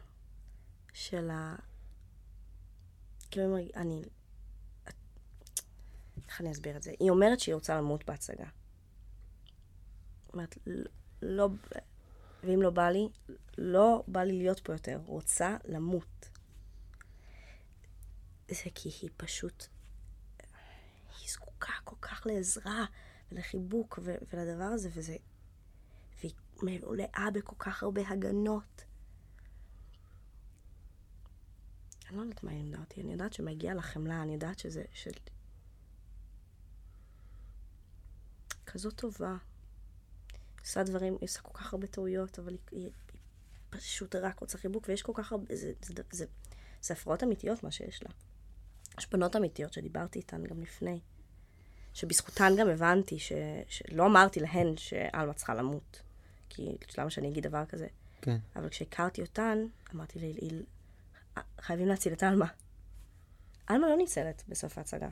של 0.92 1.30
ה... 1.30 1.56
כאילו, 3.30 3.56
אני... 3.76 4.02
איך 6.28 6.40
אני 6.40 6.52
אסביר 6.52 6.76
את 6.76 6.82
זה? 6.82 6.92
היא 7.00 7.10
אומרת 7.10 7.40
שהיא 7.40 7.54
רוצה 7.54 7.76
למות 7.76 8.04
בהצגה. 8.04 8.48
אומרת, 10.32 10.58
לא... 11.22 11.48
ואם 12.44 12.62
לא 12.62 12.70
בא 12.70 12.88
לי, 12.90 13.08
לא 13.58 14.04
בא 14.08 14.22
לי 14.22 14.38
להיות 14.38 14.60
פה 14.60 14.72
יותר. 14.72 15.00
רוצה 15.06 15.56
למות. 15.64 16.28
זה 18.48 18.70
כי 18.74 18.88
היא 19.02 19.10
פשוט... 19.16 19.66
היא 21.20 21.28
זקוקה 21.30 21.72
כל 21.84 21.96
כך 22.00 22.26
לעזרה 22.26 22.84
ולחיבוק 23.32 23.98
ו- 24.02 24.16
ולדבר 24.32 24.64
הזה, 24.64 24.88
וזה... 24.92 25.16
והיא 26.18 26.34
מלאה 26.62 27.28
בכל 27.34 27.56
כך 27.58 27.82
הרבה 27.82 28.08
הגנות. 28.08 28.85
אני 32.08 32.16
לא 32.16 32.22
יודעת 32.22 32.42
מה 32.42 32.50
היא 32.50 32.58
לימדה 32.58 32.78
אותי, 32.78 33.00
אני 33.00 33.12
יודעת 33.12 33.32
שמגיע 33.32 33.74
לה 33.74 33.82
חמלה, 33.82 34.22
אני 34.22 34.32
יודעת 34.32 34.58
שזה... 34.58 34.84
של... 34.92 35.10
כזאת 38.66 38.94
טובה. 38.94 39.36
עושה 40.60 40.82
דברים, 40.82 41.12
היא 41.12 41.28
עושה 41.28 41.40
כל 41.40 41.58
כך 41.58 41.72
הרבה 41.72 41.86
טעויות, 41.86 42.38
אבל 42.38 42.52
היא, 42.52 42.58
היא, 42.70 42.90
היא 43.12 43.20
פשוט 43.70 44.16
רק 44.16 44.38
רוצה 44.40 44.58
חיבוק, 44.58 44.84
ויש 44.88 45.02
כל 45.02 45.12
כך 45.14 45.32
הרבה... 45.32 45.56
זה, 45.56 45.72
זה, 45.82 45.94
זה, 46.12 46.26
זה 46.82 46.94
הפרעות 46.94 47.22
אמיתיות 47.22 47.62
מה 47.62 47.70
שיש 47.70 48.02
לה. 48.02 48.10
יש 48.98 49.10
בנות 49.10 49.36
אמיתיות 49.36 49.72
שדיברתי 49.72 50.18
איתן 50.18 50.44
גם 50.44 50.60
לפני, 50.60 51.00
שבזכותן 51.94 52.52
גם 52.58 52.68
הבנתי, 52.68 53.18
ש, 53.18 53.32
שלא 53.68 54.06
אמרתי 54.06 54.40
להן 54.40 54.76
שעלמה 54.76 55.32
צריכה 55.32 55.54
למות, 55.54 56.02
כי 56.48 56.76
למה 56.98 57.10
שאני 57.10 57.28
אגיד 57.28 57.46
דבר 57.46 57.64
כזה? 57.66 57.86
כן. 58.22 58.38
אבל 58.56 58.68
כשהכרתי 58.68 59.22
אותן, 59.22 59.58
אמרתי 59.94 60.18
להילעיל, 60.18 60.62
חייבים 61.60 61.88
להציל 61.88 62.12
את 62.12 62.22
עלמה. 62.22 62.46
עלמה 63.66 63.88
לא 63.88 63.96
ניצלת 63.96 64.42
בסוף 64.48 64.78
ההצגה. 64.78 65.08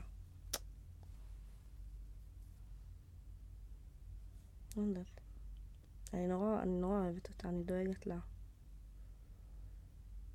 לא 4.77 4.81
יודעת. 4.81 5.21
אני 6.13 6.27
נורא, 6.27 6.61
אני 6.61 6.79
נורא 6.79 6.97
אוהבת 6.97 7.29
אותה, 7.29 7.49
אני 7.49 7.63
דואגת 7.63 8.07
לה. 8.07 8.17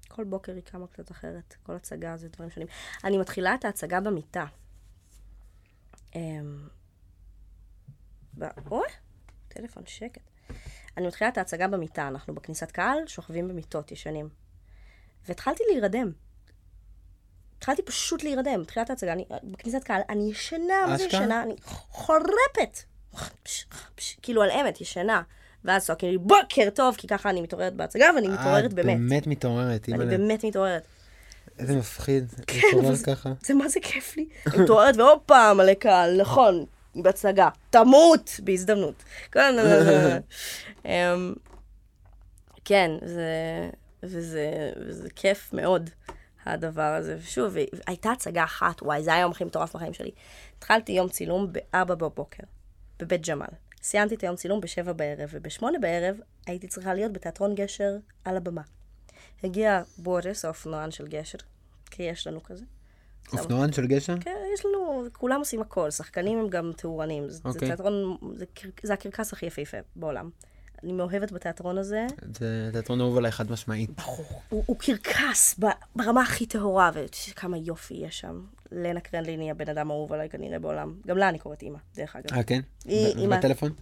כל 0.09 0.24
בוקר 0.24 0.55
היא 0.55 0.62
קמה 0.62 0.86
קצת 0.86 1.11
אחרת. 1.11 1.57
כל 1.62 1.76
הצגה 1.76 2.16
זה 2.16 2.28
דברים 2.28 2.51
שונים. 2.51 2.68
אני 3.05 3.18
מתחילה 3.18 3.55
את 3.55 3.64
ההצגה 3.64 4.01
במיטה. 4.01 4.47
אמ... 6.14 6.68
אוי, 8.70 8.88
טלפון, 9.49 9.86
שקט. 9.86 10.30
אני 10.97 11.07
מתחילה 11.07 11.30
את 11.30 11.38
ההצגה 11.38 11.68
במיטה, 11.68 12.09
אנחנו 12.09 12.34
בכניסת 12.34 12.70
קהל, 12.70 13.07
שוכבים 13.07 13.49
במיטות, 13.49 13.93
ישנים. 13.93 14.28
והתחלתי 15.29 15.62
להירדם. 15.71 16.12
התחלתי 17.59 17.83
פשוט 17.83 18.23
להירדם, 18.23 18.64
תחילת 18.64 18.91
ההצגה, 18.91 19.12
אני 19.12 19.25
בכניסת 19.43 19.85
קהל, 19.85 20.01
אני 20.09 20.31
ישנה, 20.31 20.87
מה 20.87 20.97
זה 20.97 21.05
ישנה? 21.05 21.43
אני 21.43 21.55
חורפת. 21.91 22.79
כאילו 24.23 24.43
על 24.43 24.51
אמת, 24.51 24.81
ישנה. 24.81 25.23
ואז 25.64 25.87
צועקים 25.87 26.11
לי, 26.11 26.18
בוקר 26.18 26.71
טוב, 26.75 26.95
כי 26.99 27.09
ככה 27.09 27.31
אני 27.31 27.41
מתעוררת 27.41 27.75
בהצגה, 27.75 28.07
ואני 28.14 28.29
מתעוררת 28.29 28.75
באמת. 28.75 28.97
את 28.97 29.01
באמת 29.01 29.27
מתעוררת, 29.27 29.89
אני 29.89 29.99
באמת 29.99 30.45
מתעוררת. 30.45 30.83
איזה 31.59 31.77
מפחיד, 31.77 32.29
כן, 32.47 32.61
להתעורר 32.73 32.97
ככה. 32.97 33.33
זה 33.43 33.55
מה 33.55 33.68
זה 33.68 33.81
כיף 33.83 34.16
לי. 34.16 34.29
אני 34.47 34.62
מתעוררת, 34.62 34.97
והופה, 34.97 35.55
מלא 35.55 35.75
קהל, 35.75 36.21
נכון, 36.21 36.64
בהצגה. 36.95 37.49
תמות 37.71 38.41
בהזדמנות. 38.45 39.05
אמ, 40.85 41.35
כן, 42.64 42.91
זה... 43.05 43.25
וזה, 44.03 44.73
וזה 44.87 45.11
כיף 45.11 45.53
מאוד, 45.53 45.91
הדבר 46.45 46.83
הזה. 46.83 47.17
ושוב, 47.19 47.55
הייתה 47.87 48.13
הצגה 48.13 48.45
אחת, 48.45 48.83
וואי, 48.83 49.03
זה 49.03 49.11
היה 49.11 49.19
היום 49.19 49.31
הכי 49.31 49.45
מטורף 49.45 49.77
בחיים 49.77 49.93
שלי. 49.93 50.11
התחלתי 50.59 50.93
יום 50.93 51.09
צילום 51.09 51.53
ב-4 51.53 51.85
בבוקר, 51.85 52.43
בבית 52.99 53.29
ג'מאל. 53.29 53.49
סיימתי 53.83 54.15
את 54.15 54.23
היום 54.23 54.37
צילום 54.37 54.61
ב-7 54.61 54.93
בערב, 54.93 55.29
וב-8 55.33 55.63
בערב 55.81 56.17
הייתי 56.47 56.69
צריכה 56.69 56.95
להיות 56.95 57.13
בתיאטרון 57.13 57.55
גשר 57.55 57.97
על 58.25 58.37
הבמה. 58.37 58.63
הגיע 59.45 59.83
בורס, 59.99 60.45
האופנוען 60.45 60.91
של 60.91 61.07
גשר, 61.07 61.39
כי 61.91 62.03
יש 62.03 62.27
לנו 62.27 62.43
כזה. 62.43 62.65
אופנוען 63.33 63.73
של 63.73 63.87
גשר? 63.87 64.15
כן, 64.21 64.37
יש 64.55 64.67
לנו, 64.67 65.05
כולם 65.13 65.39
עושים 65.39 65.61
הכל, 65.61 65.91
שחקנים 65.91 66.39
הם 66.39 66.49
גם 66.49 66.73
תאורנים. 66.77 67.25
Okay. 67.25 67.31
זה 67.31 67.41
אוקיי. 67.45 67.69
תיאטרון, 67.69 68.17
זה, 68.35 68.45
זה 68.83 68.93
הקרקס 68.93 69.33
הכי 69.33 69.47
יפהפה 69.47 69.77
בעולם. 69.97 70.31
אני 70.85 70.93
מאוהבת 70.93 71.33
בתיאטרון 71.33 71.78
הזה. 71.78 72.07
זה 72.39 72.68
תיאטרון 72.72 73.01
אהוב 73.01 73.16
עליי 73.16 73.33
חד 73.33 73.51
משמעית. 73.51 73.91
הוא, 74.49 74.64
הוא 74.66 74.76
קרקס 74.78 75.61
ברמה 75.97 76.22
הכי 76.22 76.47
טהורה, 76.47 76.91
וכמה 76.95 77.57
יופי 77.57 77.95
יש 77.95 78.20
שם. 78.20 78.41
לנה 78.72 79.01
קרנלין 79.01 79.41
היא 79.41 79.51
הבן 79.51 79.68
אדם 79.68 79.91
האהוב 79.91 80.12
עליי 80.12 80.28
כנראה 80.28 80.59
בעולם. 80.59 80.95
גם 81.07 81.16
לה 81.16 81.28
אני 81.28 81.39
קוראת 81.39 81.62
אימא, 81.62 81.78
דרך 81.95 82.16
אגב. 82.16 82.33
אה, 82.33 82.43
כן? 82.43 82.61
היא 82.85 83.07
אימא. 83.07 83.39
בטלפון? 83.39 83.72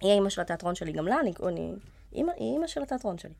היא 0.00 0.10
האימא 0.10 0.28
של 0.28 0.40
התיאטרון 0.40 0.74
שלי, 0.74 0.92
גם 0.92 1.06
לה 1.06 1.20
אני... 1.20 1.32
אני 1.48 1.72
אימא, 2.12 2.32
היא 2.36 2.52
אימא 2.52 2.66
של 2.66 2.82
התיאטרון 2.82 3.18
שלי. 3.18 3.34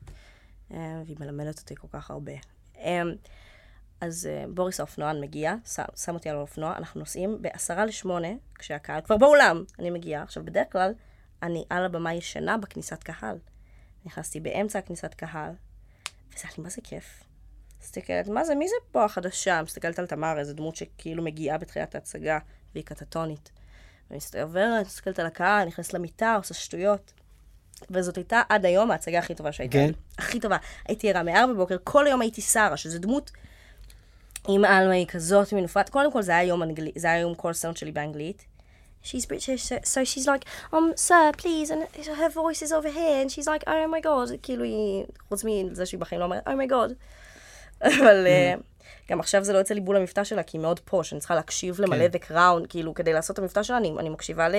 אה, 0.73 1.01
והיא 1.05 1.17
מלמדת 1.19 1.59
אותי 1.59 1.75
כל 1.75 1.87
כך 1.91 2.11
הרבה. 2.11 2.33
אה, 2.77 3.01
אז 4.01 4.29
uh, 4.29 4.49
בוריס 4.55 4.79
האופנוען 4.79 5.21
מגיע, 5.21 5.55
שם, 5.65 5.83
שם 5.95 6.13
אותי 6.13 6.29
על 6.29 6.35
האופנוע, 6.35 6.77
אנחנו 6.77 6.99
נוסעים 6.99 7.41
בעשרה 7.41 7.85
לשמונה, 7.85 8.27
כשהקהל 8.55 9.01
כבר 9.01 9.17
באולם, 9.17 9.63
אני 9.79 9.89
מגיעה. 9.89 10.23
עכשיו, 10.23 10.45
בדרך 10.45 10.71
כלל, 10.71 10.93
אני 11.43 11.65
על 11.69 11.85
הבמה 11.85 12.13
ישנה 12.13 12.57
בכניסת 12.57 13.03
קהל. 13.03 13.37
נכנסתי 14.05 14.39
באמצע 14.39 14.79
הכניסת 14.79 15.13
קהל, 15.13 15.51
וזה 16.29 16.41
היה 16.43 16.51
לי 16.57 16.63
מה 16.63 16.69
זה 16.69 16.81
כיף. 16.83 17.23
מסתכלת, 17.81 18.27
מה 18.27 18.43
זה, 18.43 18.55
מי 18.55 18.67
זה 18.67 18.75
פה 18.91 19.05
החדשה? 19.05 19.61
מסתכלת 19.61 19.99
על 19.99 20.07
תמר, 20.07 20.39
איזו 20.39 20.53
דמות 20.53 20.75
שכאילו 20.75 21.23
מגיעה 21.23 21.57
בתחילת 21.57 21.95
ההצגה, 21.95 22.39
והיא 22.73 22.83
קטטונית. 22.83 23.51
עוברת, 24.41 24.85
מסתכלת 24.85 25.19
על 25.19 25.25
הקהל, 25.25 25.67
נכנסת 25.67 25.93
למיטה, 25.93 26.35
עושה 26.35 26.53
שטויות. 26.53 27.13
וזאת 27.89 28.15
הייתה 28.15 28.41
עד 28.49 28.65
היום 28.65 28.91
ההצגה 28.91 29.19
הכי 29.19 29.35
טובה 29.35 29.51
שהייתה 29.51 29.77
כן? 29.77 29.91
הכי 30.17 30.39
טובה. 30.39 30.57
הייתי 30.87 31.09
ערה 31.09 31.23
מארבע 31.23 31.53
בבוקר, 31.53 31.77
כל 31.83 32.07
היום 32.07 32.21
הייתי 32.21 32.41
שרה, 32.41 32.77
שזו 32.77 32.99
דמות 32.99 33.31
עם 34.47 34.65
עלמה 34.65 34.93
היא 34.93 35.07
כזאת 35.07 35.53
מנופת. 35.53 35.89
קודם 35.89 36.11
כל 36.11 36.21
זה 36.21 36.31
היה 36.31 36.43
יום 36.43 36.63
אנגלית, 36.63 36.95
זה 36.97 37.07
היה 37.07 37.19
יום 37.19 37.35
כל 37.35 37.53
סאונד 37.53 37.77
שלי 37.77 37.91
באנגלית. 37.91 38.45
She's 39.03 39.25
British, 39.25 39.63
so, 39.63 39.77
so 39.83 40.03
she's 40.03 40.27
like, 40.27 40.43
um, 40.73 40.93
sir, 40.95 41.31
please, 41.37 41.69
and 41.69 41.81
her 42.21 42.29
voice 42.29 42.61
is 42.61 42.71
over 42.71 42.89
here, 42.89 43.21
and 43.21 43.31
she's 43.31 43.47
like, 43.47 43.63
oh 43.67 43.87
my 43.87 44.01
god, 44.01 44.37
כאילו 44.43 44.63
היא, 44.63 45.05
חוץ 45.29 45.43
מזה 45.43 45.85
שהיא 45.85 45.99
בחיים 45.99 46.19
לא 46.19 46.25
אומרת, 46.25 46.47
oh 46.47 46.51
my 46.51 46.71
god. 46.71 46.93
אבל 47.99 48.27
אה, 48.27 48.53
גם 49.11 49.19
עכשיו 49.19 49.43
זה 49.43 49.53
לא 49.53 49.57
יוצא 49.57 49.73
לי 49.73 49.81
בול 49.81 49.95
המבטא 49.95 50.23
שלה, 50.23 50.43
כי 50.43 50.57
היא 50.57 50.61
מאוד 50.61 50.79
פוש, 50.79 51.13
אני 51.13 51.19
צריכה 51.19 51.35
להקשיב 51.35 51.81
למלא 51.81 52.07
כן. 52.09 52.19
The 52.19 52.31
Crown, 52.31 52.67
כאילו, 52.69 52.93
כדי 52.93 53.13
לעשות 53.13 53.33
את 53.33 53.39
המבטא 53.39 53.63
שלה, 53.63 53.77
אני, 53.77 53.93
אני 53.99 54.09
מקשיבה 54.09 54.49
ל, 54.49 54.55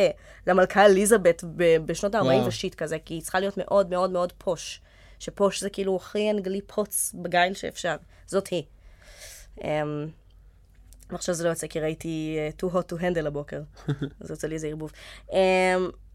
למלכה 0.47 0.85
אליזבת 0.85 1.45
ב, 1.57 1.77
בשנות 1.87 2.15
ה-40 2.15 2.25
וואו. 2.25 2.47
ושיט 2.47 2.75
כזה, 2.75 2.99
כי 3.05 3.15
היא 3.15 3.23
צריכה 3.23 3.41
להיות 3.41 3.57
מאוד 3.57 3.91
מאוד 3.91 4.11
מאוד 4.11 4.33
פוש. 4.39 4.81
שפוש 5.19 5.61
זה 5.61 5.71
כאילו 5.71 5.97
הכי 5.97 6.31
אנגלי 6.31 6.61
פוץ 6.61 7.15
בגיל 7.15 7.55
שאפשר. 7.55 7.97
זאת 8.27 8.47
היא. 8.47 8.63
ועכשיו 11.11 11.35
זה 11.35 11.45
לא 11.45 11.49
יוצא 11.49 11.67
כי 11.67 11.81
ראיתי 11.81 12.39
uh, 12.59 12.65
too 12.65 12.75
hot 12.75 12.93
to 12.95 13.01
handle 13.01 13.27
הבוקר. 13.27 13.63
אז 14.21 14.31
יוצא 14.31 14.47
לי 14.49 14.55
איזה 14.55 14.67
ערבוב. 14.69 14.93
Um, 15.29 15.33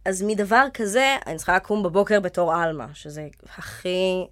אז 0.06 0.22
מדבר 0.28 0.66
כזה, 0.74 1.16
אני 1.28 1.38
צריכה 1.38 1.56
לקום 1.56 1.84
בבוקר 1.84 2.20
בתור 2.20 2.54
עלמה, 2.54 2.88
שזה 2.94 3.28
הכי 3.58 4.26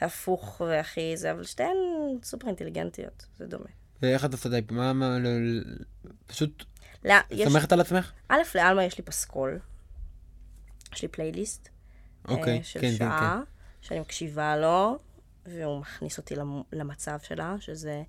הפוך 0.00 0.60
והכי 0.60 1.16
זה, 1.16 1.30
אבל 1.32 1.44
שתיהן 1.44 1.76
סופר 2.22 2.46
אינטליגנטיות, 2.46 3.26
זה 3.36 3.46
דומה. 3.46 3.64
ואיך 4.02 4.24
את 4.24 4.32
עושה 4.32 4.48
די? 4.48 4.60
מה, 4.70 4.92
מה, 4.92 5.18
ל- 5.18 5.26
ל- 5.28 5.84
פשוט 6.26 6.64
לא, 7.04 7.14
יש, 7.30 7.48
סומכת 7.48 7.72
על 7.72 7.80
עצמך? 7.80 8.12
א', 8.28 8.38
לעלמה 8.54 8.84
יש 8.84 8.98
לי 8.98 9.04
פסקול. 9.04 9.58
יש 10.94 11.02
לי 11.02 11.08
פלייליסט. 11.08 11.68
אוקיי, 12.28 12.58
אה, 12.58 12.62
של 12.64 12.80
כן, 12.80 12.90
כן, 12.90 12.96
שעה, 12.96 13.40
שאני 13.80 14.00
מקשיבה 14.00 14.56
לו, 14.56 14.98
והוא 15.46 15.80
מכניס 15.80 16.18
אותי 16.18 16.36
למ- 16.36 16.62
למצב 16.72 17.18
שלה, 17.22 17.56
שזה, 17.60 17.90
אה, 17.90 18.02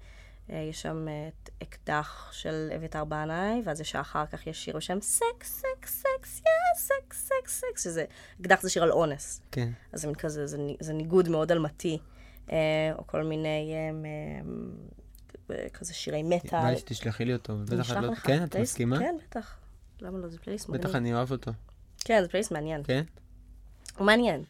יש 0.50 0.82
שם 0.82 1.08
אה, 1.08 1.28
את 1.28 1.50
אקדח 1.64 2.30
של 2.32 2.70
אביתר 2.76 3.04
בנאי, 3.04 3.62
ואז 3.66 3.82
יש 3.82 3.96
אחר 3.96 4.26
כך 4.26 4.48
יש 4.48 4.66
שיר 4.66 4.78
בשם 4.78 5.02
סקס, 5.02 5.62
סקס, 5.62 6.04
סקס, 6.04 6.40
יא, 6.40 6.80
סקס, 6.80 7.30
סקס, 7.30 7.62
סקס, 7.62 7.84
שזה, 7.84 8.06
אקדח 8.42 8.62
זה 8.62 8.70
שיר 8.70 8.84
על 8.84 8.92
אונס. 8.92 9.42
כן. 9.52 9.70
אז 9.94 10.02
זה 10.02 10.08
מין 10.08 10.16
כזה, 10.16 10.48
זה, 10.48 10.58
זה 10.80 10.94
ניגוד 10.94 11.30
מאוד 11.30 11.52
אלמתי, 11.52 11.98
אה, 12.52 12.58
או 12.98 13.08
כל 13.08 13.24
מיני 13.24 13.74
אה, 13.74 15.56
אה, 15.56 15.70
כזה 15.70 15.94
שירי 15.94 16.24
בא 16.24 16.36
מטאל. 16.36 16.70
לי 16.70 16.78
שתשלחי 16.78 17.26
לי 17.26 17.34
אותו, 17.34 17.58
בטח 17.58 17.92
את 17.92 17.98
לא... 17.98 18.12
לך. 18.12 18.28
כן, 18.28 18.44
את 18.44 18.56
מסכימה? 18.56 19.00
כן, 19.00 19.16
בטח. 19.30 19.58
למה 20.02 20.18
לא? 20.18 20.28
זה 20.28 20.40
פלייליסט 20.40 20.70
מגניב. 20.70 20.88
בטח 20.88 20.96
אני 20.96 21.14
אוהב 21.14 21.32
אותו. 21.32 21.52
כן, 22.00 22.22
זה 22.22 22.30
פלייליסט 22.30 22.52
מעניין. 22.52 22.84
כן? 22.84 23.04
הוא 23.98 24.06
מעניין. 24.06 24.44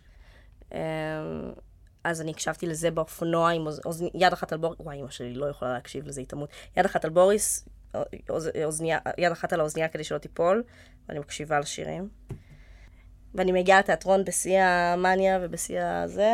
אז 2.06 2.22
אני 2.22 2.32
הקשבתי 2.32 2.68
לזה 2.68 2.92
באופנוע 2.92 3.52
עם 3.52 3.68
אוז, 3.86 4.04
יד 4.14 4.34
אחת 4.34 4.52
על 4.52 4.58
בוריס, 4.58 4.80
וואי, 4.80 5.02
אמא 5.02 5.10
שלי 5.10 5.34
לא 5.34 5.46
יכולה 5.46 5.74
להקשיב 5.74 6.08
לזה, 6.08 6.22
היא 6.22 6.28
תמות. 6.28 6.50
יד 6.78 6.86
אחת 6.86 7.06
על 7.06 7.12
בוריס, 7.12 7.66
אוז, 8.30 8.50
אוזניה, 8.64 9.00
יד 9.18 9.32
אחת 9.32 9.54
על 9.54 9.60
האוזנייה 9.60 9.90
כדי 9.90 10.04
שלא 10.04 10.18
תיפול, 10.18 10.64
ואני 11.10 11.20
מקשיבה 11.20 11.60
לשירים. 11.60 12.10
ואני 13.36 13.52
מגיעה 13.52 13.80
לתיאטרון 13.80 14.26
בשיא 14.26 14.62
המאניה 14.62 15.40
ובשיא 15.42 15.82
הזה, 15.82 16.34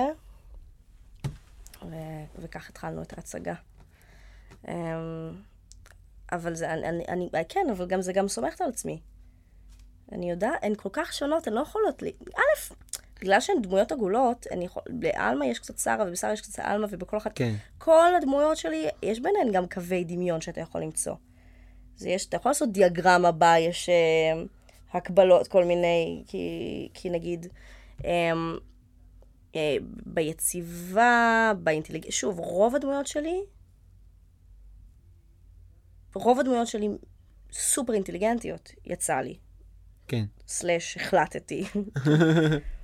ו... 1.90 1.96
וכך 2.40 2.70
התחלנו 2.70 3.02
את 3.02 3.14
ההצגה. 3.18 3.54
אמ, 4.68 4.74
אבל 6.32 6.56
זה, 6.56 6.74
אני, 6.74 7.04
אני, 7.08 7.30
כן, 7.50 7.68
אבל 7.72 7.88
גם 7.88 8.02
זה 8.02 8.14
גם 8.14 8.28
סומכת 8.28 8.62
על 8.62 8.70
עצמי. 8.70 9.02
אני 10.12 10.32
יודעת, 10.32 10.64
הן 10.64 10.76
כל 10.76 10.90
כך 10.94 11.14
שונות, 11.14 11.48
הן 11.48 11.54
לא 11.54 11.62
יכולות 11.62 12.02
לי... 12.02 12.12
א', 12.36 12.74
בגלל 13.22 13.40
שהן 13.40 13.62
דמויות 13.62 13.92
עגולות, 13.92 14.48
אני 14.52 14.66
יכול... 14.66 14.84
לעלמה 15.02 15.46
יש 15.46 15.60
קצת 15.60 15.80
שרה, 15.80 16.06
ובשרה 16.08 16.34
יש 16.34 16.42
קצת 16.42 16.60
עלמה, 16.60 16.88
ובכל 16.90 17.18
אחת... 17.18 17.32
כן. 17.36 17.56
כל 17.78 18.16
הדמויות 18.18 18.58
שלי, 18.58 18.88
יש 19.04 19.20
ביניהן 19.20 19.52
גם 19.52 19.68
קווי 19.68 20.04
דמיון 20.04 20.42
שאתה 20.42 20.62
יכול 20.62 20.82
למצוא. 20.82 21.16
זה 21.96 22.10
יש, 22.10 22.26
אתה 22.26 22.38
יכול 22.38 22.50
לעשות 22.50 22.72
דיאגרמה 22.72 23.32
בה, 23.32 23.56
יש 23.60 23.90
אה, 23.90 24.44
הקבלות, 24.94 25.48
כל 25.48 25.66
מיני, 25.66 26.24
כי, 26.28 26.90
כי 26.94 27.10
נגיד, 27.10 27.48
אה, 28.06 28.32
אה, 29.56 29.78
ביציבה, 30.06 31.52
באינטליגנציה, 31.64 32.12
שוב, 32.12 32.40
רוב 32.40 32.76
הדמויות 32.76 33.08
שלי, 33.08 33.40
רוב 36.14 36.40
הדמויות 36.40 36.68
שלי 36.68 36.90
סופר 37.52 37.94
אינטליגנטיות, 37.94 38.72
יצא 38.86 39.16
לי. 39.16 39.38
כן. 40.08 40.26
סלאש 40.48 40.98
החלטתי. 40.98 41.64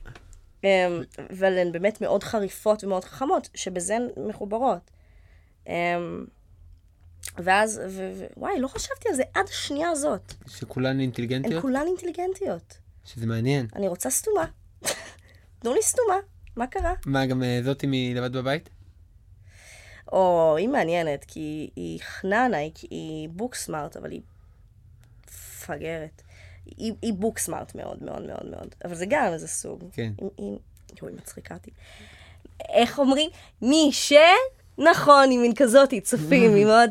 אמ, 0.67 1.03
אבל 1.29 1.57
הן 1.57 1.71
באמת 1.71 2.01
מאוד 2.01 2.23
חריפות 2.23 2.83
ומאוד 2.83 3.05
חכמות, 3.05 3.49
שבזה 3.55 3.95
הן 3.95 4.07
מחוברות. 4.27 4.91
אמ, 5.67 5.73
ואז, 7.37 7.81
ו- 7.89 8.11
ו- 8.15 8.27
וואי, 8.37 8.59
לא 8.59 8.67
חשבתי 8.67 9.09
על 9.09 9.15
זה 9.15 9.23
עד 9.33 9.45
השנייה 9.49 9.89
הזאת. 9.89 10.33
שכולן 10.47 10.89
הן 10.89 10.99
אינטליגנטיות? 10.99 11.61
כולן 11.61 11.85
אינטליגנטיות. 11.87 12.77
שזה 13.05 13.25
מעניין. 13.25 13.67
אני 13.75 13.87
רוצה 13.87 14.09
סתומה. 14.09 14.45
תנו 15.59 15.73
לי 15.73 15.81
סתומה, 15.81 16.17
מה 16.55 16.67
קרה? 16.67 16.93
מה, 17.05 17.25
גם 17.25 17.43
אה, 17.43 17.59
זאתי 17.63 17.87
מלבד 17.89 18.33
בבית? 18.37 18.69
או, 20.11 20.55
היא 20.57 20.69
מעניינת, 20.69 21.25
כי 21.27 21.69
היא 21.75 21.99
חננה, 22.01 22.57
היא, 22.57 22.71
היא 22.89 23.29
בוק 23.29 23.55
סמארט, 23.55 23.97
אבל 23.97 24.11
היא 24.11 24.21
מפגרת. 25.27 26.21
היא, 26.77 26.93
היא 27.01 27.13
בוק 27.13 27.37
סמארט 27.39 27.75
מאוד 27.75 28.03
מאוד 28.03 28.21
מאוד 28.21 28.45
מאוד, 28.45 28.75
אבל 28.85 28.95
זה 28.95 29.05
גם 29.09 29.33
איזה 29.33 29.47
סוג. 29.47 29.83
כן. 29.91 30.11
היא, 30.17 30.29
היא, 30.37 30.57
יואי, 31.01 31.13
מצחיקה 31.13 31.53
אותי. 31.53 31.71
איך 32.69 32.99
אומרים? 32.99 33.29
מי 33.61 33.89
ש... 33.91 34.13
נכון, 34.77 35.29
היא 35.29 35.39
מין 35.39 35.55
כזאת, 35.55 35.91
היא 35.91 36.01
צופים, 36.01 36.55
היא 36.55 36.65
מאוד... 36.65 36.89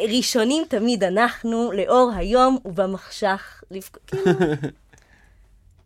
ראשונים 0.00 0.64
תמיד 0.68 1.04
אנחנו, 1.04 1.72
לאור 1.72 2.12
היום 2.16 2.58
ובמחשך. 2.64 3.62
כאילו... 4.06 4.24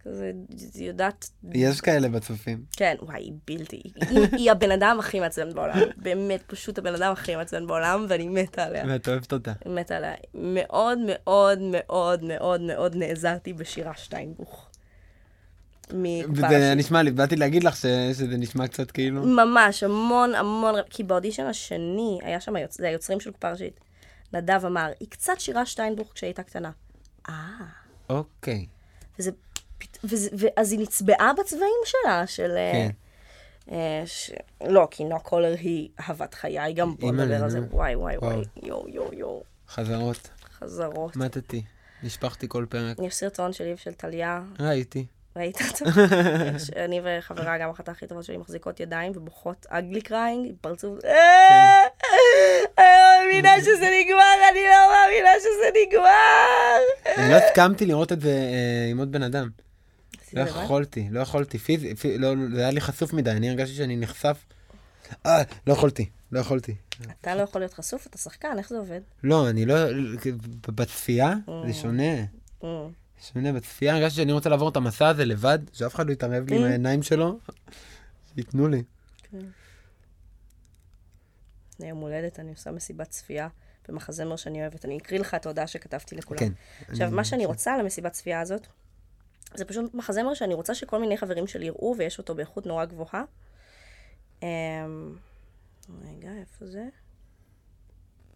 כזה, 0.05 0.33
יודעת... 0.75 1.31
יש 1.53 1.81
כאלה 1.81 2.09
בצופים. 2.09 2.65
כן, 2.73 2.97
וואי, 3.03 3.23
היא 3.23 3.33
בלתי. 3.45 3.83
היא, 4.11 4.19
היא 4.33 4.51
הבן 4.51 4.71
אדם 4.71 4.97
הכי 4.99 5.21
מעצבן 5.21 5.55
בעולם. 5.55 5.79
באמת, 5.97 6.43
פשוט 6.47 6.79
הבן 6.79 6.95
אדם 6.95 7.13
הכי 7.13 7.37
מעצבן 7.37 7.67
בעולם, 7.67 8.07
ואני 8.09 8.29
מתה 8.29 8.65
עליה. 8.65 8.85
ואת 8.89 9.09
אוהבת 9.09 9.33
אותה. 9.33 9.53
מתה 9.67 9.97
עליה. 9.97 10.15
מאוד 10.35 10.99
מאוד 11.07 11.59
מאוד 11.61 12.23
מאוד 12.25 12.61
מאוד 12.61 12.97
נעזרתי 12.97 13.53
בשירה 13.53 13.93
שטיינבוך. 13.97 14.69
השנייה. 15.89 16.75
נשמע 16.75 17.03
לי, 17.03 17.11
באתי 17.11 17.37
להגיד 17.37 17.65
לך 17.65 17.77
ש- 17.77 17.87
שזה 18.13 18.37
נשמע 18.37 18.69
קצת 18.69 18.91
כאילו... 18.91 19.23
ממש, 19.23 19.83
המון 19.83 20.35
המון, 20.35 20.75
כי 20.91 21.03
באודישן 21.03 21.47
השני, 21.47 22.19
היה 22.23 22.41
שם, 22.41 22.57
היוצ... 22.57 22.79
זה 22.79 22.89
היוצרים 22.89 23.21
של 23.21 23.31
קופה 23.31 23.51
ראשית. 23.51 23.81
נדב 24.33 24.65
אמר, 24.67 24.91
היא 25.01 25.09
קצת 25.09 25.41
שירה 25.41 25.67
שטיינבוך 25.67 26.13
כשהיא 26.15 26.29
הייתה 26.29 26.43
קטנה. 26.43 26.71
אה, 27.29 27.35
אוקיי. 28.09 28.67
וזה, 29.19 29.31
ואז 30.05 30.73
היא 30.73 30.81
נצבעה 30.81 31.33
בצבעים 31.39 31.81
שלה, 31.85 32.27
של... 32.27 32.51
אה, 32.57 32.73
כן. 32.73 32.91
אה, 33.75 34.03
ש... 34.07 34.31
לא, 34.67 34.89
כי 34.91 35.05
נועה 35.05 35.21
קולר 35.21 35.55
היא 35.59 35.89
אהבת 36.01 36.35
חיי, 36.35 36.73
גם 36.73 36.95
בוא 36.97 37.13
נדבר 37.13 37.43
על 37.45 37.51
זה. 37.51 37.59
וואי, 37.71 37.95
וואי. 37.97 38.17
וואי, 38.19 38.37
יואו, 38.63 38.89
יואו, 38.89 39.15
יואו, 39.15 39.43
חזרות. 39.69 40.29
חזרות. 40.59 41.17
מתתי. 41.17 41.63
נשפכתי 42.03 42.47
כל 42.49 42.67
פרק. 42.69 42.97
יש 43.03 43.15
סרטון 43.15 43.53
שלי 43.53 43.73
ושל 43.75 43.93
טליה, 43.93 44.43
ראיתי. 44.61 45.07
ראית 45.37 45.59
אותו? 45.63 45.85
יש- 46.57 46.71
אני 46.71 47.01
וחברה, 47.05 47.59
גם 47.59 47.71
אחת 47.71 47.89
הכי 47.89 48.07
טובות 48.07 48.25
שלי, 48.25 48.37
מחזיקות 48.37 48.81
ידיים 48.81 49.13
ובוכות, 49.15 49.67
ugly 49.69 50.01
crying, 50.01 50.47
עם 50.49 50.55
פרצוף. 50.61 50.99
כן. 51.03 51.09
"אה, 51.09 51.83
אני 52.79 52.87
לא 52.89 53.21
מאמינה 53.27 53.61
שזה 53.61 53.89
נגמר, 54.01 54.49
אני 54.51 54.61
לא 54.71 54.93
מאמינה 54.93 55.31
שזה 55.41 55.71
נגמר. 55.87 56.79
אני 57.17 57.31
לא 57.33 57.37
הסכמתי 57.37 57.87
לראות 57.87 58.13
את 58.13 58.21
זה 58.21 58.29
אה, 58.31 58.91
עם 58.91 58.99
עוד 58.99 59.13
בן 59.13 59.23
אדם. 59.23 59.49
לא? 60.35 60.41
יכולתי, 60.41 61.09
לא 61.11 61.21
יכולתי, 61.21 61.59
פיזי, 61.59 61.95
פי- 61.95 62.19
לא, 62.19 62.35
זה 62.55 62.61
היה 62.61 62.71
לי 62.71 62.81
חשוף 62.81 63.13
מדי, 63.13 63.31
אני 63.31 63.51
הרגשתי 63.51 63.75
שאני 63.77 63.97
נחשף. 63.97 64.45
אה, 65.27 65.43
לא 65.67 65.73
יכולתי, 65.73 66.11
לא 66.33 66.41
יכולתי. 66.41 66.75
אתה 67.21 67.35
לא 67.35 67.41
יכול 67.43 67.61
להיות 67.61 67.73
חשוף, 67.75 68.07
אתה 68.07 68.19
שחקן, 68.19 68.59
איך 68.59 68.69
זה 68.69 68.79
עובד? 68.79 69.01
לא, 69.23 69.51
אני 69.51 69.67
לא, 69.67 69.75
בצפייה 70.69 71.35
זה 71.67 71.75
שונה. 71.75 72.25
Mm. 72.63 72.67
שונה, 73.33 73.53
בצפייה 73.53 73.95
הרגשתי 73.97 74.17
שאני 74.17 74.33
רוצה 74.33 74.49
לעבור 74.51 74.69
את 74.69 74.77
המסע 74.77 75.09
הזה 75.09 75.25
לבד, 75.25 75.59
שאף 75.73 75.95
אחד 75.95 76.07
לא 76.07 76.13
יתערב 76.13 76.49
לי 76.51 76.57
עם 76.57 76.63
Mm. 76.63 76.67
העיניים 76.67 77.03
שלו, 77.03 77.39
שייתנו 78.35 78.69
לי. 78.69 78.83
לפני 81.75 81.89
יום 81.89 81.99
הולדת 81.99 82.41
אני 82.41 82.51
עושה 82.51 82.71
מסיבת 82.71 83.09
צפייה 83.11 83.49
במחזמר 83.89 84.37
שאני 84.37 84.61
אוהבת. 84.61 84.85
אני 84.85 84.99
אקריא 84.99 85.21
לך 85.21 85.35
את 85.35 85.47
ההודעה 85.47 85.67
שכתבתי 85.67 86.17
לכולם. 86.17 86.39
כן. 86.41 86.53
עכשיו, 86.89 87.11
מה 87.11 87.25
שאני 87.25 87.47
רוצה 87.47 87.77
למסיבת 87.79 88.13
צפייה 88.13 88.41
הזאת, 88.41 88.67
זה 89.55 89.65
פשוט 89.65 89.95
מחזמר 89.95 90.35
שאני 90.35 90.55
רוצה 90.55 90.75
שכל 90.75 91.01
מיני 91.01 91.17
חברים 91.17 91.47
שלי 91.47 91.67
יראו, 91.67 91.95
ויש 91.99 92.19
אותו 92.19 92.35
באיכות 92.35 92.67
נורא 92.67 92.85
גבוהה. 92.85 93.25
אמ, 94.43 95.17
רגע, 96.05 96.31
איפה 96.41 96.67
זה? 96.67 96.85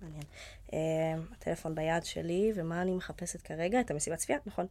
מעניין. 0.01 0.23
אמ, 0.73 0.79
הטלפון 1.33 1.75
ביד 1.75 2.05
שלי, 2.05 2.53
ומה 2.55 2.83
אני 2.83 2.95
מחפשת 2.95 3.43
כרגע? 3.43 3.81
את 3.81 3.91
המסיבת 3.91 4.19
צפייה, 4.19 4.39
נכון. 4.47 4.67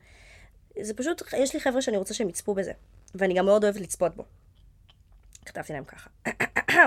זה 0.81 0.93
פשוט, 0.93 1.21
יש 1.37 1.53
לי 1.53 1.59
חבר'ה 1.59 1.81
שאני 1.81 1.97
רוצה 1.97 2.13
שהם 2.13 2.29
יצפו 2.29 2.53
בזה, 2.53 2.71
ואני 3.15 3.33
גם 3.33 3.45
מאוד 3.45 3.63
אוהבת 3.63 3.81
לצפות 3.81 4.15
בו. 4.15 4.25
כתבתי 5.45 5.73
להם 5.73 5.83
ככה. 5.83 6.09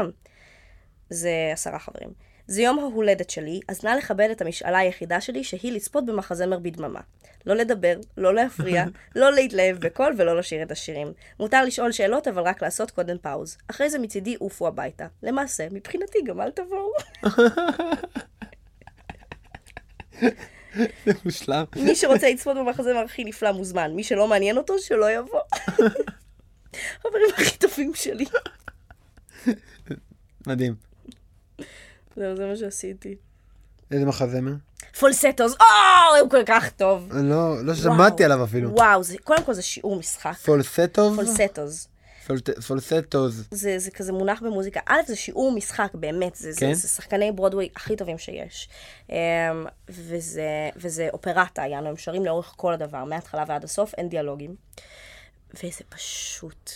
זה 1.10 1.50
עשרה 1.52 1.78
חברים. 1.78 2.12
זה 2.48 2.62
יום 2.62 2.78
ההולדת 2.78 3.30
שלי, 3.30 3.60
אז 3.68 3.84
נא 3.84 3.90
לכבד 3.90 4.28
את 4.32 4.40
המשאלה 4.40 4.78
היחידה 4.78 5.20
שלי, 5.20 5.44
שהיא 5.44 5.72
לצפות 5.72 6.06
במחזמר 6.06 6.58
בדממה. 6.58 7.00
לא 7.46 7.54
לדבר, 7.54 7.96
לא 8.16 8.34
להפריע, 8.34 8.84
לא 9.16 9.32
להתלהב 9.32 9.76
בקול 9.78 10.14
ולא 10.18 10.36
לשיר 10.36 10.62
את 10.62 10.70
השירים. 10.70 11.12
מותר 11.40 11.64
לשאול 11.64 11.92
שאלות, 11.92 12.28
אבל 12.28 12.42
רק 12.42 12.62
לעשות 12.62 12.90
קודם 12.90 13.18
pause. 13.18 13.56
אחרי 13.70 13.90
זה 13.90 13.98
מצידי 13.98 14.34
עופו 14.34 14.66
הביתה. 14.66 15.06
למעשה, 15.22 15.66
מבחינתי 15.70 16.18
גם 16.26 16.40
אל 16.40 16.50
תבואו. 16.50 16.92
זה 21.04 21.12
מושלם. 21.24 21.64
מי 21.76 21.94
שרוצה 21.94 22.30
לצפות 22.30 22.56
במחזמר 22.56 23.04
הכי 23.04 23.24
נפלא 23.24 23.52
מוזמן. 23.52 23.92
מי 23.94 24.04
שלא 24.04 24.28
מעניין 24.28 24.56
אותו, 24.58 24.78
שלא 24.78 25.10
יבוא. 25.10 25.40
חברים 27.02 27.28
הכי 27.34 27.58
טובים 27.58 27.92
שלי. 27.94 28.24
מדהים. 30.46 30.87
זהו, 32.18 32.36
זה 32.36 32.46
מה 32.46 32.56
שעשיתי. 32.56 33.14
איזה 33.90 34.06
מחזמר? 34.06 34.52
Falsettos, 34.98 35.52
או, 35.60 35.64
הוא 36.20 36.30
כל 36.30 36.44
כך 36.46 36.70
טוב. 36.70 37.08
לא, 37.12 37.64
לא 37.64 37.74
שמעתי 37.74 38.24
עליו 38.24 38.44
אפילו. 38.44 38.70
וואו, 38.74 39.02
זה, 39.02 39.16
קודם 39.24 39.44
כל 39.44 39.54
זה 39.54 39.62
שיעור 39.62 39.96
משחק. 39.98 40.34
Falsetto? 40.44 41.16
Falsettos. 41.16 41.88
פולט- 42.26 42.60
Falsettos. 42.66 43.44
זה, 43.50 43.78
זה 43.78 43.90
כזה 43.90 44.12
מונח 44.12 44.42
במוזיקה. 44.42 44.80
א', 44.86 45.00
זה 45.06 45.16
שיעור 45.16 45.52
משחק, 45.52 45.90
באמת. 45.94 46.34
זה, 46.34 46.50
כן? 46.56 46.74
זה, 46.74 46.80
זה 46.80 46.88
שחקני 46.88 47.32
ברודווי 47.32 47.68
הכי 47.76 47.96
טובים 47.96 48.18
שיש. 48.18 48.68
Um, 49.08 49.12
וזה, 49.88 50.42
וזה 50.76 51.08
אופרטה, 51.12 51.62
יענו, 51.66 51.88
הם 51.88 51.96
שרים 51.96 52.24
לאורך 52.24 52.52
כל 52.56 52.72
הדבר, 52.72 53.04
מההתחלה 53.04 53.44
ועד 53.48 53.64
הסוף, 53.64 53.94
אין 53.98 54.08
דיאלוגים. 54.08 54.54
וזה 55.54 55.84
פשוט... 55.88 56.70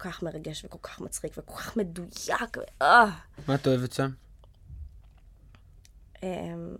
כך 0.00 0.22
מרגש 0.22 0.64
וכל 0.64 0.78
כך 0.82 1.00
מצחיק 1.00 1.32
וכל 1.38 1.54
כך 1.56 1.76
מדויק. 1.76 2.56
ו- 2.56 2.82
אה. 2.82 3.10
מה 3.48 3.54
את 3.54 3.66
אוהבת 3.66 3.92
שם? 3.92 4.10
הם, 6.22 6.76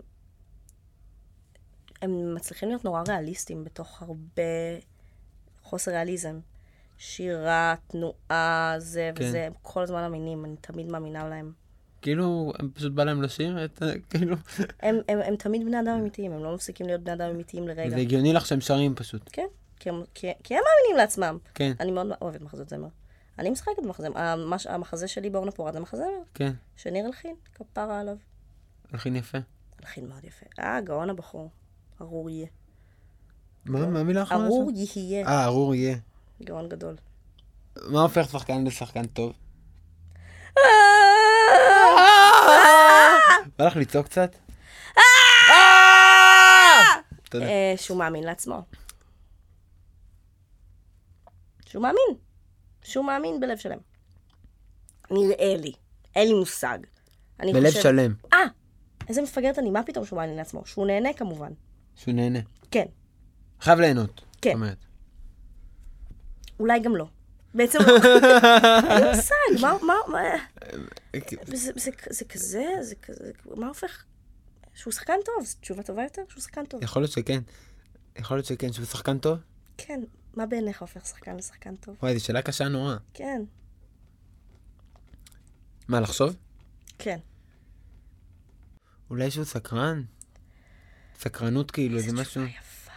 הם 2.01 2.35
מצליחים 2.35 2.69
להיות 2.69 2.85
נורא 2.85 3.03
ריאליסטיים 3.07 3.63
בתוך 3.63 4.01
הרבה 4.01 4.43
חוסר 5.63 5.91
ריאליזם. 5.91 6.39
שירה, 6.97 7.75
תנועה, 7.87 8.75
זה 8.77 9.11
כן. 9.15 9.25
וזה, 9.25 9.45
הם 9.45 9.53
כל 9.61 9.83
הזמן 9.83 10.03
אמינים, 10.03 10.45
אני 10.45 10.55
תמיד 10.61 10.87
מאמינה 10.87 11.29
להם. 11.29 11.51
כאילו, 12.01 12.53
הם 12.59 12.69
פשוט 12.73 12.93
בא 12.93 13.03
להם 13.03 13.21
לשיר 13.21 13.65
את 13.65 13.81
ה... 13.81 13.85
כאילו... 14.09 14.35
הם, 14.79 14.95
הם, 15.07 15.19
הם 15.21 15.35
תמיד 15.35 15.65
בני 15.65 15.79
אדם 15.79 15.97
אמיתיים, 15.99 16.31
הם 16.31 16.43
לא 16.43 16.55
מפסיקים 16.55 16.85
להיות 16.85 17.01
בני 17.01 17.13
אדם 17.13 17.29
אמיתיים 17.29 17.67
לרגע. 17.67 17.89
זה 17.89 17.95
הגיוני 17.95 18.33
לך 18.33 18.45
שהם 18.45 18.61
שרים 18.61 18.95
פשוט. 18.95 19.29
כן, 19.31 19.47
כי 19.79 19.89
הם, 19.89 20.03
כי, 20.13 20.27
כי 20.43 20.53
הם 20.53 20.61
מאמינים 20.63 20.97
לעצמם. 20.97 21.37
כן. 21.53 21.71
אני 21.79 21.91
מאוד 21.91 22.07
אוהבת 22.21 22.41
מחזות 22.41 22.69
זמר. 22.69 22.87
אני 23.39 23.49
משחקת 23.49 23.83
במחזה, 23.83 24.07
המש- 24.15 24.67
המחזה 24.69 25.07
שלי 25.07 25.29
באורנה 25.29 25.51
פורת 25.51 25.73
זה 25.73 25.79
מחזמר, 25.79 26.05
כן, 26.33 26.51
שניר 26.75 27.05
הלחין, 27.05 27.35
כפרה 27.55 27.99
עליו. 27.99 28.15
הלחין 28.91 29.15
יפה. 29.15 29.37
הלחין 29.79 30.07
מאוד 30.09 30.23
יפה. 30.23 30.45
אה, 30.59 30.81
גאון 30.81 31.09
הבחור. 31.09 31.49
ארור 32.01 32.29
יהיה. 32.29 32.47
מה 33.65 33.85
מה 33.85 33.99
המילה 33.99 34.19
האחרונה? 34.19 34.45
ארור? 34.45 34.71
יהיה. 34.75 35.27
אה, 35.27 35.45
ארור 35.45 35.75
יהיה. 35.75 35.97
גאון 36.43 36.69
גדול. 36.69 36.95
מה 37.87 38.01
הופך 38.01 38.29
שחקן 38.31 38.63
לשחקן 38.63 39.05
טוב? 39.07 39.33
בא 43.57 43.65
לך 43.65 43.75
לצעוק 43.75 44.05
קצת? 44.05 44.35
תודה. 47.29 47.45
אה, 47.45 47.73
שהוא 47.77 47.97
מאמין 47.97 48.23
לעצמו. 48.23 48.61
שהוא 51.65 51.81
מאמין. 51.83 52.17
שהוא 52.83 53.05
מאמין 53.05 53.39
בלב 53.39 53.57
שלם. 53.57 53.77
נראה 55.11 55.55
לי. 55.57 55.71
אין 56.15 56.27
לי 56.27 56.33
מושג. 56.33 56.77
בלב 57.39 57.65
חושב- 57.67 57.81
שלם, 57.81 58.13
אה! 58.33 58.37
איזה 59.09 59.21
מפגרת 59.21 59.59
אני, 59.59 59.69
מה 59.69 59.83
פתאום 59.83 60.05
שהוא 60.05 60.17
מאמין 60.19 60.35
לעצמו? 60.35 60.65
שהוא 60.65 60.87
נהנה 60.87 61.13
כמובן. 61.13 61.51
שהוא 61.95 62.13
נהנה. 62.13 62.39
כן. 62.71 62.85
חייב 63.61 63.79
ליהנות. 63.79 64.21
כן. 64.41 64.53
אומרת. 64.53 64.77
אולי 66.59 66.79
גם 66.79 66.95
לא. 66.95 67.05
בעצם 67.53 67.79
לא. 67.87 67.97
אין 68.89 69.03
לי 69.03 69.09
מושג, 69.15 69.61
מה, 69.61 69.73
מה, 69.81 69.93
מה... 70.07 70.19
זה, 71.47 71.71
זה, 71.75 71.91
זה 72.09 72.25
כזה, 72.25 72.65
זה 72.81 72.95
כזה, 72.95 73.31
מה 73.55 73.67
הופך? 73.67 74.03
שהוא 74.73 74.93
שחקן 74.93 75.13
טוב, 75.25 75.45
זו 75.45 75.55
תשובה 75.61 75.83
טובה 75.83 76.03
יותר? 76.03 76.21
שהוא 76.29 76.41
שחקן 76.41 76.65
טוב. 76.65 76.83
יכול 76.83 77.01
להיות 77.01 77.11
שכן. 77.11 77.39
יכול 78.19 78.37
להיות 78.37 78.45
שכן, 78.45 78.73
שהוא 78.73 78.85
שחקן 78.85 79.17
טוב? 79.17 79.37
כן, 79.77 80.01
מה 80.35 80.45
בעיניך 80.45 80.81
הופך 80.81 81.05
שחקן 81.07 81.35
לשחקן 81.35 81.75
טוב? 81.75 81.95
וואי, 82.03 82.17
זו 82.19 82.25
שאלה 82.25 82.41
קשה 82.41 82.67
נורא. 82.67 82.95
כן, 83.13 83.41
מה, 85.87 85.99
לחשוב? 85.99 86.35
כן. 86.99 87.17
אולי 89.09 89.31
שהוא 89.31 89.45
סקרן? 89.45 90.01
סקרנות 91.19 91.71
כאילו, 91.71 91.99
זה 91.99 92.13
משהו... 92.13 92.41
יפה. 92.43 92.91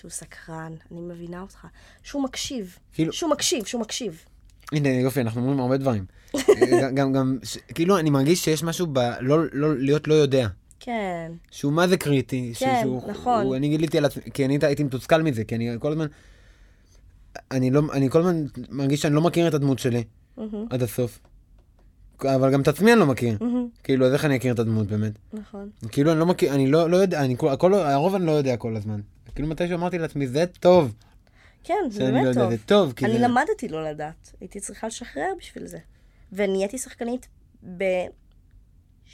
שהוא 0.00 0.10
סקרן, 0.10 0.72
אני 0.92 1.00
מבינה 1.00 1.40
אותך. 1.40 1.66
שהוא 2.02 2.22
מקשיב. 2.24 2.78
כאילו- 2.92 3.12
שהוא 3.12 3.30
מקשיב, 3.30 3.64
שהוא 3.64 3.80
מקשיב. 3.80 4.24
הנה, 4.72 4.88
יופי, 4.88 5.20
אנחנו 5.20 5.40
אומרים 5.40 5.60
הרבה 5.60 5.76
דברים. 5.76 6.04
גם- 6.80 6.94
גם, 6.96 7.12
גם, 7.12 7.38
ש- 7.42 7.56
כאילו, 7.74 7.98
אני 7.98 8.10
מרגיש 8.10 8.44
שיש 8.44 8.62
משהו 8.62 8.86
ב... 8.92 8.98
לא, 9.20 9.38
לא, 9.52 9.76
להיות 9.78 10.08
לא 10.08 10.14
יודע. 10.14 10.48
כן, 10.80 11.32
שהוא 11.50 11.72
מה 11.72 11.88
זה 11.88 11.96
קריטי. 11.96 12.52
כן, 12.58 12.78
שהוא, 12.82 13.10
נכון. 13.10 13.44
הוא, 13.44 13.56
אני 13.56 13.68
גיליתי 13.68 13.98
על 13.98 14.04
עצמי, 14.04 14.22
כי 14.34 14.44
אני 14.44 14.58
הייתי 14.62 14.84
מתוסכל 14.84 15.22
מזה, 15.22 15.44
כי 15.44 15.54
אני 15.56 15.70
כל 15.80 15.92
הזמן... 15.92 16.06
אני 17.50 17.70
לא, 17.70 17.82
אני 17.92 18.10
כל 18.10 18.18
הזמן 18.20 18.44
מרגיש 18.70 19.02
שאני 19.02 19.14
לא 19.14 19.20
מכיר 19.20 19.48
את 19.48 19.54
הדמות 19.54 19.78
שלי 19.78 20.04
מהמם, 20.36 20.66
עד 20.70 20.82
הסוף. 20.82 21.18
אבל 22.24 22.52
גם 22.52 22.60
את 22.60 22.68
עצמי 22.68 22.92
אני 22.92 23.00
לא 23.00 23.06
מכיר. 23.06 23.38
מהמם, 23.40 23.68
כאילו, 23.84 24.06
אז 24.06 24.12
איך 24.12 24.24
אני 24.24 24.36
אכיר 24.36 24.54
את 24.54 24.58
הדמות 24.58 24.86
באמת? 24.86 25.12
נכון. 25.32 25.70
כאילו, 25.88 26.12
אני 26.12 26.20
לא 26.20 26.26
מכיר, 26.26 26.54
אני 26.54 26.70
לא, 26.70 26.90
לא 26.90 26.96
יודע, 26.96 27.24
אני, 27.24 27.34
כל- 27.38 27.48
הכל, 27.48 27.74
הרוב 27.74 28.14
אני 28.14 28.26
לא 28.26 28.32
יודע 28.32 28.56
כל 28.56 28.76
הזמן. 28.76 29.00
כאילו, 29.34 29.48
מתי 29.48 29.68
שאמרתי 29.68 29.98
לעצמי, 29.98 30.26
זה 30.26 30.44
טוב, 30.60 30.94
כן, 31.64 31.74
זה 31.90 31.98
שאני 32.00 32.06
לא 32.12 32.12
באמת 32.14 32.26
יודע, 32.26 32.40
טוב. 32.40 32.50
זה 32.50 32.56
טוב, 32.66 32.92
אני 33.04 33.12
זה... 33.12 33.18
למדתי 33.18 33.68
לא 33.68 33.84
לדעת. 33.90 34.32
הייתי 34.40 34.60
צריכה 34.60 34.86
לשחרר 34.86 35.28
בשביל 35.38 35.66
זה. 35.66 35.78
ונהייתי 36.32 36.78
שחקנית 36.78 37.28
ב-71% 37.76 39.06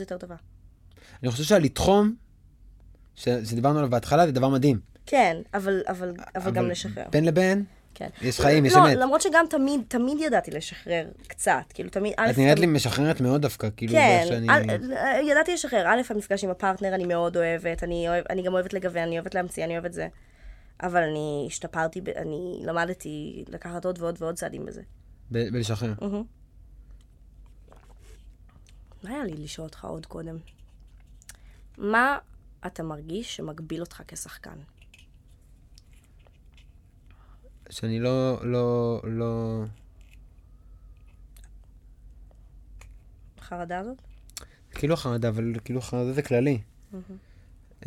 יותר 0.00 0.18
טובה. 0.18 0.34
אני 1.22 1.30
חושב 1.30 1.44
שהלתחום, 1.44 2.14
ש- 3.14 3.28
שדיברנו 3.28 3.78
עליו 3.78 3.90
בהתחלה, 3.90 4.26
זה 4.26 4.32
דבר 4.32 4.48
מדהים. 4.48 4.80
כן, 5.06 5.36
אבל, 5.54 5.82
אבל, 5.88 6.12
אבל 6.34 6.50
גם 6.50 6.68
לשחרר. 6.68 7.04
בין 7.10 7.24
לבין, 7.24 7.64
כן. 7.94 8.08
יש 8.22 8.40
חיים, 8.40 8.66
יש 8.66 8.72
לא, 8.72 8.86
אמת. 8.86 8.96
למרות 8.96 9.22
שגם 9.22 9.44
תמיד, 9.50 9.80
תמיד 9.88 10.18
ידעתי 10.20 10.50
לשחרר 10.50 11.06
קצת. 11.26 11.62
כאילו, 11.74 11.90
תמיד, 11.90 12.12
א', 12.16 12.30
את 12.30 12.38
נראית 12.38 12.58
לי 12.58 12.66
משחררת 12.66 13.20
מאוד 13.20 13.42
דווקא, 13.42 13.68
כאילו, 13.76 13.92
כן, 13.92 14.24
שאני... 14.28 14.46
א', 14.50 14.62
ידעתי 15.30 15.54
לשחרר. 15.54 15.86
א', 15.86 16.00
המפגש 16.10 16.44
עם 16.44 16.50
הפרטנר 16.50 16.94
אני 16.94 17.04
מאוד 17.04 17.36
אוהבת, 17.36 17.84
אני, 17.84 18.08
אוהב, 18.08 18.24
אני 18.30 18.42
גם 18.42 18.52
אוהבת 18.54 18.72
לגוון, 18.72 19.02
אני 19.02 19.18
אוהבת 19.18 19.34
להמציא, 19.34 19.64
אני 19.64 19.72
אוהבת 19.72 19.92
זה. 19.92 20.08
אבל 20.82 21.02
אני 21.02 21.44
השתפרתי, 21.46 22.00
אני 22.16 22.60
למדתי 22.64 23.44
לקחת 23.48 23.84
עוד 23.84 24.02
ועוד 24.02 24.16
ועוד 24.20 24.34
צעדים 24.34 24.66
בזה. 24.66 24.82
ב- 25.30 25.48
בלשחרר. 25.52 25.92
מה 29.02 29.10
היה 29.10 29.24
לי 29.24 29.32
לשאול 29.32 29.66
אותך 29.66 29.84
עוד 29.84 30.06
קודם? 30.06 30.36
מה 31.78 32.18
אתה 32.66 32.82
מרגיש 32.82 33.36
שמגביל 33.36 33.80
אותך 33.80 34.02
כשחקן? 34.08 34.56
שאני 37.70 38.00
לא, 38.00 38.46
לא, 38.46 39.00
לא... 39.04 39.62
החרדה 43.38 43.78
הזאת? 43.78 44.02
כאילו 44.70 44.96
חרדה, 44.96 45.28
אבל 45.28 45.54
כאילו 45.64 45.80
חרדה 45.80 46.12
זה 46.12 46.22
כללי. 46.22 46.62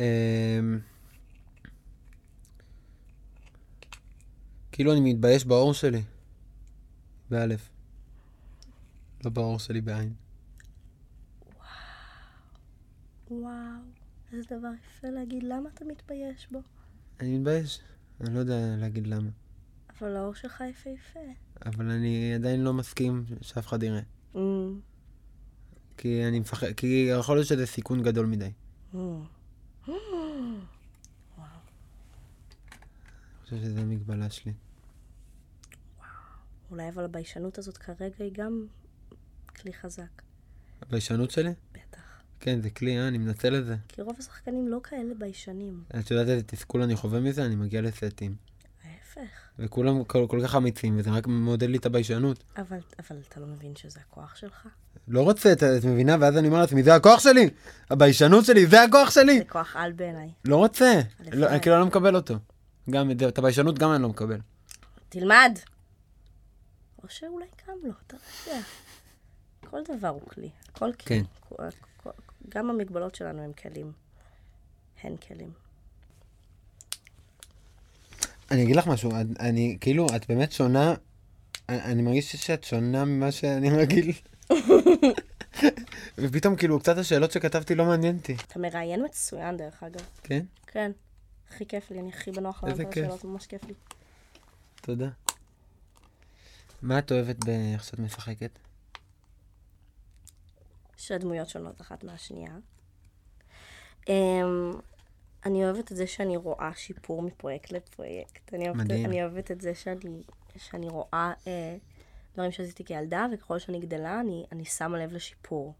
אמ, 0.00 0.78
כאילו 4.72 4.92
אני 4.92 5.00
מתבייש 5.12 5.44
בעור 5.44 5.74
שלי. 5.74 6.02
באלף. 7.30 7.70
לא 9.24 9.30
בעור 9.30 9.58
שלי 9.58 9.80
בעין. 9.80 10.14
וואו, 13.30 13.52
איזה 14.32 14.44
דבר 14.58 14.68
יפה 14.84 15.08
להגיד, 15.08 15.42
למה 15.42 15.68
אתה 15.74 15.84
מתבייש 15.84 16.48
בו? 16.50 16.58
אני 17.20 17.38
מתבייש. 17.38 17.80
אני 18.20 18.34
לא 18.34 18.38
יודע 18.38 18.76
להגיד 18.76 19.06
למה. 19.06 19.30
אבל 20.00 20.16
האור 20.16 20.34
שלך 20.34 20.64
יפהפה. 20.70 21.20
אבל 21.66 21.90
אני 21.90 22.34
עדיין 22.34 22.60
לא 22.60 22.72
מסכים 22.72 23.24
שאף 23.40 23.66
אחד 23.66 23.82
יראה. 23.82 24.00
Mm, 24.34 24.38
כי 25.96 26.24
אני 26.28 26.40
מפחד, 26.40 26.72
כי 26.76 27.08
יכול 27.18 27.36
להיות 27.36 27.46
שזה 27.46 27.66
סיכון 27.66 28.02
גדול 28.02 28.26
מדי. 28.26 28.50
mm. 28.94 28.96
אני 33.50 33.56
חושב 33.56 33.56
שזו 33.62 33.80
המגבלה 33.80 34.30
שלי. 34.30 34.52
אולי 36.70 36.88
אבל 36.88 37.04
הביישנות 37.04 37.58
הזאת 37.58 37.76
כרגע 37.76 38.14
היא 38.18 38.32
גם 38.32 38.66
כלי 39.56 39.72
חזק. 39.72 40.22
הביישנות 40.82 41.30
שלי? 41.30 41.50
בטח. 41.72 42.22
כן, 42.40 42.60
זה 42.62 42.70
כלי, 42.70 42.98
אה? 42.98 43.08
אני 43.08 43.18
מנצל 43.18 43.56
את 43.56 43.66
זה. 43.66 43.76
כי 43.88 44.02
רוב 44.02 44.16
השחקנים 44.18 44.68
לא 44.68 44.80
כאלה 44.82 45.14
ביישנים. 45.14 45.84
את 46.00 46.10
יודעת 46.10 46.28
איזה 46.28 46.42
תסכול 46.42 46.82
אני 46.82 46.96
חווה 46.96 47.20
מזה? 47.20 47.44
אני 47.44 47.56
מגיע 47.56 47.82
לסטים. 47.82 48.36
ההפך. 49.18 49.30
וכולם 49.58 50.04
כל, 50.04 50.26
כל 50.28 50.40
כך 50.44 50.54
אמיצים, 50.54 50.98
וזה 50.98 51.10
רק 51.10 51.26
מעודד 51.26 51.68
לי 51.68 51.78
את 51.78 51.86
הביישנות. 51.86 52.44
אבל, 52.56 52.78
אבל 52.98 53.16
אתה 53.28 53.40
לא 53.40 53.46
מבין 53.46 53.76
שזה 53.76 54.00
הכוח 54.00 54.36
שלך? 54.36 54.66
לא 55.08 55.22
רוצה, 55.22 55.52
את, 55.52 55.62
את 55.62 55.84
מבינה? 55.84 56.16
ואז 56.20 56.36
אני 56.36 56.48
אומר 56.48 56.60
לעצמי, 56.60 56.82
זה 56.82 56.94
הכוח 56.94 57.20
שלי! 57.20 57.50
הביישנות 57.90 58.44
שלי, 58.44 58.66
זה 58.66 58.82
הכוח 58.82 59.10
שלי! 59.10 59.38
זה 59.38 59.44
כוח 59.44 59.76
על 59.76 59.92
בעיניי. 59.92 60.30
לא 60.44 60.56
רוצה. 60.56 61.00
לא, 61.32 61.48
אני 61.48 61.60
כאילו 61.60 61.78
לא 61.78 61.86
מקבל 61.86 62.16
אותו. 62.16 62.34
גם 62.90 63.10
את 63.10 63.22
את 63.22 63.38
הביישנות 63.38 63.78
גם 63.78 63.92
אני 63.92 64.02
לא 64.02 64.08
מקבל. 64.08 64.38
תלמד! 65.08 65.58
או 67.02 67.08
שאולי 67.08 67.46
גם 67.68 67.74
לא, 67.84 67.92
אתה 68.06 68.16
יודע. 68.46 68.60
כל 69.70 69.96
דבר 69.96 70.08
הוא 70.08 70.20
כלי. 70.28 70.50
הכל 70.68 70.92
כלי. 70.92 70.92
כן. 71.06 71.22
כל- 71.48 71.56
כל- 72.02 72.10
גם 72.48 72.70
המגבלות 72.70 73.14
שלנו 73.14 73.42
הם 73.42 73.52
כלים. 73.52 73.92
הן 75.02 75.16
כלים. 75.16 75.50
אני 78.50 78.62
אגיד 78.62 78.76
לך 78.76 78.86
משהו, 78.86 79.10
אני, 79.40 79.76
כאילו, 79.80 80.06
את 80.16 80.28
באמת 80.28 80.52
שונה, 80.52 80.94
אני, 81.68 82.02
מרגיש 82.02 82.36
שאת 82.36 82.64
שונה 82.64 83.04
ממה 83.04 83.32
שאני 83.32 83.70
רגיל. 83.70 84.12
ופתאום, 86.18 86.56
כאילו, 86.56 86.80
קצת 86.80 86.98
השאלות 86.98 87.32
שכתבתי 87.32 87.74
לא 87.74 87.84
מעניין 87.84 88.16
אותי. 88.16 88.34
אתה 88.48 88.58
מראיין 88.58 89.04
מצוין, 89.04 89.56
דרך 89.56 89.82
אגב. 89.82 90.00
כן? 90.22 90.44
כן. 90.66 90.90
הכי 91.48 91.66
כיף 91.66 91.90
לי, 91.90 92.00
אני 92.00 92.08
הכי 92.08 92.30
בנוח 92.30 92.64
לענות 92.64 92.80
על. 92.80 92.86
השאלות, 92.90 93.24
ממש 93.24 93.46
כיף 93.46 93.64
לי. 93.64 93.74
תודה. 94.80 95.08
מה 96.82 96.98
את 96.98 97.12
אוהבת 97.12 97.44
באיך 97.44 97.84
שאת 97.84 97.98
משחקת? 97.98 98.58
שהדמויות 100.96 101.48
שונות 101.48 101.80
אחת 101.80 102.04
מהשנייה. 102.04 102.52
אמ, 104.08 104.72
אני 105.46 105.64
אוהבת 105.64 105.92
את 105.92 105.96
זה 105.96 106.06
שאני 106.06 106.36
רואה 106.36 106.70
שיפור 106.74 107.22
מפרויקט 107.22 107.72
לפרויקט. 107.72 108.54
אני 108.54 108.68
אוהבת, 108.68 108.80
מדהים. 108.80 109.06
אני 109.06 109.22
אוהבת 109.22 109.50
את 109.50 109.60
זה 109.60 109.74
שאני, 109.74 110.22
שאני 110.56 110.88
רואה 110.88 111.32
אה, 111.46 111.76
דברים 112.34 112.52
שעשיתי 112.52 112.84
כילדה, 112.84 113.26
וככל 113.32 113.58
שאני 113.58 113.80
גדלה, 113.80 114.20
אני, 114.20 114.44
אני 114.52 114.64
שמה 114.64 114.98
לב 114.98 115.12
לשיפור 115.12 115.74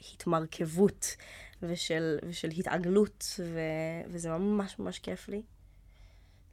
ולהתמרכבות 0.00 1.16
ושל, 1.62 2.18
ושל 2.28 2.48
התעגלות, 2.48 3.24
ו, 3.38 3.60
וזה 4.08 4.30
ממש 4.30 4.78
ממש 4.78 4.98
כיף 4.98 5.28
לי 5.28 5.42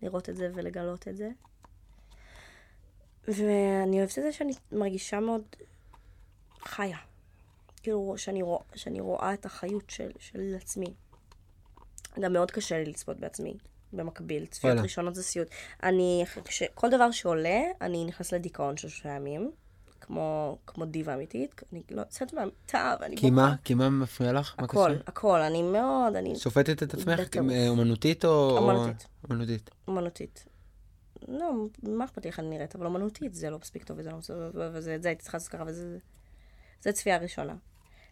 לראות 0.01 0.29
את 0.29 0.35
זה 0.35 0.49
ולגלות 0.53 1.07
את 1.07 1.17
זה. 1.17 1.29
ואני 3.27 3.97
אוהבת 3.97 4.17
את 4.17 4.23
זה 4.23 4.31
שאני 4.31 4.53
מרגישה 4.71 5.19
מאוד 5.19 5.43
חיה. 6.61 6.97
כאילו, 7.83 8.13
שאני, 8.17 8.41
רוא, 8.41 8.59
שאני 8.75 8.99
רואה 8.99 9.33
את 9.33 9.45
החיות 9.45 9.89
של, 9.89 10.11
של 10.19 10.55
עצמי. 10.55 10.93
גם 12.19 12.33
מאוד 12.33 12.51
קשה 12.51 12.77
לי 12.77 12.85
לצפות 12.85 13.19
בעצמי. 13.19 13.53
במקביל. 13.93 14.45
צפיות. 14.45 14.77
ראשונות 14.77 15.15
זה 15.15 15.23
סיוט. 15.23 15.47
אני, 15.83 16.23
כש- 16.45 16.63
כל 16.73 16.89
דבר 16.89 17.11
שעולה, 17.11 17.61
אני 17.81 18.05
נכנס 18.05 18.33
לדיכאון 18.33 18.77
של 18.77 18.87
שלושה 18.87 19.09
ימים. 19.09 19.51
כמו, 20.01 20.57
כמו 20.67 20.85
דיבה 20.85 21.13
אמיתית. 21.13 21.61
אני 21.73 21.83
לא 21.91 22.01
יוצאת 22.01 22.33
מהמיטה 22.33 22.95
ואני 23.01 23.17
כי 23.17 23.29
מה? 23.29 23.55
כי 23.63 23.73
מה 23.73 23.89
מפריע 23.89 24.33
לך? 24.33 24.55
הכל, 24.57 24.91
קשה? 24.93 25.01
הכל. 25.07 25.39
אני 25.39 25.61
מאוד, 25.61 26.15
אני 26.15 26.35
שופטת 26.35 26.83
את 26.83 26.93
עצמך? 26.93 27.19
אה, 27.51 27.69
אומנותית 27.69 28.25
או... 28.25 28.57
אומנותית. 28.57 29.07
אומנותית. 29.29 29.69
אומנותית. 29.87 30.45
לא, 31.27 31.51
מה 31.83 32.05
אכפת 32.05 32.25
לי 32.25 32.29
איך 32.29 32.39
אני 32.39 32.49
נראית, 32.49 32.75
אבל 32.75 32.85
אומנותית 32.85 33.33
זה 33.33 33.49
לא 33.49 33.59
מספיק 33.59 33.83
טוב, 33.83 33.99
וזה 33.99 34.09
לא 34.11 34.17
מספיק, 34.17 34.35
וזה, 34.73 34.95
את 34.95 35.03
זה 35.03 35.09
הייתי 35.09 35.21
צריכה 35.23 35.37
לעשות 35.37 35.51
ככה, 35.51 35.63
וזה... 35.67 35.97
זה 36.81 36.91
צפייה 36.91 37.17
ראשונה. 37.17 37.55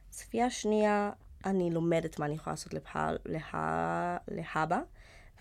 צפייה 0.09 0.49
שנייה, 0.49 1.11
אני 1.45 1.71
לומדת 1.71 2.19
מה 2.19 2.25
אני 2.25 2.35
יכולה 2.35 2.53
לעשות 2.53 2.73
להבא, 2.73 3.11
לה, 3.25 4.17
להבא, 4.27 4.81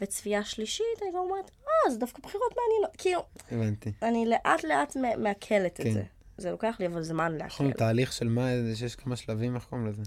וצפייה 0.00 0.44
שלישית, 0.44 0.86
אני 1.02 1.10
כבר 1.10 1.20
אומרת, 1.20 1.50
אה, 1.60 1.90
זה 1.90 1.98
דווקא 1.98 2.22
בחירות 2.22 2.54
מעניינות. 2.56 2.96
כאילו, 2.98 3.20
הבנתי. 3.52 3.92
אני 4.02 4.26
לאט 4.26 4.64
לאט 4.64 4.96
מעכלת 5.18 5.80
את 5.80 5.84
כן. 5.84 5.92
זה. 5.92 6.02
זה 6.36 6.50
לוקח 6.50 6.76
לי 6.80 6.86
אבל 6.86 7.02
זמן 7.02 7.36
נכון, 7.38 7.66
לעכל. 7.66 7.78
תהליך 7.78 8.12
של 8.12 8.28
מה, 8.28 8.48
זה 8.62 8.76
שיש 8.76 8.96
כמה 8.96 9.16
שלבים, 9.16 9.54
איך 9.54 9.64
קוראים 9.64 9.86
לזה? 9.86 10.02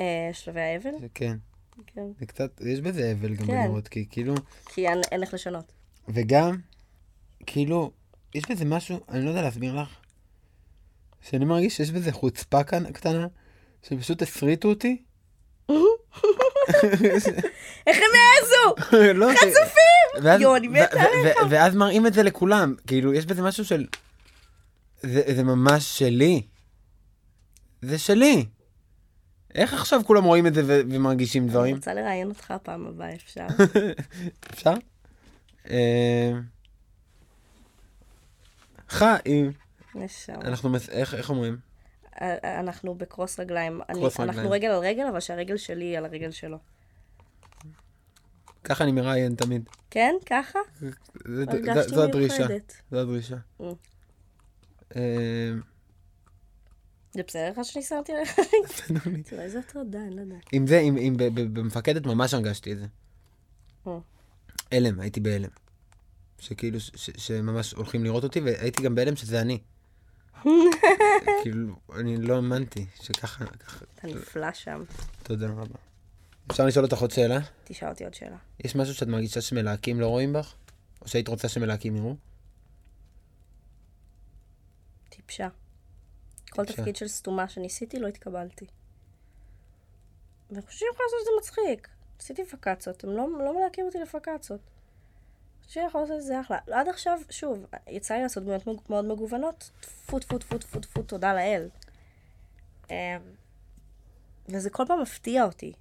אה, 0.00 0.30
שלבי 0.32 0.60
האבל? 0.60 0.90
כן. 1.14 1.36
כן. 1.86 2.06
זה 2.20 2.26
קצת, 2.26 2.60
יש 2.60 2.80
בזה 2.80 3.12
אבל 3.20 3.34
גם 3.34 3.46
כן. 3.46 3.62
בלראות, 3.62 3.88
כי 3.88 4.06
כאילו, 4.10 4.34
כי 4.66 4.88
אין, 4.88 5.00
אין 5.10 5.22
איך 5.22 5.34
לשנות. 5.34 5.72
וגם, 6.08 6.56
כאילו, 7.46 7.90
יש 8.34 8.50
בזה 8.50 8.64
משהו, 8.64 9.00
אני 9.08 9.24
לא 9.24 9.28
יודע 9.28 9.42
להסביר 9.42 9.80
לך, 9.80 9.88
שאני 11.20 11.44
מרגיש 11.44 11.76
שיש 11.76 11.90
בזה 11.90 12.12
חוצפה 12.12 12.64
כאן, 12.64 12.92
קטנה, 12.92 13.26
שפשוט 13.82 14.22
הפריטו 14.22 14.68
אותי. 14.68 15.02
איך 17.86 17.96
הם 17.96 18.12
העזו? 18.16 18.74
לא, 19.14 19.28
חצופים! 19.34 20.30
יואו, 20.40 20.56
אני 20.56 20.68
מתה 20.68 21.02
עליך. 21.02 21.36
ואז 21.50 21.74
מראים 21.74 22.06
את 22.06 22.12
זה 22.14 22.22
לכולם, 22.22 22.74
כאילו, 22.86 23.14
יש 23.14 23.26
בזה 23.26 23.42
משהו 23.42 23.64
של... 23.64 23.86
זה, 25.02 25.42
ממש 25.44 25.98
שלי. 25.98 26.42
זה 27.82 27.98
שלי. 27.98 28.46
איך 29.54 29.74
עכשיו 29.74 30.00
כולם 30.06 30.24
רואים 30.24 30.46
את 30.46 30.54
זה 30.54 30.62
ו- 30.66 30.80
ומרגישים 30.90 31.42
אני 31.42 31.50
דברים? 31.50 31.76
רוצה 31.76 31.94
לראיין 31.94 32.28
אותך 32.28 32.54
פעם 32.62 32.86
הבאה, 32.86 33.14
אפשר? 33.14 33.46
אפשר? 34.52 34.74
אה, 35.70 36.32
חיים. 38.88 39.52
אנחנו, 40.28 40.76
איך 41.14 41.30
אומרים? 41.30 41.56
אנחנו 42.44 42.94
בקרוס 42.94 43.40
רגליים. 43.40 43.80
אני- 43.88 43.98
קרוס 43.98 44.20
אנחנו 44.20 44.32
רגליים. 44.50 44.52
רגל 44.52 44.68
על 44.68 44.78
רגל, 44.78 45.06
אבל 45.10 45.20
שהרגל 45.20 45.56
שלי 45.56 45.84
היא 45.84 45.98
על 45.98 46.04
הרגל 46.04 46.30
שלו. 46.30 46.58
ככה 48.64 48.84
אני 48.84 48.92
מראיין 48.92 49.34
תמיד. 49.34 49.68
כן? 49.90 50.14
ככה? 50.26 50.58
זה- 50.80 50.90
זה- 51.24 51.44
הרגשתי 51.48 51.88
זו 51.94 52.02
הדרישה. 52.04 52.46
זו 52.90 52.98
הדרישה. 53.00 53.36
Mm. 53.60 53.64
אה, 54.96 55.52
זה 57.14 57.22
בסדר 57.26 57.50
לך 57.50 57.58
שאני 57.64 57.84
שמתי 57.84 58.12
עליך? 58.12 58.36
תראה 59.30 59.42
איזה 59.44 59.58
הטרדה, 59.58 59.98
אני 59.98 60.16
לא 60.16 60.20
יודעת. 60.20 60.38
עם 60.52 60.66
זה, 60.66 60.78
עם, 60.78 60.96
עם, 61.00 61.16
במפקדת 61.34 62.06
ממש 62.06 62.34
הרגשתי 62.34 62.72
את 62.72 62.78
זה. 62.78 62.86
Mm. 63.86 63.90
הלם, 64.72 65.00
הייתי 65.00 65.20
בהלם. 65.20 65.48
שכאילו, 66.38 66.80
ש, 66.80 66.90
ש, 66.94 67.10
שממש 67.16 67.72
הולכים 67.72 68.04
לראות 68.04 68.24
אותי, 68.24 68.40
והייתי 68.40 68.82
גם 68.82 68.94
בהלם 68.94 69.16
שזה 69.16 69.40
אני. 69.40 69.58
כאילו, 71.42 71.76
אני 71.94 72.16
לא 72.16 72.34
האמנתי 72.34 72.86
שככה, 73.02 73.44
ככה, 73.46 73.84
אתה 73.94 74.06
נפלא 74.06 74.52
שם. 74.52 74.84
תודה 75.22 75.46
רבה. 75.46 75.74
אפשר 76.50 76.66
לשאול 76.66 76.84
אותך 76.84 76.98
עוד 76.98 77.10
שאלה? 77.10 77.38
תשאל 77.64 77.88
אותי 77.88 78.04
עוד 78.04 78.14
שאלה. 78.14 78.36
יש 78.64 78.76
משהו 78.76 78.94
שאת 78.94 79.08
מרגישה 79.08 79.40
שמלהקים 79.40 80.00
לא 80.00 80.06
רואים 80.06 80.32
בך? 80.32 80.54
או 81.02 81.08
שהיית 81.08 81.28
רוצה 81.28 81.48
שמלהקים 81.48 81.96
יראו? 81.96 82.16
טיפשה. 85.08 85.48
כל. 86.50 86.64
תפקיד 86.64 86.96
של 86.96 87.08
סתומה 87.08 87.48
שניסיתי, 87.48 87.98
לא 87.98 88.06
התקבלתי. 88.06 88.66
ואני 90.50 90.62
חושבת 90.62 90.78
שאני 90.78 90.88
יכולה 90.92 91.06
לעשות 91.06 91.20
את 91.20 91.24
זה 91.24 91.30
מצחיק. 91.40 91.88
עשיתי 92.18 92.44
פקצות, 92.44 93.04
הם 93.04 93.10
לא, 93.10 93.28
לא 93.44 93.58
מלהקים 93.58 93.86
אותי 93.86 93.98
לפקצות. 93.98 94.60
שאני 95.66 95.86
יכולה 95.86 96.04
לעשות 96.04 96.18
את 96.18 96.24
זה 96.24 96.40
אחלה. 96.40 96.58
עד 96.72 96.88
עכשיו, 96.88 97.18
שוב, 97.30 97.66
יצא 97.88 98.14
לי 98.14 98.22
לעשות 98.22 98.42
דמויות 98.42 98.90
מאוד 98.90 99.04
מגוונות, 99.04 99.70
טפו 99.80 100.18
טפו 100.18 100.38
טפו 100.38 100.58
טפו 100.58 100.80
טפו, 100.80 101.02
תודה 101.02 101.34
לאל. 101.34 101.68
אמ, 102.90 102.94
וזה 104.48 104.70
כל 104.70 104.84
פעם 104.86 105.02
מפתיע 105.02 105.44
אותי, 105.44 105.72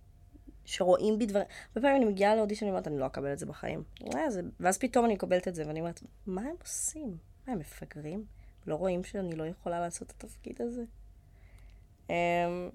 שרואים 0.66 1.20
בי 1.20 1.26
דברים. 1.26 1.46
הרבה 1.68 1.82
פעמים 1.82 1.96
אני 1.96 2.06
מגיעה 2.06 2.36
לאודישן, 2.36 2.68
אומרת, 2.68 2.88
אני 2.88 3.00
לא 3.00 3.06
אקבל 3.06 3.34
את 3.34 3.40
זה 3.40 3.46
בחיים. 3.46 3.84
אה. 4.04 4.20
ואז 4.60 4.78
פתאום 4.78 5.06
אני 5.06 5.14
מקבלת 5.14 5.48
את 5.48 5.56
זה, 5.56 5.68
ואני 5.68 5.80
אומרת, 5.80 6.02
מה 6.28 6.42
הם 6.42 6.56
עושים? 6.62 7.18
מה, 7.48 7.54
הם 7.54 7.60
מפגרים? 7.60 8.26
לא 8.68 8.76
רואים 8.76 9.04
שאני 9.04 9.36
לא 9.36 9.44
יכולה 9.44 9.80
לעשות 9.80 10.14
את 10.18 10.24
התפקיד 10.24 10.62
הזה? 10.62 10.84
אמ, 12.10 12.70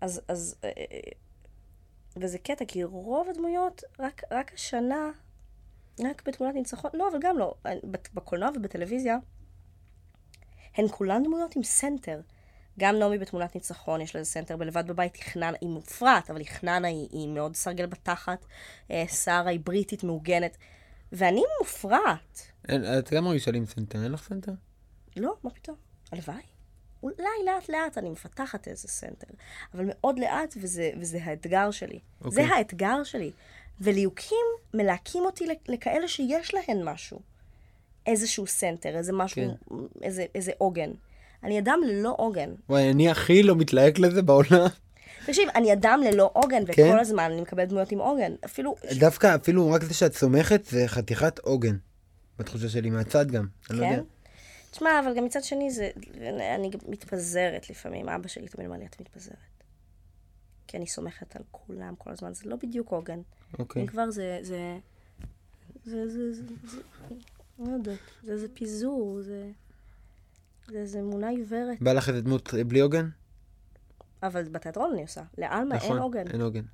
אז, 0.00 0.20
אז, 0.28 0.56
אה, 0.64 0.70
אה, 0.78 0.98
וזה 2.20 2.38
קטע, 2.38 2.64
כי 2.64 2.84
רוב 2.84 3.28
הדמויות, 3.28 3.82
רק, 3.98 4.22
רק 4.30 4.54
השנה, 4.54 5.10
רק 6.04 6.22
בתמונת 6.26 6.54
ניצחון, 6.54 6.90
לא, 6.94 7.08
אבל 7.12 7.18
גם 7.20 7.38
לא, 7.38 7.54
בקולנוע 8.14 8.50
ובטלוויזיה, 8.54 9.16
הן 10.74 10.88
כולן 10.88 11.22
דמויות 11.22 11.56
עם 11.56 11.62
center. 11.62 12.20
גם 12.78 12.98
נעמי 12.98 13.18
בתמונת 13.18 13.54
ניצחון, 13.54 14.00
יש 14.00 14.16
לזה 14.16 14.24
center 14.24 14.56
בלבד 14.56 14.86
בבית, 14.86 15.16
היא 15.16 15.22
חננה, 15.22 15.56
היא 15.60 15.68
מופרעת, 15.68 16.30
אבל 16.30 16.38
היא 16.38 16.48
חננה, 16.48 16.88
היא, 16.88 17.08
היא 17.10 17.28
מאוד 17.28 17.56
סרגל 17.56 17.86
בתחת, 17.86 18.46
אה, 18.90 19.04
שרה 19.08 19.50
היא 19.50 19.60
בריטית 19.64 20.04
מעוגנת, 20.04 20.56
ואני 21.12 21.42
מופרעת. 21.60 22.52
את 22.64 23.12
גם 23.12 23.24
מרגישה 23.24 23.50
לי 23.50 23.58
עם 23.58 23.66
center, 23.66 24.04
אין 24.04 24.12
לך 24.12 24.22
center? 24.22 24.52
לא, 25.16 25.34
מה 25.42 25.50
פתאום? 25.50 25.76
הלוואי. 26.12 26.42
אולי 27.02 27.14
לאט 27.46 27.68
לאט 27.68 27.98
אני 27.98 28.10
מפתחת 28.10 28.68
איזה 28.68 28.88
center, 28.88 29.26
אבל 29.74 29.84
מאוד 29.88 30.18
לאט, 30.18 30.54
וזה, 30.60 30.90
וזה 31.00 31.18
האתגר 31.22 31.70
שלי. 31.70 31.98
אוקיי. 32.24 32.30
זה 32.46 32.54
האתגר 32.54 33.04
שלי. 33.04 33.30
וליהוקים 33.80 34.46
מלהקים 34.74 35.24
אותי 35.24 35.46
לכ- 35.46 35.68
לכאלה 35.68 36.08
שיש 36.08 36.54
להן 36.54 36.82
משהו. 36.84 37.20
איזשהו 38.06 38.46
center, 38.46 38.96
איזה 38.96 39.12
משהו, 39.12 39.42
כן. 39.42 39.74
איזה, 40.02 40.24
איזה 40.34 40.52
עוגן. 40.58 40.90
אני 41.44 41.58
אדם 41.58 41.80
ללא 41.86 42.14
עוגן. 42.18 42.50
וואי, 42.68 42.90
אני 42.90 43.10
הכי 43.10 43.42
לא 43.42 43.56
מתלהק 43.56 43.98
לזה 43.98 44.22
בעולם. 44.22 44.66
תקשיב, 45.26 45.48
אני 45.54 45.72
אדם 45.72 46.00
ללא 46.10 46.30
עוגן, 46.32 46.62
וכל 46.62 46.72
כן? 46.72 46.98
הזמן 46.98 47.30
אני 47.32 47.40
מקבלת 47.40 47.68
דמויות 47.68 47.92
עם 47.92 47.98
עוגן. 47.98 48.32
אפילו... 48.44 48.74
דווקא 48.98 49.34
אפילו 49.34 49.70
רק 49.70 49.82
זה 49.84 49.94
שאת 49.94 50.14
סומכת 50.14 50.64
זה 50.64 50.84
חתיכת 50.88 51.38
עוגן. 51.38 51.76
בתחושה 52.38 52.68
שלי, 52.68 52.90
מהצד 52.90 53.30
גם. 53.30 53.46
אני 53.70 53.78
לא 53.78 53.84
כן? 53.84 53.90
יודע. 53.92 54.02
תשמע, 54.70 55.00
אבל 55.04 55.16
גם 55.16 55.24
מצד 55.24 55.42
שני, 55.42 55.70
זה... 55.70 55.90
אני 56.56 56.70
מתפזרת 56.88 57.70
לפעמים. 57.70 58.08
אבא 58.08 58.28
שלי 58.28 58.48
תמיד 58.48 58.66
אומר 58.66 58.78
לי, 58.78 58.86
את 58.86 59.00
מתפזרת. 59.00 59.36
כי 60.66 60.76
אני 60.76 60.86
סומכת 60.86 61.36
על 61.36 61.42
כולם 61.50 61.94
כל 61.98 62.10
הזמן. 62.10 62.34
זה 62.34 62.48
לא 62.48 62.56
בדיוק 62.56 62.90
עוגן. 62.90 63.20
אוקיי. 63.58 63.82
אם 63.82 63.86
כבר 63.86 64.10
זה... 64.10 64.38
זה... 64.42 64.78
זה... 65.84 66.08
זה... 66.08 66.32
זה... 66.32 66.42
זה... 66.64 66.80
לא 67.58 67.72
יודעת. 67.72 67.98
זה 68.22 68.32
איזה 68.32 68.48
פיזור, 68.54 69.22
זה... 69.22 69.50
זה 70.68 70.78
איזה 70.78 71.00
אמונה 71.00 71.28
עיוורת. 71.28 71.82
בא 71.82 71.92
לך 71.92 72.08
איזה 72.08 72.20
דמות 72.20 72.54
בלי 72.66 72.80
עוגן? 72.80 73.08
אבל 74.22 74.42
בתיאטרון 74.42 74.92
אני 74.92 75.02
עושה. 75.02 75.22
לעלמה 75.38 75.74
אין 75.74 75.84
נכון, 75.84 75.98
עוגן. 75.98 76.28
אין 76.28 76.40
עוגן. 76.40 76.64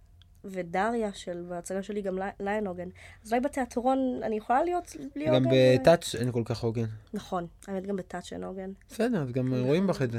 ודריה 0.45 1.13
של... 1.13 1.45
בהצגה 1.49 1.83
שלי 1.83 2.03
גם 2.03 2.19
לה 2.41 2.57
אין 2.57 2.67
עוגן. 2.67 2.89
אז 3.25 3.33
אולי 3.33 3.41
בתיאטרון 3.41 4.21
אני 4.23 4.37
יכולה 4.37 4.63
להיות 4.65 4.97
בלי 5.15 5.29
עוגן. 5.29 5.45
גם 5.45 5.51
ו- 5.51 5.55
בטאץ' 5.81 6.15
אין 6.15 6.33
כל 6.33 6.43
כך 6.45 6.63
עוגן. 6.63 6.87
נכון. 7.15 7.47
האמת 7.69 7.87
גם 7.87 7.97
בטאץ' 7.97 8.33
אין 8.33 8.45
עוגן. 8.45 8.71
בסדר, 8.91 9.23
אז 9.23 9.33
גם 9.33 9.55
רואים 9.55 9.87
בך 9.87 10.03
את 10.03 10.11
זה. 10.13 10.19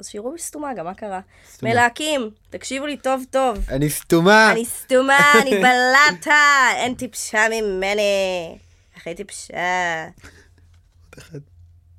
אז 0.00 0.08
שיראו 0.08 0.32
בי 0.32 0.38
סתומה, 0.38 0.74
גם 0.74 0.84
מה 0.84 0.94
קרה? 0.94 1.20
סתומה. 1.50 1.72
מלהקים, 1.72 2.30
תקשיבו 2.50 2.86
לי 2.86 2.96
טוב 2.96 3.24
טוב. 3.30 3.58
אני 3.70 3.90
סתומה! 3.90 4.52
אני 4.52 4.64
סתומה, 4.64 5.32
אני 5.42 5.50
בלטה, 5.64 6.66
אין 6.76 6.94
טיפשה 6.94 7.40
ממני. 7.50 8.58
הכי 8.96 9.14
טיפשה. 9.14 10.08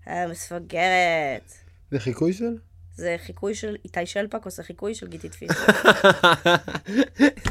המספגרת. 0.06 1.54
זה 1.92 2.00
חיקוי 2.00 2.34
של? 2.34 2.58
זה 2.96 3.16
חיקוי 3.26 3.56
של 3.56 3.76
איתי 3.86 4.06
שלפק, 4.06 4.46
או 4.46 4.52
זה 4.52 4.64
חיקוי 4.64 4.96
של 4.96 5.08
גיטית 5.08 5.34
פישר. 5.34 5.54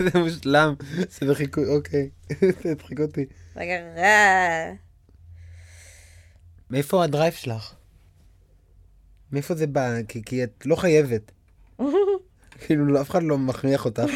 זה 0.13 0.19
מושלם. 0.19 0.75
זה 1.09 1.27
בחיקוי, 1.31 1.77
אוקיי. 1.77 2.11
זה 2.63 2.73
הצחיק 2.73 3.01
אותי. 3.01 3.27
רגע, 3.57 3.75
רע. 3.97 4.75
מאיפה 6.71 7.05
הדרייב 7.05 7.33
שלך? 7.33 7.75
מאיפה 9.33 9.55
זה 9.55 9.67
בא? 9.67 10.03
כי, 10.09 10.23
כי 10.25 10.45
את 10.45 10.67
לא 10.67 10.77
חייבת. 10.77 11.33
כאילו, 12.67 13.01
אף 13.01 13.11
אחד 13.11 13.23
לא 13.23 13.39
מכריח 13.39 13.85
אותך. 13.85 14.11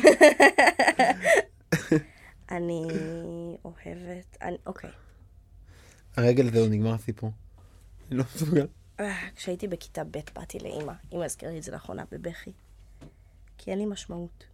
אני 2.50 2.82
אוהבת, 3.64 4.36
אני, 4.42 4.56
אוקיי. 4.66 4.90
הרגל 6.16 6.50
זהו, 6.50 6.66
נגמר 6.66 6.94
הסיפור. 6.94 7.30
אני 8.08 8.18
לא 8.18 8.24
מסוגל. 8.34 8.66
אה, 9.00 9.30
כשהייתי 9.36 9.68
בכיתה 9.68 10.04
ב' 10.04 10.18
באתי 10.34 10.58
לאימא, 10.58 10.92
אימא 11.12 11.24
הזכירה 11.24 11.52
לי 11.52 11.58
את 11.58 11.62
זה 11.62 11.72
לאחרונה 11.72 12.04
בבכי. 12.10 12.52
כי 13.58 13.70
אין 13.70 13.78
לי 13.78 13.86
משמעות. 13.86 14.44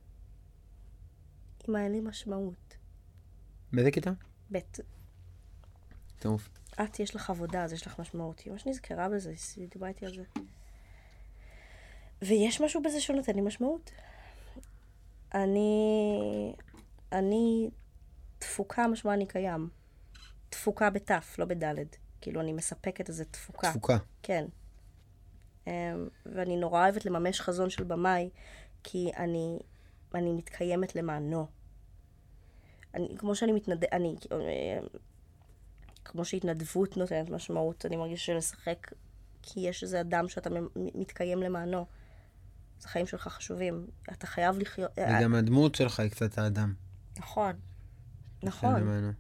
אם 1.69 1.77
היה 1.77 1.89
לי 1.89 2.01
משמעות. 2.01 2.77
באיזה 3.73 3.91
כיתה? 3.91 4.11
ב', 4.53 4.59
טירוף. 6.19 6.49
את, 6.83 7.01
יש 7.01 7.17
לך 7.17 7.31
עבודה, 7.31 7.65
אז 7.65 7.73
יש 7.73 7.87
לך 7.87 8.01
משמעות. 8.01 8.47
ממש 8.47 8.67
נזכרה 8.67 9.09
בזה, 9.09 9.35
היא 9.57 9.69
דיברה 9.69 9.89
איתי 9.89 10.07
על 10.07 10.15
זה. 10.15 10.23
ויש 12.23 12.61
משהו 12.61 12.83
בזה 12.83 13.01
שנותן 13.01 13.35
לי 13.35 13.41
משמעות. 13.41 13.91
אני... 15.35 16.55
אני... 17.13 17.71
תפוקה 18.39 18.89
משמע 18.89 19.15
אני 19.15 19.27
קיים. 19.27 19.69
תפוקה 20.51 20.91
בתף, 20.91 21.37
לא 21.39 21.45
בדלת. 21.45 21.97
כאילו, 22.25 22.41
אני 22.41 22.53
מספקת 22.53 23.09
איזו 23.09 23.25
תפוקה. 23.31 23.71
תפוקה. 23.71 23.97
כן. 24.23 24.45
Um, 25.65 25.69
ואני 26.27 26.57
נורא 26.57 26.83
אוהבת 26.83 27.05
לממש 27.05 27.41
חזון 27.41 27.71
של 27.71 27.85
במאי, 27.85 28.31
כי 28.83 29.11
אני, 29.17 29.59
אני 30.15 30.33
מתקיימת 30.33 30.97
למענו. 30.97 31.47
אני, 32.95 33.09
כמו 33.19 33.35
שאני 33.35 33.53
מתנדב... 33.53 33.87
אני... 33.93 34.15
אה, 34.33 34.79
כמו 36.05 36.25
שהתנדבות 36.25 36.97
נותנת 36.97 37.31
משמעות, 37.31 37.87
אני 37.87 37.97
מרגישה 37.97 38.25
שלשחק 38.25 38.91
כי 39.43 39.61
יש 39.61 39.83
איזה 39.83 40.01
אדם 40.01 40.29
שאתה 40.29 40.51
מתקיים 40.77 41.43
למענו. 41.43 41.87
אז 42.81 42.85
החיים 42.85 43.07
שלך 43.07 43.29
חשובים. 43.29 43.87
אתה 44.13 44.27
חייב 44.27 44.59
לחיות... 44.59 44.99
אה, 44.99 45.19
וגם 45.19 45.35
הדמות 45.35 45.75
שלך 45.75 46.01
היא 46.01 46.11
קצת 46.11 46.39
האדם. 46.39 46.75
נכון. 47.19 47.53
נכון. 48.43 48.81
למענו. 48.81 49.13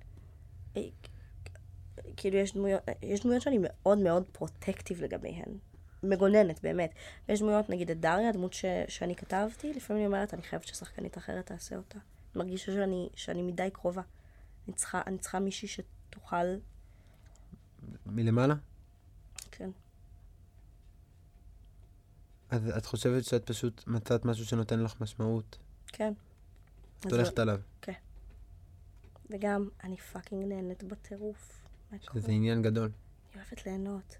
כאילו, 2.16 2.36
יש 2.36 2.54
דמויות, 2.54 2.82
יש 3.02 3.20
דמויות 3.20 3.42
שאני 3.42 3.58
מאוד 3.60 3.98
מאוד 3.98 4.24
פרוטקטיב 4.32 5.02
לגביהן. 5.02 5.58
מגוננת, 6.02 6.62
באמת. 6.62 6.94
ויש 7.28 7.40
דמויות, 7.40 7.70
נגיד 7.70 7.90
את 7.90 8.00
דריה, 8.00 8.28
הדמות 8.28 8.52
ש, 8.52 8.64
שאני 8.88 9.16
כתבתי, 9.16 9.72
לפעמים 9.72 10.02
אני 10.02 10.06
אומרת, 10.06 10.34
אני 10.34 10.42
חייבת 10.42 10.66
ששחקנית 10.66 11.18
אחרת 11.18 11.46
תעשה 11.46 11.76
אותה. 11.76 11.98
אני 11.98 12.44
מרגישה 12.44 12.72
שאני, 12.72 13.08
שאני 13.14 13.42
מדי 13.42 13.68
קרובה. 13.72 14.02
אני 14.68 14.74
צריכה, 14.74 15.02
אני 15.06 15.18
צריכה 15.18 15.38
מישהי 15.38 15.68
שתוכל... 15.68 16.46
מלמעלה? 18.06 18.54
כן. 19.50 19.70
אז 22.50 22.68
את 22.76 22.86
חושבת 22.86 23.24
שאת 23.24 23.46
פשוט 23.46 23.86
מצאת 23.86 24.24
משהו 24.24 24.46
שנותן 24.46 24.80
לך 24.80 25.00
משמעות? 25.00 25.58
כן. 25.86 26.12
את 27.00 27.12
הולכת 27.12 27.38
עליו. 27.38 27.60
וגם, 29.30 29.68
אני 29.84 29.96
fucking 29.96 30.44
נהנית 30.44 30.82
בטירוף. 30.82 31.63
שזה 32.02 32.32
עניין 32.32 32.62
גדול. 32.62 32.90
אני 33.34 33.42
אוהבת 33.42 33.66
ליהנות. 33.66 34.16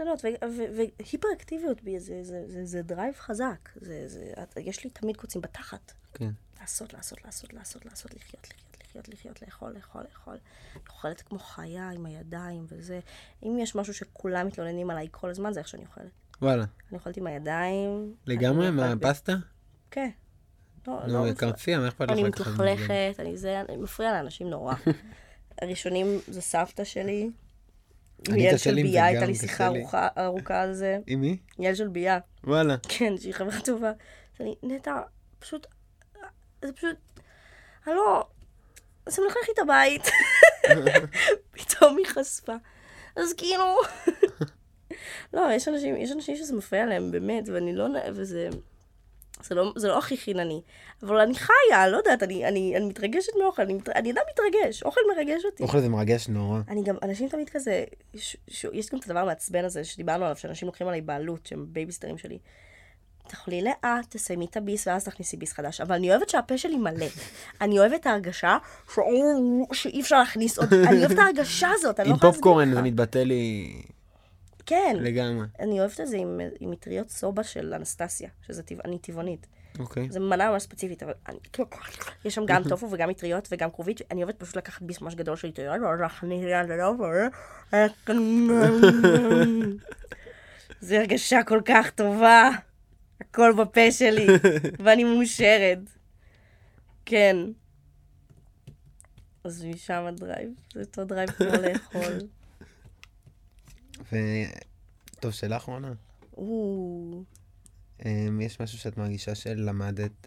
אוהבת 0.00 0.24
ליהנות, 0.24 0.44
והיפר-אקטיביות 0.76 1.82
בי, 1.82 2.00
זה, 2.00 2.24
זה, 2.24 2.44
זה, 2.46 2.64
זה 2.64 2.82
drive 2.82 3.14
חזק. 3.14 3.68
זה, 3.76 4.08
זה, 4.08 4.32
יש 4.56 4.84
לי 4.84 4.90
תמיד 4.90 5.16
קוצים 5.16 5.40
בתחת. 5.40 5.92
כן. 6.14 6.30
לעשות, 6.60 6.94
לעשות, 6.94 7.24
לעשות, 7.24 7.52
לעשות, 7.52 7.86
לעשות, 7.86 8.14
לחיות, 8.14 8.48
לחיות, 8.50 8.84
לחיות, 8.84 9.08
לחיות, 9.08 9.42
לאכול, 9.42 9.72
לאכול, 9.72 10.02
לאכול. 10.02 10.38
אני 10.74 10.82
אוכלת 10.88 11.20
כמו 11.20 11.38
חיה 11.38 11.90
עם 11.90 12.06
הידיים 12.06 12.66
וזה. 12.68 13.00
אם 13.42 13.58
יש 13.60 13.74
משהו 13.74 13.94
שכולם 13.94 14.46
מתלוננים 14.46 14.90
עליי 14.90 15.08
כל 15.10 15.30
הזמן, 15.30 15.52
זה 15.52 15.60
איך 15.60 15.68
שאני 15.68 15.84
אוכלת. 15.84 16.10
וואלה. 16.42 16.64
אני 16.90 16.98
אוכלת 16.98 17.16
עם 17.16 17.26
הידיים. 17.26 18.14
לגמרי? 18.26 18.70
מהפסטה? 18.70 19.34
כן. 19.90 20.10
לא, 20.86 21.06
נו, 21.06 21.26
לא 21.26 21.32
קרצייה, 21.32 21.78
מה 21.78 21.88
אכפת 21.88 22.04
לך? 22.04 22.10
אני? 22.10 22.24
מתלכלכת, 22.24 23.14
אני 23.18 23.36
זה, 23.36 23.62
מפריע 23.78 24.12
לאנשים 24.12 24.50
נורא. 24.50 24.74
הראשונים 25.62 26.18
זה 26.28 26.40
סבתא 26.42 26.84
שלי. 26.84 27.30
אני 28.28 28.42
יעל 28.42 28.56
של 28.56 28.74
ביה, 28.74 29.04
הייתה 29.04 29.26
לי 29.26 29.34
שיחה. 29.34 29.66
ארוכה- 29.66 30.08
ארוכה 30.18 30.60
על 30.62 30.74
זה. 30.74 30.98
עם 31.06 31.20
מי? 31.20 31.36
יעל 31.58 31.74
של 31.74 31.88
ביה, 31.88 32.18
וואלה. 32.44 32.76
כן, 32.88 33.12
שהיא 33.18 33.32
חברה 33.34 33.60
טובה. 33.60 33.88
אז 33.90 34.40
אני, 34.40 34.54
נטע, 34.62 35.00
פשוט, 35.38 35.66
זה 36.64 36.72
פשוט, 36.72 36.96
אני 37.86 37.94
לא, 37.94 38.26
זה 39.08 39.22
מלכלך 39.22 39.48
לי 39.48 39.54
את 39.54 39.58
הבית. 39.58 40.02
פתאום 41.56 41.96
היא 41.98 42.06
חשפה. 42.06 42.54
אז 43.16 43.32
כאילו, 43.36 43.76
לא, 45.34 45.48
יש 45.52 45.68
אנשים, 45.68 45.96
יש 45.96 46.12
אנשים 46.12 46.36
שזה 46.36 46.54
מפריע 46.56 46.86
להם, 46.86 47.10
באמת, 47.10 47.48
ואני 47.48 47.74
לא, 47.74 47.84
וזה, 48.14 48.48
זה 49.42 49.54
לא, 49.54 49.72
זה 49.76 49.88
לא 49.88 49.98
הכי 49.98 50.16
חינני. 50.16 50.60
אבל 51.02 51.20
אני 51.20 51.34
חיה, 51.34 51.88
לא 51.88 51.96
יודעת, 51.96 52.22
אני, 52.22 52.48
אני, 52.48 52.76
אני 52.76 52.84
מתרגשת 52.84 53.32
מאוכל, 53.42 53.62
אני, 53.62 53.78
אני 53.94 54.12
אדם 54.12 54.22
מתרגש, 54.32 54.82
אוכל 54.82 55.00
מרגש 55.16 55.44
אותי. 55.44 55.62
אוכל 55.62 55.80
זה 55.80 55.88
מרגש 55.88 56.28
נורא. 56.28 56.60
אני 56.68 56.82
גם, 56.82 56.96
אנשים 57.02 57.28
תמיד 57.28 57.48
כזה, 57.48 57.84
ש, 58.16 58.36
ש, 58.48 58.66
יש 58.72 58.90
גם 58.90 58.98
את 58.98 59.04
הדבר 59.04 59.18
המעצבן 59.18 59.64
הזה 59.64 59.84
שדיברנו 59.84 60.24
עליו, 60.24 60.36
שאנשים 60.36 60.66
לוקחים 60.66 60.88
עליי 60.88 61.00
בעלות, 61.00 61.46
שהם 61.46 61.66
בייביסיטרים 61.68 62.18
שלי. 62.18 62.38
תאכלי 63.28 63.62
לאט, 63.62 64.06
תסיימי 64.08 64.44
את 64.44 64.56
הביס 64.56 64.86
ואז 64.86 65.04
תכניסי 65.04 65.36
ביס 65.36 65.52
חדש. 65.52 65.80
אבל 65.80 65.94
אני 65.94 66.10
אוהבת 66.10 66.28
שהפה 66.28 66.58
שלי 66.58 66.76
מלא. 66.76 67.06
אני 67.60 67.78
אוהבת 67.78 68.00
את 68.00 68.06
ההרגשה 68.06 68.58
ש... 68.94 68.98
שאי 69.72 70.00
אפשר 70.00 70.18
להכניס 70.18 70.58
עוד... 70.58 70.74
אני 70.74 70.98
אוהבת 70.98 71.12
את 71.12 71.18
ההרגשה 71.18 71.68
הזאת, 71.74 72.00
אני 72.00 72.08
לא 72.08 72.12
עם 72.12 72.16
יכולה 72.16 72.30
להסביר 72.30 72.42
פופקורן 72.42 72.68
זה 72.70 72.80
לך. 72.80 72.86
מתבטא 72.86 73.18
לי 73.18 73.72
כן. 74.66 74.96
לגמרי. 75.00 75.46
אני 75.60 75.80
אוהבת 75.80 76.00
את 76.00 76.08
זה 76.08 76.16
עם, 76.16 76.40
עם 76.60 76.70
מטריות 76.70 77.10
סובה 77.10 77.42
של 77.42 77.74
אנסטסיה, 77.74 78.28
שזה 78.46 78.62
טבע, 78.62 78.82
אני 78.84 78.98
טבעונית. 78.98 79.46
אוקיי. 79.78 80.10
זו 80.10 80.20
מנה 80.20 80.50
ממש 80.50 80.62
ספציפית, 80.62 81.02
אבל 81.02 81.12
אני, 81.28 81.38
יש 82.24 82.34
שם 82.34 82.42
גם 82.46 82.62
טופו 82.68 82.88
וגם 82.90 83.08
מטריות 83.08 83.48
וגם 83.52 83.70
כרובית, 83.70 84.00
אני 84.10 84.22
אוהבת 84.22 84.38
פשוט 84.38 84.56
לקחת 84.56 84.82
ביס 84.82 85.00
ממש 85.00 85.14
גדול 85.14 85.36
של 85.36 85.48
מטריות, 85.48 85.82
לטופו, 85.82 86.06
זו 90.80 90.94
הרגשה 90.94 91.42
כל 91.46 91.60
כך 91.64 91.90
טובה, 91.90 92.50
הכל 93.20 93.52
בפה 93.58 93.90
שלי, 93.90 94.26
ואני 94.84 95.04
מאושרת. 95.04 95.78
כן. 97.04 97.36
אז 99.44 99.64
משם 99.64 100.04
ה 100.08 100.14
drive, 100.14 100.50
זה 100.74 100.80
אותו 100.80 101.04
דרייב 101.04 101.30
כמו 101.30 101.46
לאכול. 101.46 102.18
ו... 104.12 104.16
טוב, 105.20 105.32
שאלה 105.32 105.56
אחרונה. 105.56 105.92
או, 106.36 107.24
אמ, 108.04 108.40
יש 108.40 108.60
משהו 108.60 108.78
שאת 108.78 108.96
מרגישה 108.96 109.34
שלמדת 109.34 110.26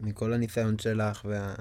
מכל 0.00 0.32
הניסיון 0.32 0.78
שלך 0.78 1.24
וה... 1.24 1.54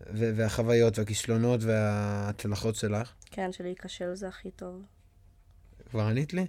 ו- 0.00 0.36
והחוויות 0.36 0.98
והכישלונות 0.98 1.60
וההצלחות 1.62 2.74
שלך? 2.74 3.12
כן, 3.30 3.52
שלי 3.52 3.74
זה 4.14 4.28
הכי 4.28 4.50
טוב. 4.50 4.82
כבר 5.90 6.02
ענית 6.02 6.32
לי? 6.32 6.46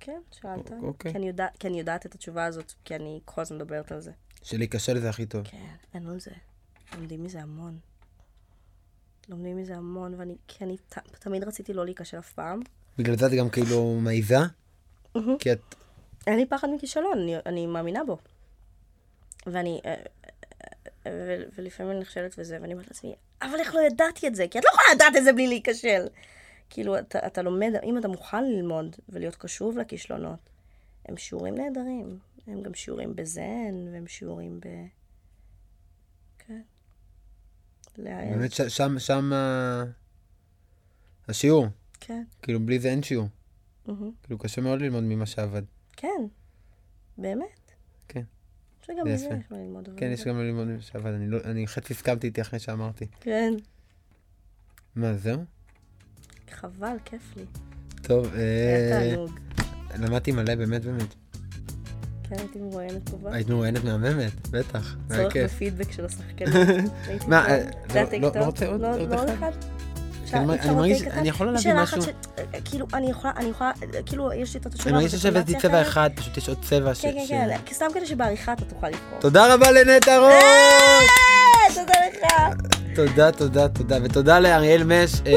כן, 0.00 0.20
שאלת. 0.30 0.72
אוקיי. 0.82 1.12
כי 1.12 1.18
אני, 1.18 1.26
יודע, 1.26 1.46
כי 1.58 1.68
אני 1.68 1.78
יודעת 1.78 2.06
את 2.06 2.14
התשובה 2.14 2.44
הזאת, 2.44 2.72
כי 2.84 2.96
אני 2.96 3.20
כל 3.24 3.40
הזמן 3.40 3.56
מדברת 3.56 3.92
על 3.92 4.00
זה. 4.00 4.12
שלהיכשל 4.42 4.98
זה 5.00 5.10
הכי 5.10 5.26
טוב. 5.26 5.46
כן, 5.46 5.74
אין 5.94 6.06
על 6.06 6.20
זה. 6.20 6.30
לומדים 6.94 7.24
מזה 7.24 7.42
המון. 7.42 7.78
לומדים 9.28 9.56
מזה 9.56 9.76
המון, 9.76 10.14
ואני, 10.16 10.36
כי 10.48 10.64
אני 10.64 10.76
ת, 10.76 10.98
תמיד 11.18 11.44
רציתי 11.44 11.72
לא 11.72 11.84
להיכשל 11.84 12.18
אף 12.18 12.32
פעם. 12.32 12.60
בגלל 12.98 13.16
זה 13.16 13.26
את 13.26 13.32
גם 13.32 13.50
כאילו 13.50 13.98
מעיזה? 14.00 14.38
כי 15.38 15.52
את... 15.52 15.74
אין 16.26 16.36
לי 16.36 16.46
פחד 16.46 16.68
מכישלון, 16.74 17.18
אני, 17.18 17.36
אני 17.46 17.66
מאמינה 17.66 18.04
בו. 18.04 18.16
ואני, 19.46 19.80
אה, 19.84 19.94
אה, 19.94 19.98
אה, 21.06 21.12
ו, 21.12 21.42
ולפעמים 21.56 21.92
אני 21.92 22.00
נכשלת 22.00 22.34
וזה, 22.38 22.58
ואני 22.60 22.72
אומרת 22.72 22.88
לעצמי, 22.88 23.14
אבל 23.42 23.58
איך 23.58 23.74
לא 23.74 23.80
ידעתי 23.80 24.26
את 24.26 24.34
זה? 24.34 24.46
כי 24.50 24.58
את 24.58 24.64
לא 24.64 24.70
יכולה 24.70 24.86
לדעת 24.94 25.16
את 25.16 25.24
זה 25.24 25.32
בלי 25.32 25.46
להיכשל. 25.46 26.06
כאילו, 26.70 26.98
אתה, 26.98 27.26
אתה 27.26 27.42
לומד, 27.42 27.72
אם 27.84 27.98
אתה 27.98 28.08
מוכן 28.08 28.44
ללמוד 28.44 28.96
ולהיות 29.08 29.36
קשוב 29.36 29.78
לכישלונות, 29.78 30.38
הם 31.08 31.16
שיעורים 31.16 31.54
נהדרים. 31.54 32.18
הם 32.46 32.62
גם 32.62 32.74
שיעורים 32.74 33.16
בזן, 33.16 33.88
והם 33.92 34.06
שיעורים 34.06 34.60
ב... 34.60 34.68
כן. 37.94 38.02
להעז. 38.02 38.36
באמת 38.38 38.52
ש- 38.52 38.60
שם, 38.60 38.98
שם 38.98 39.32
ה- 39.32 39.84
השיעור. 41.28 41.66
כן. 42.00 42.22
כאילו 42.42 42.60
בלי 42.66 42.78
זה 42.78 42.88
אין 42.88 43.02
שיעור. 43.02 43.28
מהמם. 43.86 44.10
כאילו 44.22 44.38
קשה 44.38 44.60
מאוד 44.60 44.80
ללמוד 44.80 45.02
ממה 45.04 45.26
שעבד. 45.26 45.62
כן, 45.96 46.08
באמת. 47.18 47.72
כן. 48.08 48.22
שגם 48.86 48.96
זה 49.06 49.14
מזה 49.14 49.24
יפה. 49.26 49.34
יש 49.34 49.44
מה 49.50 49.56
ללמוד. 49.58 49.88
כן, 49.96 50.10
יש 50.12 50.24
גם 50.24 50.38
ללמוד 50.40 50.66
ממה 50.66 50.80
שעבד. 50.82 51.12
אני, 51.12 51.28
לא, 51.28 51.38
אני 51.44 51.66
חצי 51.66 51.92
הסכמתי 51.92 52.26
איתי 52.26 52.40
אחרי 52.40 52.58
שאמרתי. 52.58 53.06
כן, 53.20 53.52
מה, 54.96 55.14
זהו? 55.14 55.44
חבל, 56.50 56.96
כיף 57.04 57.36
לי. 57.36 57.44
טוב, 58.02 58.34
היה 58.34 59.00
אה, 59.00 59.10
תענוג. 59.10 59.30
למדתי 59.98 60.32
מלא, 60.32 60.54
באמת, 60.54 60.82
באמת. 60.84 61.14
כן, 62.32 62.38
הייתי 62.38 62.58
מרואיינת 62.58 63.10
טובה. 63.10 63.30
היית 63.34 63.48
מרואיינת 63.50 63.84
מהממת, 63.84 64.48
בטח. 64.50 64.94
צורך. 65.08 65.36
בפידבק 65.36 65.92
של 65.92 66.04
השחקנים. 66.06 66.88
מה. 67.28 67.46
אה, 67.48 67.58
לא- 67.94 68.02
לא-? 68.20 68.30
לא 68.40 68.44
רוצה 68.44 68.66
עוד- 68.66 68.80
לא- 68.80 69.24
אחד? 69.38 69.50
אני 70.32 70.46
מרגיש- 70.74 71.02
אני 71.02 71.10
אחד? 71.10 71.20
יכול 71.26 71.46
להביא 71.52 71.74
משהו. 71.74 72.02
ש- 72.02 72.06
כאילו, 72.64 72.86
אני 72.94 73.10
יכולה, 73.10 73.32
אני 73.36 73.48
יכולה, 73.48 73.72
כאילו, 74.06 74.32
יש 74.32 74.54
לי 74.54 74.60
את 74.60 74.66
התשובה. 74.66 74.84
אני 74.90 74.92
מרגיש 74.92 75.14
שהבאתי 75.14 75.54
צבע. 75.58 75.82
אחד, 75.82 76.10
פשוט 76.14 76.36
יש 76.36 76.48
עוד 76.48 76.58
צבע 76.62 76.94
ש... 76.94 77.02
כן, 77.02 77.14
כן, 77.28 77.46
כן, 77.50 77.56
כי 77.66 77.74
סתם 77.74 77.86
כדי 77.94 78.06
שבעריכה 78.06 78.52
אתה 78.52 78.64
תוכל 78.64 78.88
לבחור. 78.88 79.18
תודה 79.20 79.54
רבה 79.54 79.70
לנטע 79.70 80.18
רוט! 80.18 80.30
אה, 80.32 81.74
תודה 81.74 81.94
לך. 82.08 82.56
תודה, 82.94 83.32
תודה, 83.32 83.68
תודה. 83.68 83.96
ותודה 84.04 84.38
לאריאל 84.40 84.84
מש 84.84 85.12
אה, 85.26 85.32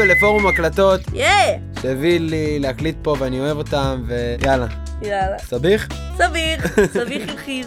ולפורום 0.00 0.46
הקלטות, 0.46 1.00
יא! 1.14 1.26
שהביא 1.82 2.20
לי 2.20 2.58
להקליט 2.58 2.96
פה 3.02 3.16
ואני 3.18 3.40
אוהב 3.40 3.56
אותם, 3.56 4.04
ויאללה. 4.06 4.66
יאללה. 5.02 5.38
סביח? 5.38 5.88
סביח. 6.16 6.66
סביר, 6.76 6.86
סביר 6.92 7.26
חלחיר. 7.26 7.66